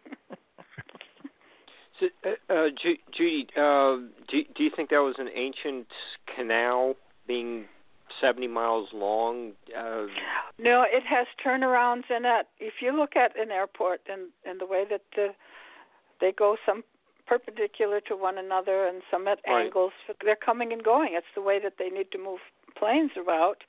[1.98, 3.96] So, uh, uh, Ju- Judy, uh,
[4.28, 5.86] do do you think that was an ancient
[6.34, 6.94] canal
[7.26, 7.64] being
[8.20, 9.52] 70 miles long?
[9.74, 10.06] Uh,
[10.58, 12.46] No, it has turnarounds in it.
[12.58, 15.28] If you look at an airport and and the way that the,
[16.20, 16.84] they go some
[17.26, 19.66] perpendicular to one another and some at Right.
[19.66, 19.92] angles,
[20.22, 21.14] they're coming and going.
[21.14, 22.40] It's the way that they need to move
[22.76, 23.62] planes about.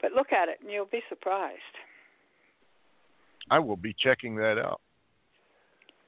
[0.00, 1.76] But look at it and you'll be surprised.
[3.50, 4.80] I will be checking that out.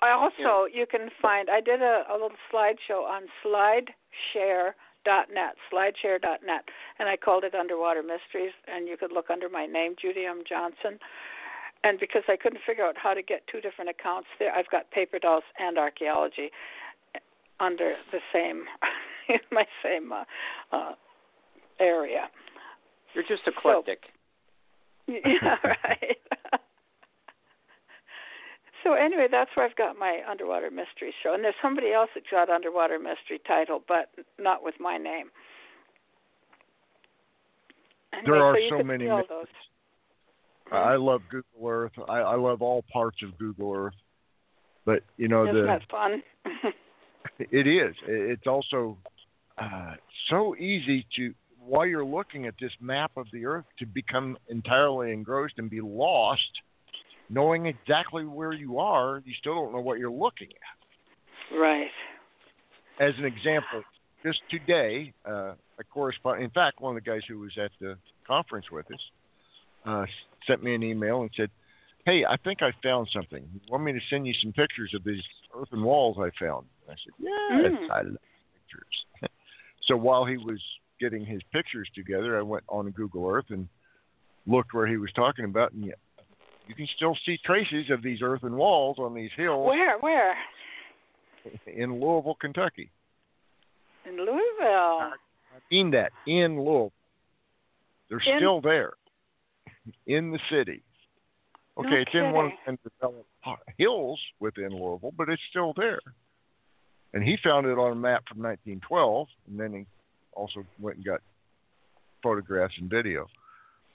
[0.02, 6.64] I also you can find I did a, a little slideshow on slideshare.net, slideshare.net,
[6.98, 10.42] and I called it Underwater Mysteries, and you could look under my name, Judy M.
[10.48, 10.98] Johnson.
[11.82, 14.90] And because I couldn't figure out how to get two different accounts there, I've got
[14.90, 16.50] paper dolls and archaeology
[17.58, 18.64] under the same
[19.28, 20.24] in my same uh,
[20.72, 20.92] uh,
[21.78, 22.28] area.
[23.14, 24.00] you're just eclectic.
[25.08, 26.18] Yeah, right.
[28.84, 32.28] so anyway, that's where I've got my underwater mystery show, and there's somebody else that's
[32.30, 35.30] got underwater mystery title, but not with my name.
[38.12, 39.48] Anyway, There are so, so many mysteries.
[40.72, 41.92] I love Google Earth.
[42.08, 43.94] I, I love all parts of Google Earth.
[44.84, 46.22] But you know Isn't the that fun?
[47.38, 47.94] it is.
[48.06, 48.96] It's also
[49.58, 49.94] uh,
[50.28, 51.34] so easy to
[51.64, 55.80] while you're looking at this map of the Earth to become entirely engrossed and be
[55.80, 56.50] lost,
[57.28, 59.22] knowing exactly where you are.
[59.24, 61.56] You still don't know what you're looking at.
[61.56, 61.88] right.
[62.98, 63.82] As an example,
[64.22, 67.96] just today, uh, a correspondent, in fact, one of the guys who was at the
[68.26, 69.00] conference with us,
[69.84, 70.04] uh,
[70.46, 71.50] sent me an email and said,
[72.06, 73.44] Hey, I think I found something.
[73.52, 75.22] You want me to send you some pictures of these
[75.54, 76.66] earthen walls I found?
[76.88, 77.90] I said, Yes, Mm.
[77.90, 78.16] I love
[78.54, 79.30] pictures.
[79.86, 80.60] so while he was
[80.98, 83.68] getting his pictures together, I went on Google Earth and
[84.46, 85.92] looked where he was talking about, and yeah,
[86.66, 89.98] you can still see traces of these earthen walls on these hills Where?
[89.98, 90.34] Where?
[91.66, 92.90] in Louisville, Kentucky.
[94.06, 95.12] In Louisville.
[95.12, 96.92] I mean that in Louisville.
[98.08, 98.92] They're In- still there
[100.06, 100.82] in the city.
[101.78, 103.28] Okay, No it's in one of the developed
[103.78, 106.00] hills within Louisville, but it's still there.
[107.14, 109.86] And he found it on a map from 1912, and then he
[110.32, 111.20] also went and got
[112.22, 113.26] photographs and video.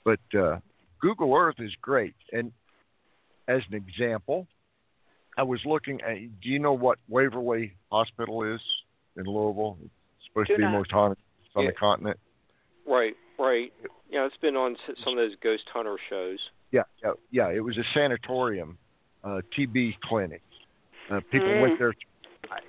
[0.03, 0.57] But uh,
[0.99, 2.15] Google Earth is great.
[2.31, 2.51] And
[3.47, 4.47] as an example,
[5.37, 6.15] I was looking at.
[6.41, 8.61] Do you know what Waverly Hospital is
[9.17, 9.77] in Louisville?
[9.83, 9.91] It's
[10.27, 10.71] supposed Do to be not.
[10.71, 11.17] the most haunted
[11.55, 11.69] on Yeah.
[11.71, 12.19] the continent.
[12.87, 13.71] Right, right.
[14.09, 16.39] Yeah, it's been on some of those ghost hunter shows.
[16.71, 17.49] Yeah, yeah, yeah.
[17.49, 18.77] It was a sanatorium,
[19.23, 20.41] uh, TB clinic.
[21.09, 21.61] Uh, people Mm.
[21.61, 21.93] went there.
[21.93, 21.99] To
[22.49, 22.59] die.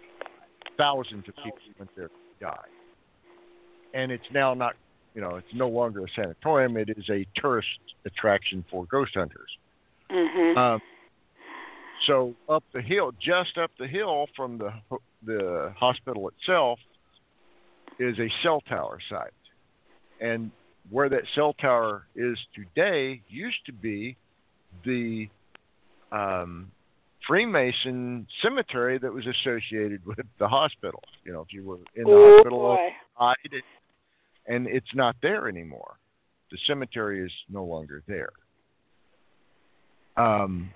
[0.76, 2.68] Thousands of people went there to die.
[3.94, 4.76] And it's now not,
[5.14, 6.76] you know, it's no longer a sanatorium.
[6.76, 7.68] It is a tourist
[8.04, 9.58] attraction for ghost hunters.
[10.10, 10.58] Mm-hmm.
[10.58, 10.82] Um,
[12.06, 14.72] so up the hill, just up the hill from the
[15.22, 16.78] the hospital itself,
[17.98, 19.32] is a cell tower site,
[20.20, 20.50] and
[20.90, 24.16] where that cell tower is today used to be
[24.84, 25.28] the
[26.12, 26.70] um,
[27.26, 31.02] Freemason cemetery that was associated with the hospital.
[31.24, 32.78] You know, if you were in the oh hospital,
[33.18, 33.62] died,
[34.46, 35.96] and it's not there anymore.
[36.52, 38.30] The cemetery is no longer there.
[40.16, 40.70] Um,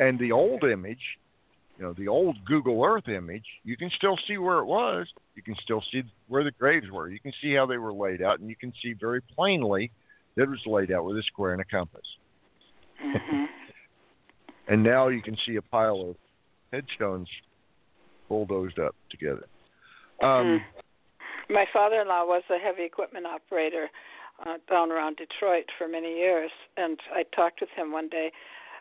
[0.00, 1.18] and the old image,
[1.78, 5.06] you know, the old Google Earth image, you can still see where it was.
[5.34, 7.08] You can still see where the graves were.
[7.08, 9.90] You can see how they were laid out, and you can see very plainly
[10.36, 12.06] that it was laid out with a square and a compass.
[13.02, 13.48] Mhm.
[14.68, 16.16] And now you can see a pile of
[16.72, 17.28] headstones
[18.28, 19.46] bulldozed up together.
[20.20, 20.64] Um, Mm.
[21.48, 23.88] My father-in-law was a heavy equipment operator
[24.44, 28.32] uh, down around Detroit for many years, and I talked with him one day,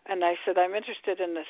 [0.07, 1.45] and I said, "I'm interested in this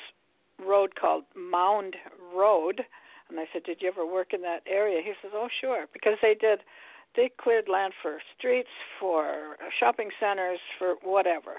[0.58, 1.96] road called Mound
[2.34, 2.84] Road,"
[3.28, 6.18] and I said, "Did you ever work in that area?" He says, "Oh, sure," because
[6.22, 6.62] they did.
[7.14, 8.68] They cleared land for streets,
[9.00, 11.58] for uh, shopping centers, for whatever,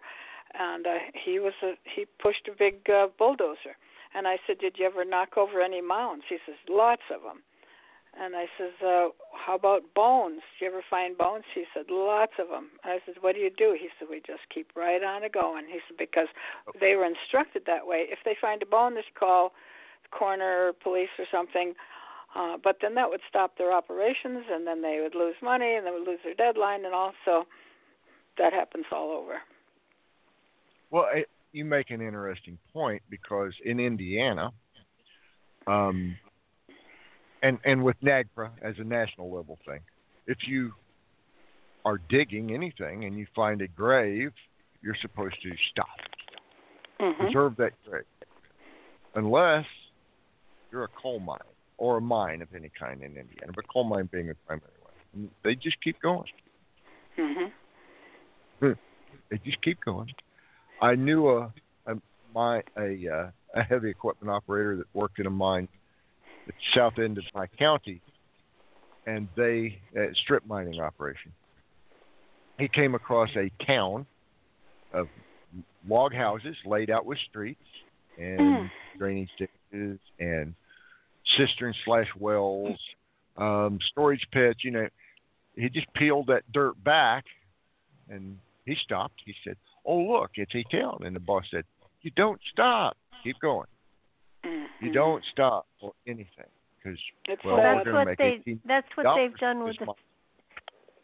[0.53, 3.75] and uh, he was a he pushed a big uh, bulldozer.
[4.13, 7.43] And I said, "Did you ever knock over any mounds?" He says, "Lots of them."
[8.19, 10.41] And I says, uh, "How about bones?
[10.59, 13.41] Did you ever find bones?" He said, "Lots of them." And I said, "What do
[13.41, 16.27] you do?" He said, "We just keep right on a going." He said, "Because
[16.79, 18.07] they were instructed that way.
[18.09, 19.53] If they find a bone, they call
[20.03, 21.75] the coroner or police or something.
[22.35, 25.85] Uh, but then that would stop their operations, and then they would lose money, and
[25.85, 27.47] they would lose their deadline, and also
[28.37, 29.41] that happens all over.
[30.89, 34.51] Well, it, you make an interesting point because in Indiana,
[35.65, 36.17] um,
[37.41, 39.79] and and with NAGPRA as a national level thing,
[40.25, 40.73] if you
[41.85, 44.31] are digging anything and you find a grave,
[44.81, 45.87] you're supposed to stop,
[46.99, 47.23] mm-hmm.
[47.23, 48.03] preserve that grave,
[49.15, 49.65] unless
[50.71, 51.39] you're a coal mine
[51.77, 55.29] or a mine of any kind in Indiana, but coal mine being a primary one.
[55.43, 56.27] They just keep going.
[57.17, 58.71] Mm-hmm.
[59.29, 60.09] They just keep going.
[60.81, 61.53] I knew a
[61.85, 61.95] a
[62.33, 65.67] my a uh, a heavy equipment operator that worked in a mine
[66.47, 68.01] the south end of my county,
[69.05, 71.31] and they uh, strip mining operation.
[72.57, 74.05] He came across a town
[74.91, 75.09] of
[75.87, 77.61] log houses laid out with streets
[78.17, 78.71] and Mm.
[78.97, 80.55] drainage ditches and
[81.37, 82.79] cisterns slash wells,
[83.37, 84.63] um, storage pits.
[84.63, 84.87] You know,
[85.55, 87.25] he just peeled that dirt back,
[88.09, 89.21] and he stopped.
[89.23, 91.65] He said, "Oh look, it's a town." And the boss said,
[92.01, 92.97] "You don't stop.
[93.23, 93.67] Keep going.
[94.77, 94.85] Mm-hmm.
[94.87, 96.27] You don't stop for anything
[96.77, 99.63] because well, Well, we're that's gonna what make they 18 that's what dollars they've done
[99.63, 99.97] with the month.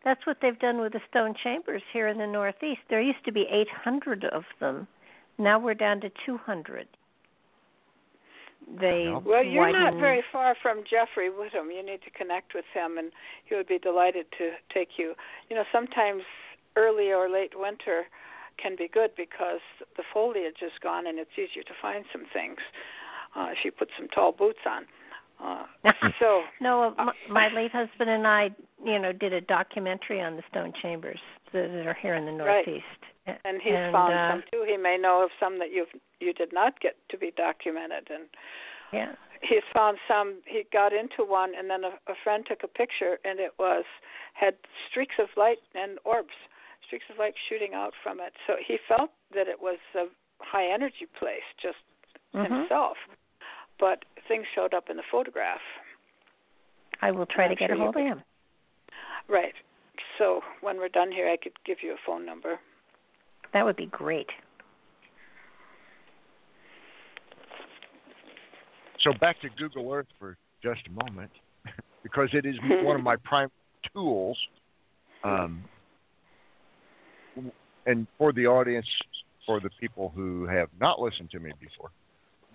[0.03, 2.81] that's what they've done with the stone chambers here in the Northeast.
[2.89, 4.87] There used to be 800 of them.
[5.39, 6.87] Now we're down to 200.
[8.79, 11.73] They Well, Well, you're not very far from Jeffrey Whittam.
[11.75, 13.11] You need to connect with him, and
[13.45, 15.15] he would be delighted to take you.
[15.49, 16.23] You know, sometimes
[16.75, 18.05] early or late winter
[18.57, 19.59] can be good because
[19.97, 22.59] the foliage is gone and it's easier to find some things
[23.35, 24.85] uh, if you put some tall boots on.
[25.43, 25.65] Uh,
[26.19, 28.49] so, No, uh, my, my late husband and I,
[28.85, 31.19] you know, did a documentary on the stone chambers
[31.51, 32.83] that that are here in the Northeast.
[33.27, 34.65] A- and he's and, found uh, some too.
[34.67, 35.89] He may know of some that you've
[36.19, 38.23] you did not get to be documented, and
[38.93, 39.13] Yeah.
[39.41, 43.17] he's found some he got into one and then a, a friend took a picture
[43.25, 43.83] and it was
[44.33, 44.55] had
[44.89, 46.35] streaks of light and orbs
[46.87, 50.05] streaks of light shooting out from it so he felt that it was a
[50.39, 51.77] high energy place just
[52.33, 52.49] Mhm.
[52.49, 52.97] himself
[53.79, 55.59] but things showed up in the photograph
[57.01, 58.23] I will try to get sure a hold of him.
[59.27, 59.53] right
[60.17, 62.59] so when we're done here i could give you a phone number
[63.53, 64.27] That would be great.
[69.01, 71.31] So back to Google Earth for just a moment,
[72.03, 73.49] because it is one of my prime
[73.93, 74.37] tools.
[75.23, 75.63] Um,
[77.85, 78.87] and for the audience,
[79.45, 81.89] for the people who have not listened to me before,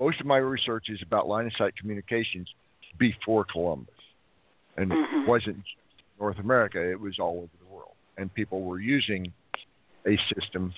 [0.00, 2.52] most of my research is about line of sight communications
[2.98, 3.94] before Columbus,
[4.76, 5.22] and Mhm.
[5.22, 5.64] it wasn't
[6.18, 9.32] North America; it was all over the world, and people were using
[10.06, 10.72] a system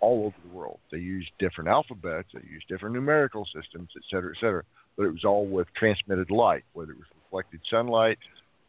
[0.00, 0.80] all over the world.
[0.90, 4.64] They used different alphabets, they used different numerical systems, et cetera, et cetera
[4.96, 8.18] but it was all with transmitted light, whether it was reflected sunlight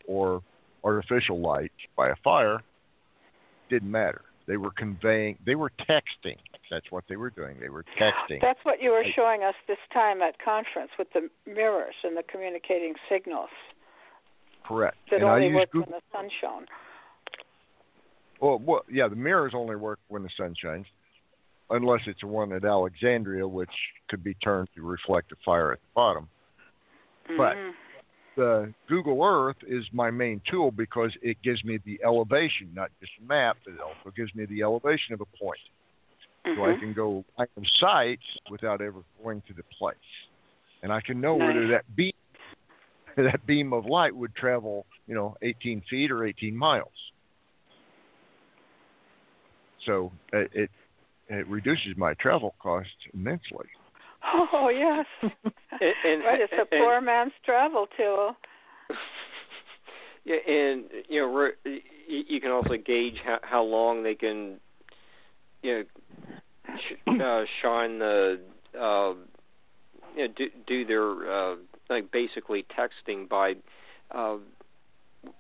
[0.08, 0.42] or
[0.84, 2.62] artificial light by a fire,
[3.70, 4.22] didn't matter.
[4.46, 6.38] They were conveying, they were texting.
[6.70, 7.58] That's what they were doing.
[7.60, 8.42] They were texting.
[8.42, 12.24] that's what you were showing us this time at conference with the mirrors and the
[12.24, 13.50] communicating signals
[14.66, 14.98] Correct.
[15.12, 15.92] that and I only worked Google.
[15.92, 16.66] when the sun shone
[18.42, 20.86] Well, well, yeah, the mirrors only work when the sun shines,
[21.70, 23.72] unless it's the one at Alexandria, which
[24.10, 26.28] could be turned to reflect a fire at the bottom.
[27.38, 27.72] But- mm-hmm.
[28.36, 33.12] The Google Earth is my main tool because it gives me the elevation, not just
[33.22, 35.60] a map, but it also gives me the elevation of a point.
[36.56, 36.80] So I Mhm.
[36.80, 38.20] can go line of sight
[38.50, 39.96] without ever going to the place.
[40.82, 42.12] And I can know whether that beam
[43.18, 46.88] that beam of light would travel, you know, 18 feet or 18 miles.
[49.86, 50.72] So it it,
[51.30, 53.68] it reduces my travel costs immensely.
[54.26, 55.06] Oh yes,
[55.82, 56.42] And, and, right.
[56.42, 58.36] It's a and- poor man's travel tool.
[60.26, 64.58] Yeah, and you know, you, you can also gauge how, how long they can,
[65.62, 65.84] you know,
[66.78, 68.40] sh- uh, shine the,
[68.74, 69.16] uh,
[70.16, 71.56] you know, do, do their uh,
[71.90, 73.56] like basically texting by,
[74.12, 74.38] uh,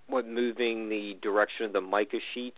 [0.07, 2.57] what moving the direction of the mica sheets.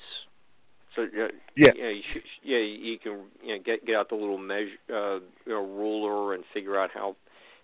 [0.95, 1.73] So uh, Yeah.
[1.75, 4.77] you know, you sh- yeah, you can you know get get out the little measure
[4.89, 7.15] uh, you know, ruler and figure out how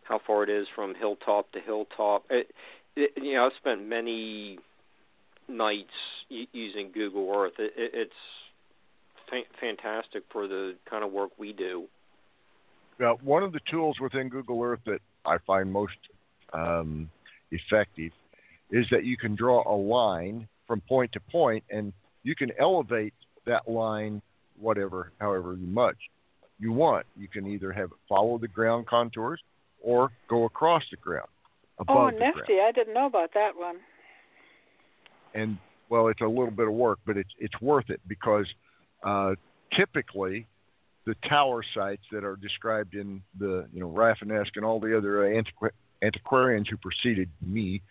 [0.04, 2.26] how far it is from hilltop to hilltop.
[2.30, 2.52] It,
[2.96, 4.60] it, you know, I've spent many
[5.48, 5.94] nights
[6.30, 7.54] u- using Google Earth.
[7.60, 8.14] It, it, it's
[9.30, 11.86] fa- fantastic for the kind of work we do.
[13.00, 15.98] Now, one of the tools within Google Earth that I find most
[16.54, 17.10] um,
[17.52, 18.12] effective
[18.70, 21.94] is that you can draw a line from point to point, and
[22.24, 23.14] you can elevate
[23.46, 24.22] that line
[24.60, 25.98] whatever, however much
[26.60, 27.06] you want.
[27.18, 29.42] You can either have it follow the ground contours
[29.82, 31.28] or go across the ground.
[31.88, 32.54] oh, nifty!
[32.56, 32.62] ground.
[32.68, 33.78] I didn't know about that one.
[35.34, 35.58] And
[35.90, 38.46] well, it's a little bit of work, but it's it's worth it because
[39.04, 39.34] uh,
[39.76, 40.46] typically
[41.06, 45.22] the tower sites that are described in the you know Rafinesque and all the other
[45.22, 45.72] antiqu-
[46.02, 47.82] antiquarians who preceded me,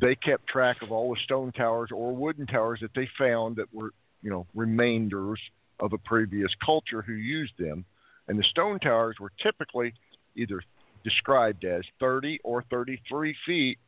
[0.00, 3.72] they kept track of all the stone towers or wooden towers that they found that
[3.72, 3.90] were
[4.22, 5.40] you know remainders
[5.80, 7.84] of a previous culture who used them,
[8.28, 9.92] and the stone towers were typically
[10.36, 10.62] either
[11.04, 13.78] described as 30 or 33 feet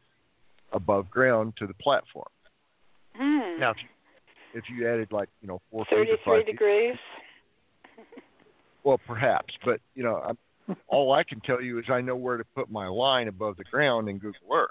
[0.73, 2.29] above ground to the platform.
[3.17, 3.59] Hmm.
[3.59, 3.75] Now,
[4.55, 6.97] if you, added like you know four feet or Thirty-three five feet, degrees.
[8.85, 12.37] well, perhaps, but you know, I'm, all I can tell you is I know where
[12.37, 14.71] to put my line above the ground in Google Earth,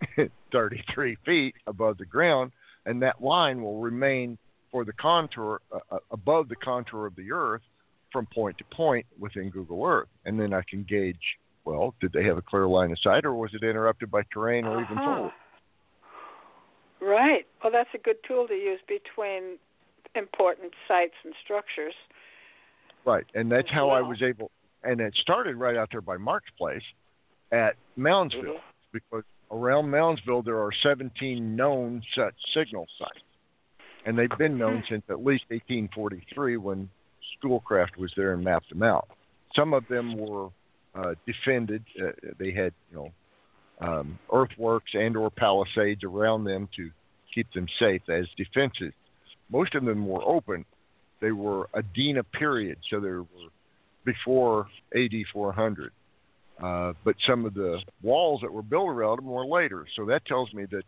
[0.52, 2.52] 33 feet above the ground,
[2.84, 4.38] and that line will remain
[4.70, 7.62] for the contour uh, uh, above the contour of the Earth
[8.12, 11.16] from point to point within Google Earth, and then I can gauge.
[11.64, 14.66] Well, did they have a clear line of sight, or was it interrupted by terrain
[14.66, 15.16] or even Uh-huh.
[15.16, 15.32] fold?
[17.00, 17.46] Right.
[17.62, 19.58] Well, that's a good tool to use between
[20.14, 21.94] important sites and structures.
[23.04, 24.50] Right, and that's how I was able.
[24.82, 26.82] And it started right out there by Mark's place
[27.52, 28.62] at Moundsville, Mhm.
[28.92, 33.24] because around Moundsville there are 17 known such signal sites,
[34.04, 36.88] and they've been known since at least 1843 when
[37.38, 39.08] Schoolcraft was there and mapped them out.
[39.54, 40.48] Some of them were
[40.94, 43.12] uh, defended; uh, they had you know
[43.80, 46.90] um, earthworks and or palisades around them to
[47.34, 48.92] keep them safe as defenses.
[49.50, 50.64] Most of them were open.
[51.20, 53.24] They were Adena period, so they were
[54.04, 55.92] before AD 400.
[56.62, 59.86] Uh, but some of the walls that were built around them were later.
[59.94, 60.84] So that tells me that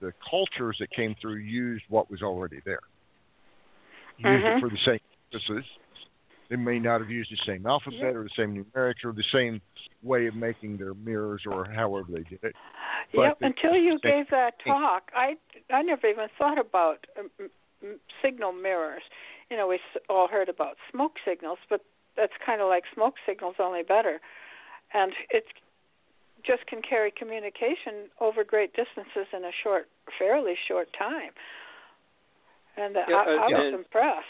[0.00, 2.80] the cultures that came through used what was already there.
[4.18, 4.56] Used Mhm.
[4.56, 4.98] it for the same
[5.30, 5.64] purposes.
[6.48, 9.62] They may not have used the same alphabet or the same numerics or the same
[10.02, 12.56] way of making their mirrors or however they did it.
[13.14, 13.42] But Yep.
[13.42, 15.36] Until you gave that talk, I
[15.70, 19.02] I never even thought about um, signal mirrors.
[19.50, 21.84] You know, we all heard about smoke signals, but
[22.16, 24.20] that's kind of like smoke signals, only better.
[24.94, 25.44] And it
[26.44, 29.88] just can carry communication over great distances in a short,
[30.18, 31.30] fairly short time.
[32.76, 33.78] And uh, Yeah, I, uh, I was yeah.
[33.78, 34.26] impressed.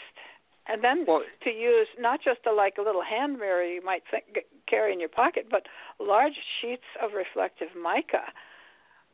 [0.67, 4.03] And then Well, to use not just a, like a little hand mirror you might
[4.09, 5.63] think, carry in your pocket, but
[5.99, 8.23] large sheets of reflective mica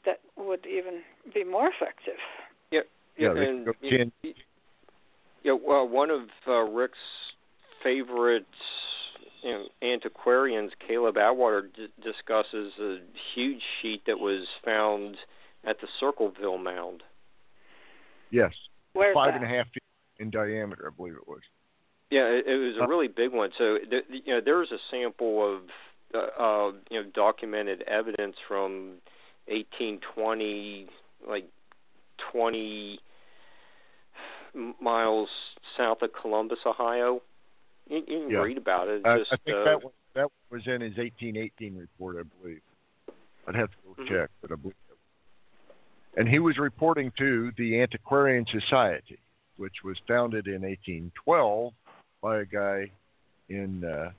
[0.06, 1.02] that would even
[1.34, 2.20] be more effective.
[2.72, 2.82] yeah,
[3.18, 4.34] Yeah, they and go y- ten- y-
[5.44, 6.98] yeah, well, one of uh, Rick's
[7.84, 8.46] favorite
[9.42, 12.98] you know, antiquarians, Caleb Atwater, d- discusses a
[13.34, 15.18] huge sheet that was found
[15.66, 17.04] at the Circleville Mound.
[18.32, 18.54] Yes,
[18.94, 19.42] Where's five that?
[19.42, 19.84] and a half feet
[20.20, 21.42] in diameter, I believe it was.
[22.12, 23.52] Yeah, it, it was a Uh, really big one.
[23.58, 25.62] So, th- you know, there's a sample of,
[26.14, 28.98] uh, uh, you know, documented evidence from
[29.48, 30.88] 1820,
[31.28, 31.46] like
[32.32, 33.00] 20
[34.82, 35.30] miles
[35.78, 37.22] south of Columbus, Ohio.
[37.90, 38.40] You, you can Yeah.
[38.40, 39.06] read about it.
[39.06, 42.62] I, just, I think uh, that was, that was in his 1818 report, I believe.
[43.48, 44.08] I'd have to go Mhm.
[44.08, 44.76] check, but I believe.
[46.18, 49.20] And he was reporting to the Antiquarian Society,
[49.58, 51.74] which was founded in 1812
[52.22, 52.92] by a guy
[53.48, 54.12] in uh,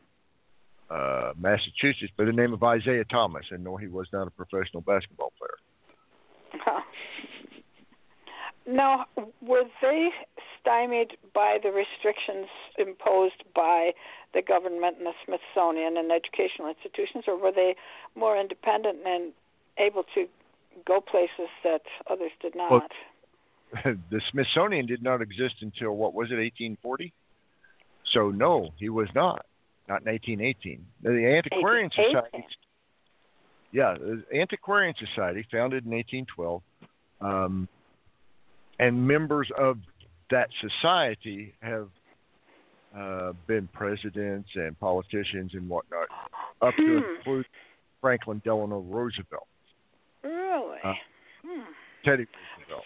[0.92, 3.44] uh, Massachusetts by the name of Isaiah Thomas.
[3.50, 5.58] And no, he was not a professional basketball player.
[8.70, 9.06] Now,
[9.42, 10.10] were they
[10.60, 12.46] stymied by the restrictions
[12.78, 13.92] imposed by
[14.32, 17.74] the government and the Smithsonian and educational institutions, or were they
[18.14, 19.32] more independent and
[19.78, 20.26] able to
[20.86, 22.70] go places that others did not?
[22.70, 27.12] Well, the Smithsonian did not exist until what was it, 1840?
[28.12, 29.46] So no, he was not.
[29.88, 30.86] Not in 1818.
[31.02, 32.22] The Antiquarian 1818.
[32.22, 32.46] Society.
[33.72, 36.62] Yeah, the Antiquarian Society, founded in 1812,
[37.20, 37.68] um,
[38.80, 39.76] and members of
[40.30, 41.88] that society have
[42.96, 46.08] uh, been presidents and politicians and whatnot,
[46.62, 47.16] up to Hmm.
[47.16, 47.46] include
[48.00, 49.46] Franklin Delano Roosevelt,
[50.24, 50.78] really?
[50.82, 50.94] Uh,
[51.42, 51.72] hmm.
[52.04, 52.26] Teddy
[52.58, 52.84] Roosevelt.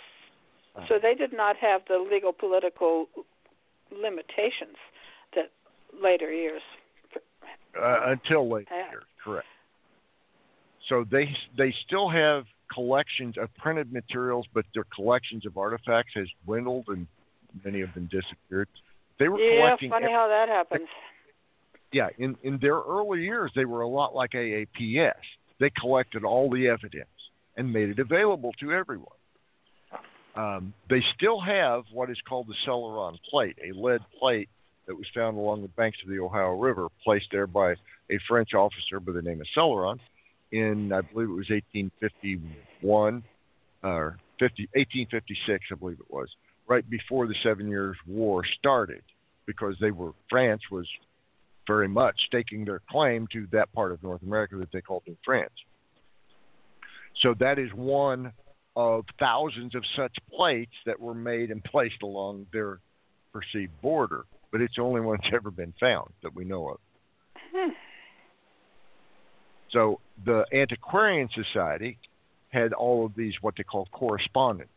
[0.88, 3.08] So they did not have the legal political
[3.92, 4.76] limitations
[5.36, 5.52] that
[6.02, 6.62] later years.
[7.80, 9.46] uh, until later, years, correct.
[10.88, 16.28] So they they still have collections of printed materials, but their collections of artifacts has
[16.44, 17.06] dwindled and
[17.64, 18.68] many of them disappeared.
[19.18, 19.90] They were Yeah, collecting.
[19.90, 20.88] funny how that happens.
[21.92, 25.12] yeah, in in their early years, they were a lot like AAPS.
[25.60, 27.08] They collected all the evidence
[27.56, 29.08] and made it available to everyone.
[30.34, 34.48] Um, they still have what is called the Celeron plate, a lead plate
[34.86, 37.74] that was found along the banks of the Ohio River, placed there by
[38.10, 40.00] a French officer by the name of Celeron
[40.54, 43.22] in, I believe it was 1851
[43.82, 46.28] or 50, 1856, I believe it was,
[46.66, 49.02] right before the Seven Years' War started,
[49.46, 50.86] because they were France was
[51.66, 55.16] very much staking their claim to that part of North America that they called New
[55.24, 55.52] France.
[57.22, 58.32] So that is one
[58.76, 62.80] of thousands of such plates that were made and placed along their
[63.32, 66.78] perceived border, but it's the only one that's ever been found that we know of.
[67.52, 67.70] Hmm.
[69.74, 71.98] So the Antiquarian Society
[72.50, 74.70] had all of these what they call correspondents.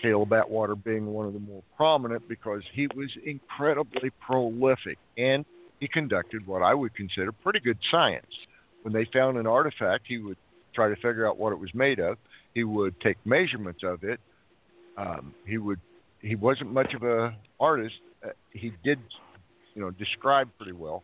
[0.00, 5.44] Caleb Atwater being one of the more prominent because he was incredibly prolific and
[5.80, 8.26] he conducted what I would consider pretty good science.
[8.82, 10.36] When they found an artifact, he would
[10.74, 12.18] try to figure out what it was made of.
[12.54, 14.20] He would take measurements of it.
[14.96, 15.80] Um, he would.
[16.20, 17.94] He wasn't much of a artist.
[18.24, 19.00] Uh, he did,
[19.74, 21.02] you know, describe pretty well,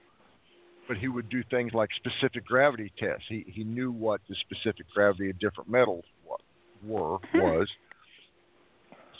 [0.88, 3.24] but he would do things like specific gravity tests.
[3.28, 6.04] He he knew what the specific gravity of different metals
[6.82, 7.68] were was,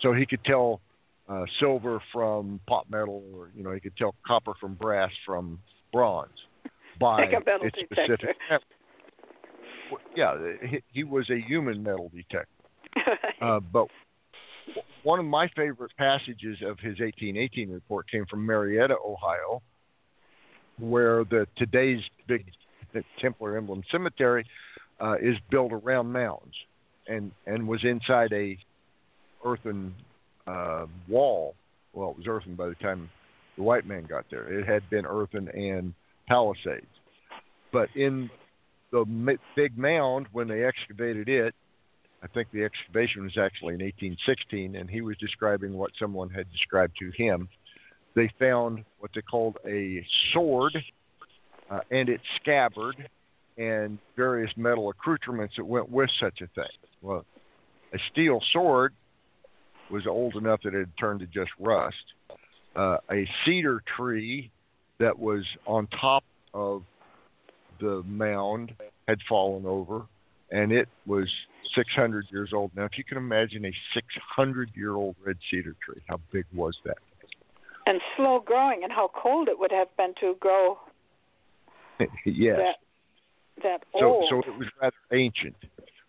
[0.03, 0.81] so he could tell
[1.29, 5.61] uh, silver from pot metal, or you know, he could tell copper from brass from
[5.93, 6.31] bronze
[7.01, 8.17] by like a metal its detector.
[8.17, 8.37] specific.
[10.15, 10.37] Yeah,
[10.69, 12.49] he, he was a human metal detector.
[13.41, 13.87] Uh, but
[15.05, 19.63] one of my favorite passages of his 1818 report came from Marietta, Ohio,
[20.79, 22.47] where the today's big
[23.21, 24.47] Templar emblem cemetery
[25.01, 26.55] uh, is built around mounds,
[27.07, 28.59] and and was inside a
[29.45, 29.95] earthen
[30.47, 31.55] uh, wall.
[31.93, 33.09] Well, it was earthen by the time
[33.57, 34.51] the white man got there.
[34.53, 35.95] It had been earthen and
[36.27, 36.87] palisades,
[37.73, 38.31] but in
[38.91, 39.05] the
[39.55, 41.55] big mound when they excavated it.
[42.21, 46.51] I think the excavation was actually in 1816, and he was describing what someone had
[46.51, 47.49] described to him.
[48.15, 50.77] They found what they called a sword
[51.71, 53.09] uh, and its scabbard
[53.57, 56.71] and various metal accoutrements that went with such a thing.
[57.03, 57.25] Well,
[57.93, 58.95] a steel sword
[59.91, 61.97] was old enough that it had turned to just rust.
[62.77, 64.51] Uh, a cedar tree
[64.99, 66.25] that was on top
[66.55, 66.83] of
[67.81, 68.73] the mound
[69.07, 70.03] had fallen over,
[70.51, 71.29] and it was
[71.75, 72.71] 600 years old.
[72.75, 76.77] Now, if you can imagine a 600 year old red cedar tree, how big was
[76.85, 76.99] that?
[77.89, 80.79] And slow growing, and how cold it would have been to grow
[82.27, 82.59] yes.
[82.59, 84.27] that that so, old.
[84.31, 85.57] so it was rather ancient.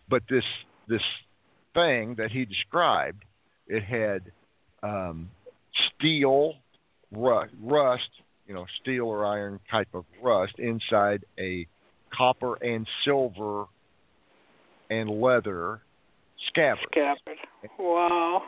[0.09, 0.43] But this
[0.87, 1.01] this
[1.73, 3.23] thing that he described,
[3.67, 4.23] it had
[4.83, 5.29] um,
[5.95, 6.55] steel
[7.11, 8.09] rust, rust,
[8.47, 11.65] you know, steel or iron type of rust inside a
[12.15, 13.65] copper and silver
[14.89, 15.79] and leather
[16.47, 16.85] scabbard.
[16.91, 17.37] Scabbard.
[17.77, 18.43] Wow.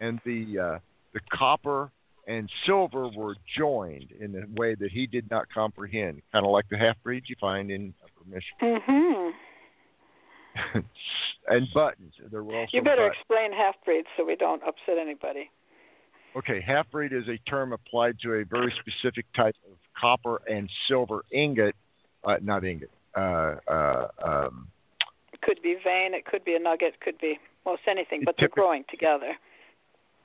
[0.00, 0.78] and the uh,
[1.14, 1.90] the copper
[2.26, 6.66] and silver were joined in a way that he did not comprehend, kind of like
[6.70, 8.80] the half breeds you find in Upper Michigan.
[8.88, 10.78] Mm-hmm.
[11.48, 12.14] and buttons.
[12.30, 13.16] There were also You better buttons.
[13.20, 15.50] explain half breeds so we don't upset anybody.
[16.36, 20.68] Okay, half breed is a term applied to a very specific type of copper and
[20.88, 21.76] silver ingot,
[22.24, 22.90] uh, not ingot.
[23.16, 24.68] Uh, uh, um,
[25.32, 28.34] It could be vein, it could be a nugget, it could be most anything, but
[28.38, 29.34] they're growing together.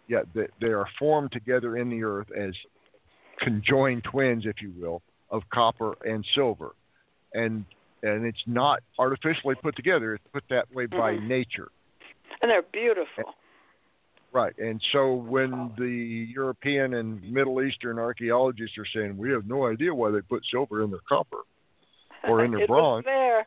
[0.09, 2.53] Yeah, they, they are formed together in the earth as
[3.39, 6.71] conjoined twins, if you will, of copper and silver,
[7.33, 7.63] and
[8.01, 10.15] and it's not artificially put together.
[10.15, 11.27] It's put that way by Mhm.
[11.27, 11.69] nature.
[12.41, 13.35] And they're beautiful.
[14.31, 14.57] Right.
[14.57, 15.89] And so when the
[16.33, 20.81] European and Middle Eastern archaeologists are saying we have no idea why they put silver
[20.83, 21.39] in their copper
[22.25, 23.39] or in their it bronze, was there.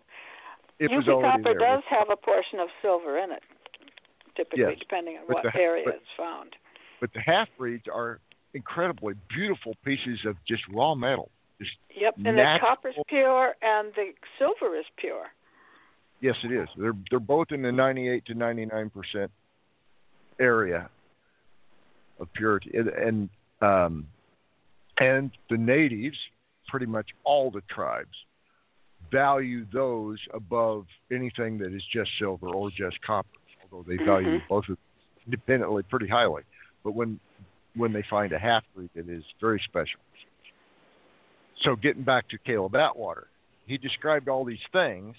[0.81, 1.59] it was copper there.
[1.59, 3.43] does have a portion of silver in it,
[4.37, 6.57] typically, Yes, depending on but what the- area but- it's found.
[7.01, 8.21] But the half breeds are
[8.55, 11.31] incredibly beautiful pieces of just raw metal.
[11.61, 15.33] Just Yep, and the natural- copper's pure and the silver is pure.
[16.21, 16.69] yes, it is.
[16.77, 19.31] They're they're both in the 98 to 99 percent
[20.39, 20.89] area
[22.21, 23.29] of purity, and and,
[23.61, 24.07] um,
[24.99, 26.19] and the natives,
[26.69, 28.25] pretty much all the tribes,
[29.11, 33.29] value those above anything that is just silver or just copper.
[33.81, 34.49] They value Mhm.
[34.49, 34.77] both of
[35.25, 36.43] independently pretty highly,
[36.85, 37.19] but when
[37.75, 39.99] when they find a half breed, it is very special.
[41.63, 43.29] So getting back to Caleb Atwater,
[43.65, 45.17] he described all these things,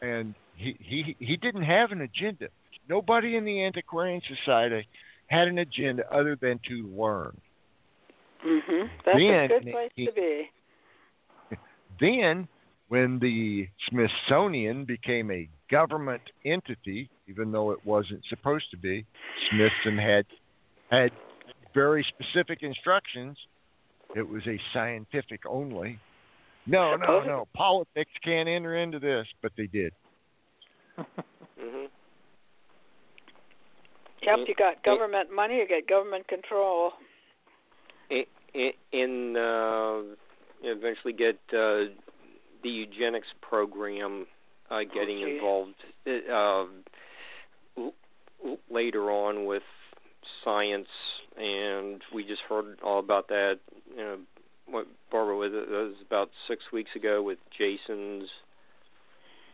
[0.00, 2.48] and he he he didn't have an agenda.
[2.88, 4.88] Nobody in the Antiquarian Society
[5.26, 7.38] had an agenda other than to learn.
[8.42, 8.90] Mhm.
[9.04, 10.50] That's a good place he- to be.
[11.98, 12.46] Then,
[12.88, 19.04] when the Smithsonian became a government entity, even though it wasn't supposed to be,
[19.50, 20.26] Smithson had
[20.90, 21.10] had
[21.74, 23.36] very specific instructions.
[24.14, 25.98] It was a scientific only,
[26.66, 27.48] No, no, no.
[27.54, 29.92] Politics can't enter into this, but they did.
[30.98, 31.86] mhm.
[34.22, 36.92] Yep, you got government money, you get government control.
[38.10, 40.14] In, in uh,
[40.62, 41.92] eventually get uh,
[42.62, 44.26] the eugenics program
[44.70, 45.34] uh, getting geez.
[45.36, 45.74] involved
[46.06, 46.64] uh,
[47.78, 47.94] l-
[48.44, 49.62] l- later on with
[50.44, 50.88] science,
[51.36, 53.58] and we just heard all about that.
[53.90, 54.18] You know,
[54.68, 58.28] what Barbara was it was about six weeks ago with Jason's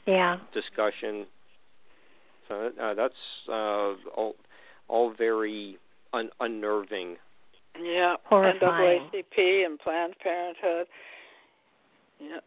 [0.07, 0.39] Yeah.
[0.55, 1.27] discussion.
[2.49, 3.15] So uh, that's
[3.49, 4.35] uh, all
[4.89, 5.79] all very
[6.13, 7.17] un- unnerving.
[7.81, 9.09] Yeah, Horrifying.
[9.15, 10.87] NAACP and Planned Parenthood.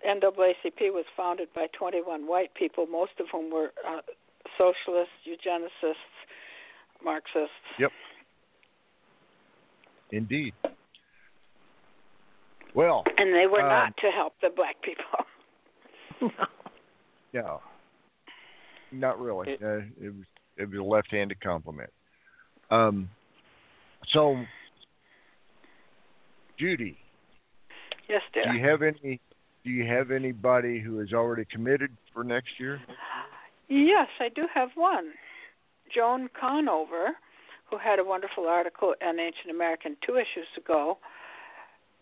[0.07, 4.01] NAACP was founded by 21 white people, most of whom were uh,
[4.57, 5.95] socialists, eugenicists,
[7.03, 7.49] Marxists.
[7.79, 7.91] Yep.
[10.11, 10.53] Indeed.
[12.73, 15.05] Well, And they were Um, not to help the black people.
[17.33, 17.41] No.
[17.41, 17.61] no,
[18.93, 19.51] not really.
[19.53, 20.25] It- uh, it was
[20.57, 21.91] it was a left-handed compliment.
[22.71, 23.09] Um,
[24.13, 24.37] so,
[26.57, 26.97] Judy,
[28.07, 28.45] yes, dear.
[28.45, 29.19] do you have any?
[29.65, 32.79] Do you have anybody who is already committed for next year?
[33.67, 35.13] Yes, I do have one.
[35.93, 37.17] Joan Conover,
[37.71, 40.99] who had a wonderful article in Ancient American two issues ago.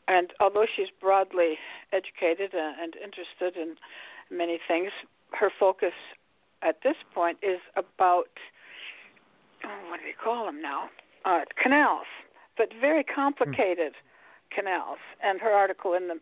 [0.09, 1.57] And although she's broadly
[1.93, 3.75] educated and, interested in
[4.29, 4.91] many things,
[5.31, 5.93] her focus
[6.61, 8.27] at this point is about
[9.63, 10.89] oh, what do they call them now?
[11.23, 12.07] Uh, canals,
[12.57, 13.93] but very complicated
[14.53, 14.97] canals.
[15.23, 16.19] And her article in the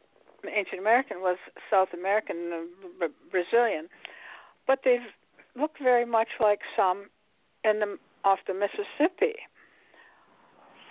[0.50, 1.38] Ancient American was
[1.70, 2.68] South American,
[3.02, 3.88] uh, Brazilian,
[4.68, 5.00] but they've
[5.56, 7.06] look very much like some
[7.64, 9.36] in the off the Mississippi.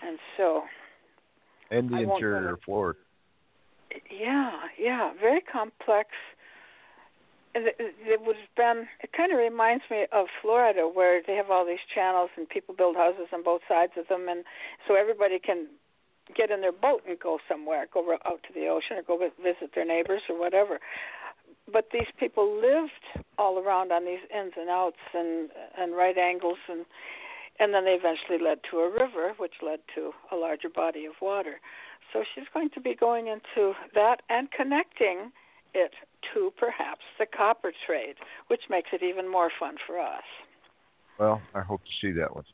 [0.06, 0.62] And so,
[1.70, 2.98] And the I interior of Florida.
[4.10, 6.10] yeah, yeah, very complex.
[7.55, 8.86] And it it would have been.
[9.02, 12.74] It kind of reminds me of Florida, where they have all these channels and people
[12.77, 14.44] build houses on both sides of them, and
[14.86, 15.66] so everybody can
[16.35, 19.70] get in their boat and go somewhere, go out to the ocean, or go visit
[19.74, 20.81] their neighbors or whatever.
[21.73, 26.59] But these people lived all around on these ins and outs and and right angles,
[26.69, 26.85] and
[27.59, 31.15] and then they eventually led to a river, which led to a larger body of
[31.20, 31.61] water.
[32.12, 35.31] So she's going to be going into that and connecting
[35.74, 35.93] it
[36.35, 38.16] to perhaps the copper trade,
[38.48, 40.24] which makes it even more fun for us.
[41.19, 42.44] Well, I hope to see that one.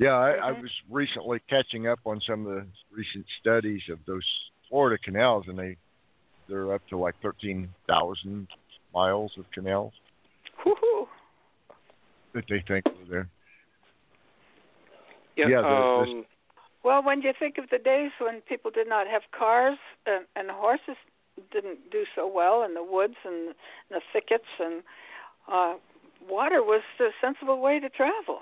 [0.00, 0.62] Yeah, I, I Mhm.
[0.62, 4.26] was recently catching up on some of the recent studies of those
[4.68, 5.76] Florida canals, and they
[6.48, 8.48] they're up to like thirteen thousand
[8.94, 9.92] miles of canals
[10.64, 11.06] Woohoo!
[12.32, 13.28] that they think are there.
[15.36, 15.48] Yeah.
[15.48, 16.26] Yeah, the- the- um,
[16.82, 20.50] Well, when you think of the days when people did not have cars and, and
[20.50, 20.96] horses
[21.52, 23.54] didn't do so well in the woods and
[23.90, 24.82] the thickets, and
[25.46, 25.74] uh,
[26.26, 28.40] water was a sensible way to travel.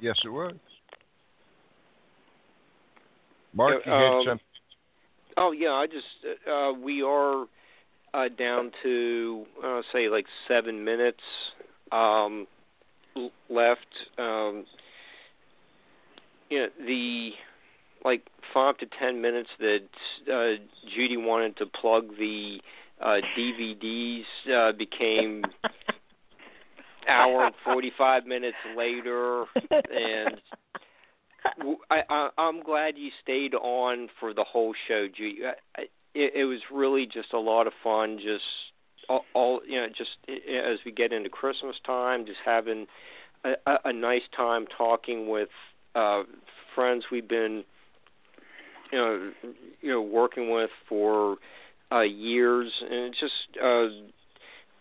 [0.00, 0.54] Yes, it was.
[3.52, 4.40] Mark, you had um.
[5.36, 6.06] Oh yeah, I just
[6.50, 7.46] uh we are
[8.14, 11.20] uh down to uh say like 7 minutes
[11.92, 12.46] um
[13.48, 13.86] left
[14.18, 14.64] um
[16.48, 17.30] you know the
[18.04, 18.22] like
[18.52, 19.88] 5 to 10 minutes that
[20.32, 20.62] uh
[20.94, 22.60] Judy wanted to plug the
[23.00, 25.44] uh DVDs uh became
[27.08, 30.40] hour and 45 minutes later and
[31.58, 35.06] w- I, I I'm glad you stayed on for the whole show.
[35.18, 38.18] I- I- It, it was really just a lot of fun.
[38.18, 38.44] Just
[39.08, 42.86] all, all you know, just as we get into Christmas time, just having
[43.44, 45.48] a, a, a nice time talking with
[45.94, 46.22] uh,
[46.74, 47.62] friends we've been,
[48.92, 49.30] you know,
[49.80, 51.36] you know, working with for
[51.92, 53.32] uh, years, and it's just
[53.62, 53.86] uh,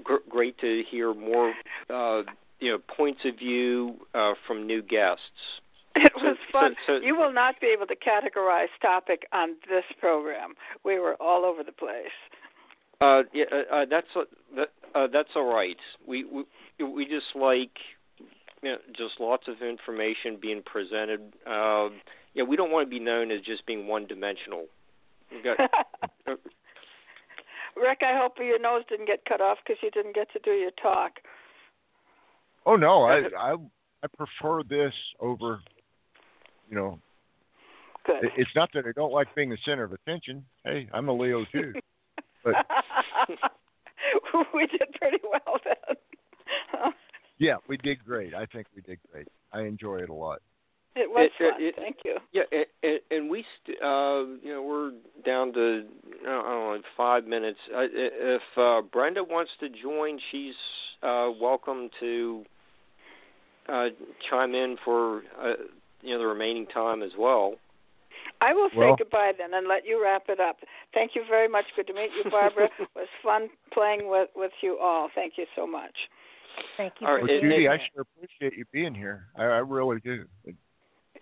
[0.03, 1.53] gr- great to hear more,
[1.89, 2.23] uh,
[2.59, 5.21] you know, points of view uh, from new guests.
[5.95, 6.75] It So- was fun.
[6.85, 10.55] so- so- you will not be able to categorize topic on this program.
[10.83, 12.11] We were all over the place.
[13.01, 15.77] Uh, yeah, uh, uh, that's uh, that, uh, that's all right.
[16.05, 16.43] We we
[16.83, 17.77] we just like
[18.61, 21.21] you know, just lots of information being presented.
[21.47, 22.01] Um,
[22.33, 24.65] yeah, we don't want to be known as just being one dimensional.
[25.31, 25.57] We've got
[27.75, 30.51] Rick, I hope your nose didn't get cut off because you didn't get to do
[30.51, 31.13] your talk.
[32.65, 33.55] Oh no, I I
[34.03, 35.59] I prefer this over.
[36.69, 36.99] You know,
[38.05, 38.31] Good.
[38.37, 40.45] it's not that I don't like being the center of attention.
[40.63, 41.73] Hey, I'm a Leo too.
[42.43, 42.53] but-
[44.53, 46.91] we did pretty well then.
[47.41, 48.35] Yeah, we did great.
[48.35, 49.29] I think we did great.
[49.53, 50.41] I enjoy it a lot.
[50.95, 51.61] It was It- it- fun.
[51.63, 52.17] it- Thank you.
[52.31, 52.43] yeah,
[52.83, 54.91] and, and we st- uh, you know we're
[55.25, 55.85] down to
[56.21, 57.59] I don't know, five minutes.
[57.73, 60.55] Uh, if uh, Brenda wants to join, she's
[61.03, 62.45] uh, welcome to
[63.67, 63.89] uh,
[64.29, 65.53] chime in for uh,
[66.01, 67.55] you know the remaining time as well.
[68.41, 70.57] I will say Well- goodbye then and let you wrap it up.
[70.93, 71.65] Thank you very much.
[71.75, 72.69] Good to meet you, Barbara.
[72.79, 75.09] it was fun playing with with you all.
[75.13, 75.95] Thank you so much.
[76.77, 77.67] Thank you All for right, Well, Judy.
[77.69, 79.27] I sure appreciate you being here.
[79.37, 80.25] I, I really do.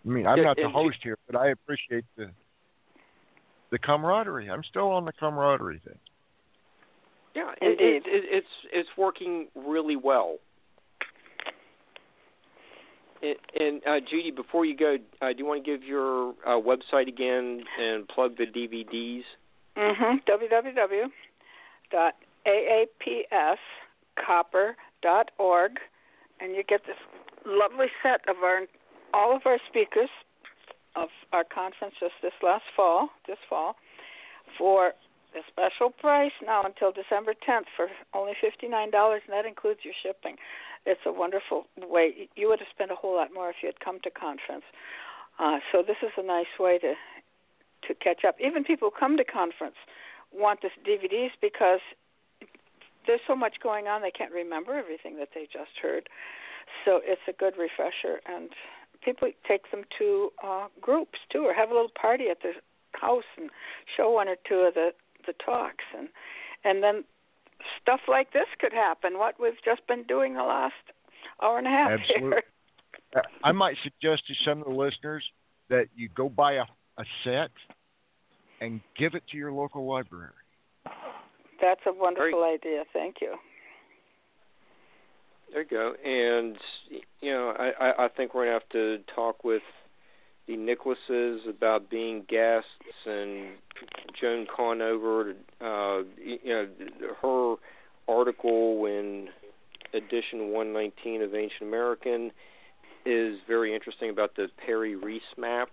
[0.07, 2.31] I mean, I'm Yeah, not the and- host here, but I appreciate the
[3.69, 4.49] the camaraderie.
[4.49, 5.99] I'm still on the camaraderie thing.
[7.35, 8.03] Yeah, it, Indeed.
[8.07, 10.37] it, it, it's it's working really well.
[13.21, 16.51] And, and uh, Judy, before you go, uh, do you want to give your uh,
[16.51, 19.23] website again and plug the DVDs?
[19.75, 20.19] Mm-hmm.
[24.17, 25.71] www.aapscopper.org,
[26.39, 26.95] and you get this
[27.45, 28.61] lovely set of our
[29.17, 30.09] all of our speakers
[30.95, 33.75] of our conference just this last fall, this fall,
[34.57, 34.93] for
[35.33, 40.37] a special price now until December 10th for only $59, and that includes your shipping.
[40.85, 42.29] It's a wonderful way.
[42.35, 44.63] You would have spent a whole lot more if you had come to conference.
[45.39, 46.93] Uh, so this is a nice way to
[47.87, 48.35] to catch up.
[48.43, 49.77] Even people who come to conference
[50.33, 51.79] want this DVDs because
[53.05, 56.09] there's so much going on they can't remember everything that they just heard.
[56.83, 58.49] So it's a good refresher, and
[59.03, 62.53] people take them to uh, groups too, or have a little party at their
[62.93, 63.49] house and
[63.95, 64.91] show one or two of the
[65.25, 66.09] the talks, and
[66.63, 67.03] and then
[67.81, 69.17] stuff like this could happen.
[69.17, 70.73] What we've just been doing the last
[71.41, 72.29] hour and a half Absolutely.
[72.29, 72.43] here.
[73.43, 75.23] I might suggest to some of the listeners
[75.69, 76.65] that you go buy a,
[76.97, 77.51] a set
[78.59, 80.31] and give it to your local library.
[81.61, 82.83] That's a wonderful idea.
[82.93, 83.35] Thank you.
[85.51, 85.93] There you go.
[86.03, 86.57] And
[87.21, 89.61] you know, I, I, think we're gonna have to talk with
[90.47, 92.69] the Nicholases about being guests
[93.05, 93.49] and
[94.19, 95.33] Joan Conover.
[95.61, 96.67] Uh, you know,
[97.21, 97.55] her
[98.07, 99.29] article in
[99.93, 102.31] edition 119 of Ancient American
[103.05, 105.69] is very interesting about the Piri Reis map.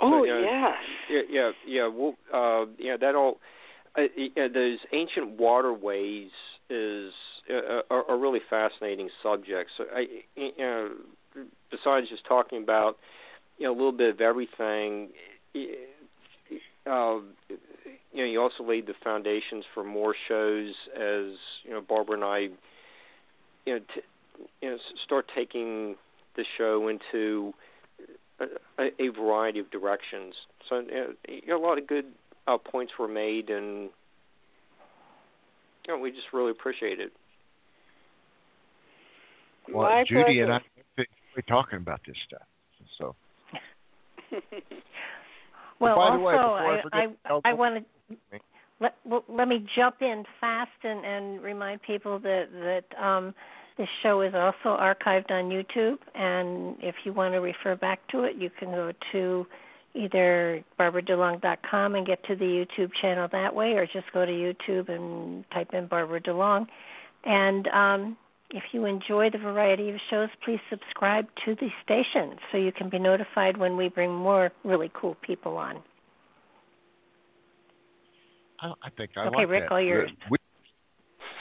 [0.00, 0.40] Oh yeah.
[0.40, 0.74] yes.
[1.10, 1.88] Yeah, yeah, yeah.
[1.88, 3.38] Well, uh, yeah, that all.
[3.96, 6.28] Uh, yeah, those ancient waterways
[6.68, 7.12] is
[7.90, 9.72] are, really fascinating subjects.
[9.76, 10.06] So I,
[10.36, 10.90] you know,
[11.70, 12.96] besides just talking about
[13.58, 15.08] you know a little bit of everything,
[15.54, 17.18] uh,
[18.12, 22.24] you know, you also laid the foundations for more shows as you know Barbara and
[22.24, 22.38] I,
[23.64, 24.00] you know, t-
[24.62, 25.96] you know, start taking
[26.36, 27.54] the show into
[28.78, 30.34] a, a variety of directions.
[30.68, 30.82] So
[31.28, 32.06] you know, a lot of good
[32.46, 33.90] uh, points were made, and
[36.00, 37.12] we just really appreciate it.
[39.72, 40.60] Well, My Judy and I
[40.96, 42.46] we're talking about this stuff.
[42.98, 43.14] So,
[45.78, 48.38] Well, also, way, I I, I, I want to
[48.80, 53.34] let well, let me jump in fast and, and remind people that that um,
[53.76, 58.24] this show is also archived on YouTube, and if you want to refer back to
[58.24, 59.46] it, you can go to
[59.94, 64.88] either barbaradulong.com and get to the YouTube channel that way, or just go to YouTube
[64.88, 66.66] and type in Barbara DeLong.
[67.24, 68.16] And um,
[68.50, 72.88] if you enjoy the variety of shows, please subscribe to the station so you can
[72.88, 75.82] be notified when we bring more really cool people on.
[78.60, 79.72] I, I think I Okay, like Rick, that.
[79.72, 80.10] all yours.
[80.30, 80.38] We,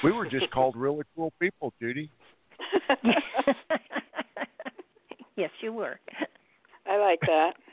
[0.03, 2.09] we were just called really cool people, Judy.
[5.35, 5.99] yes, you were.
[6.87, 7.53] I like that.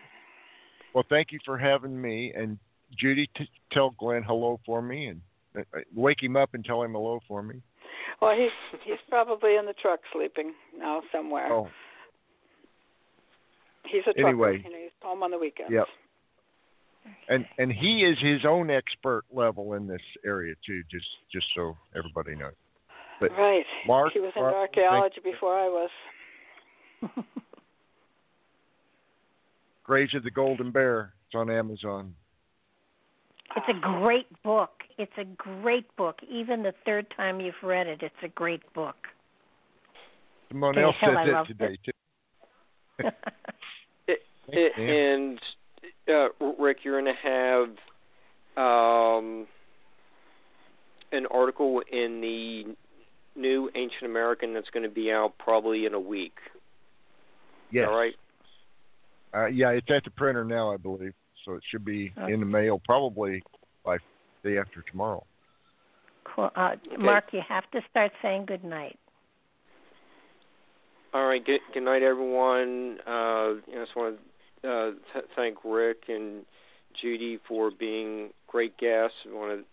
[0.94, 2.34] Well, thank you for having me.
[2.36, 2.58] And
[2.98, 5.22] Judy, t- tell Glenn hello for me, and
[5.56, 7.62] uh, uh, wake him up and tell him hello for me.
[8.20, 8.50] Well, he's
[8.84, 11.52] he's probably in the truck sleeping now somewhere.
[11.52, 11.68] Oh,
[13.84, 14.28] he's a trucker.
[14.28, 14.58] anyway.
[14.58, 15.72] He's home on the weekends.
[15.72, 15.86] Yep.
[17.28, 20.82] and and he is his own expert level in this area too.
[20.90, 22.52] Just just so everybody knows.
[23.20, 23.64] But Right.
[23.86, 25.90] Mark, he was into archaeology before I was.
[29.84, 31.12] Graves of the Golden Bear.
[31.26, 32.14] It's on Amazon.
[33.56, 34.70] It's a great book.
[34.98, 36.18] It's a great book.
[36.30, 38.96] Even the third time you've read it, it's a great book.
[40.50, 41.92] Someone Can you else said I that love today too.
[44.48, 45.40] It, Thanks,
[46.08, 47.68] and uh, Rick, you're going to have
[48.56, 49.46] um,
[51.12, 52.74] an article in the
[53.40, 56.34] new Ancient American that's going to be out probably in a week.
[57.70, 57.86] Yes.
[57.88, 58.14] All right.
[59.34, 61.14] Uh, yeah, it's at the printer now, I believe.
[61.44, 62.32] So it should be Okay.
[62.32, 63.42] in the mail probably
[63.84, 63.98] by
[64.44, 65.24] day after tomorrow.
[66.24, 66.50] Cool.
[66.54, 68.98] Uh, Mark, you have to start saying good night.
[71.12, 71.44] All right.
[71.44, 72.98] Good, good night, everyone.
[73.06, 74.18] Uh, you know, I just want
[74.62, 76.44] to uh, th- thank Rick and
[77.00, 79.16] Judy for being great guests.
[79.28, 79.64] I want to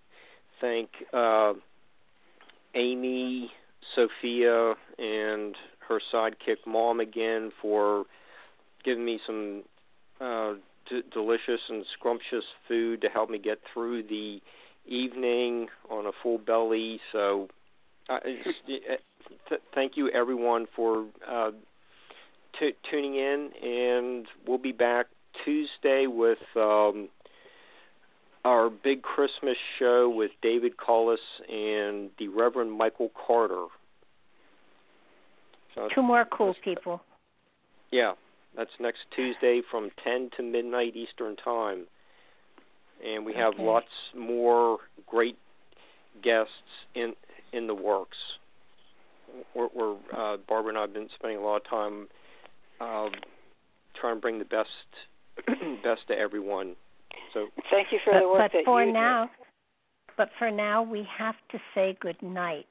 [0.60, 1.54] thank uh,
[2.76, 3.52] Amy,
[3.96, 5.56] Sophia, and
[5.88, 8.06] her sidekick Mom again for
[8.84, 9.64] giving me some
[10.20, 10.54] uh,
[10.90, 14.40] d- delicious and scrumptious food to help me get through the
[14.86, 17.00] evening on a full belly.
[17.12, 17.48] So,
[18.10, 18.20] uh,
[18.68, 21.52] th- thank you everyone for uh,
[22.60, 25.08] t- tuning in, and we'll be back
[25.46, 27.10] Tuesday with um,
[28.46, 33.66] our big Christmas show with David Collis and the Reverend Michael Carter.
[35.76, 37.02] So Two more cool people.
[37.92, 38.14] Yeah,
[38.56, 41.86] that's next Tuesday from 10 to midnight Eastern Time.
[43.06, 43.64] And we have okay.
[43.64, 45.38] lots more great
[46.22, 46.52] guests
[46.96, 47.14] in
[47.54, 48.18] in the works.
[49.56, 52.08] We're, we're uh, Barbara and I have been spending a lot of time
[52.82, 53.10] uh,
[54.00, 54.70] trying to bring the best
[55.84, 56.76] best to everyone.
[57.34, 59.46] So thank you for but, the work but that for you now, do.
[60.18, 62.66] But for now, we have to say good night.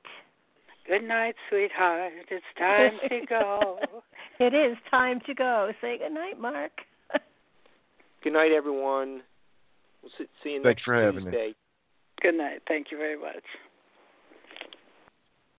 [0.86, 2.12] Good night, sweetheart.
[2.30, 3.78] It's time to go.
[4.38, 5.70] it is time to go.
[5.80, 6.72] Say good night, Mark.
[8.22, 9.22] good night, everyone.
[10.02, 11.48] We'll see, see you Thanks next for having Tuesday.
[11.48, 11.54] me.
[12.20, 12.62] Good night.
[12.66, 13.44] Thank you very much.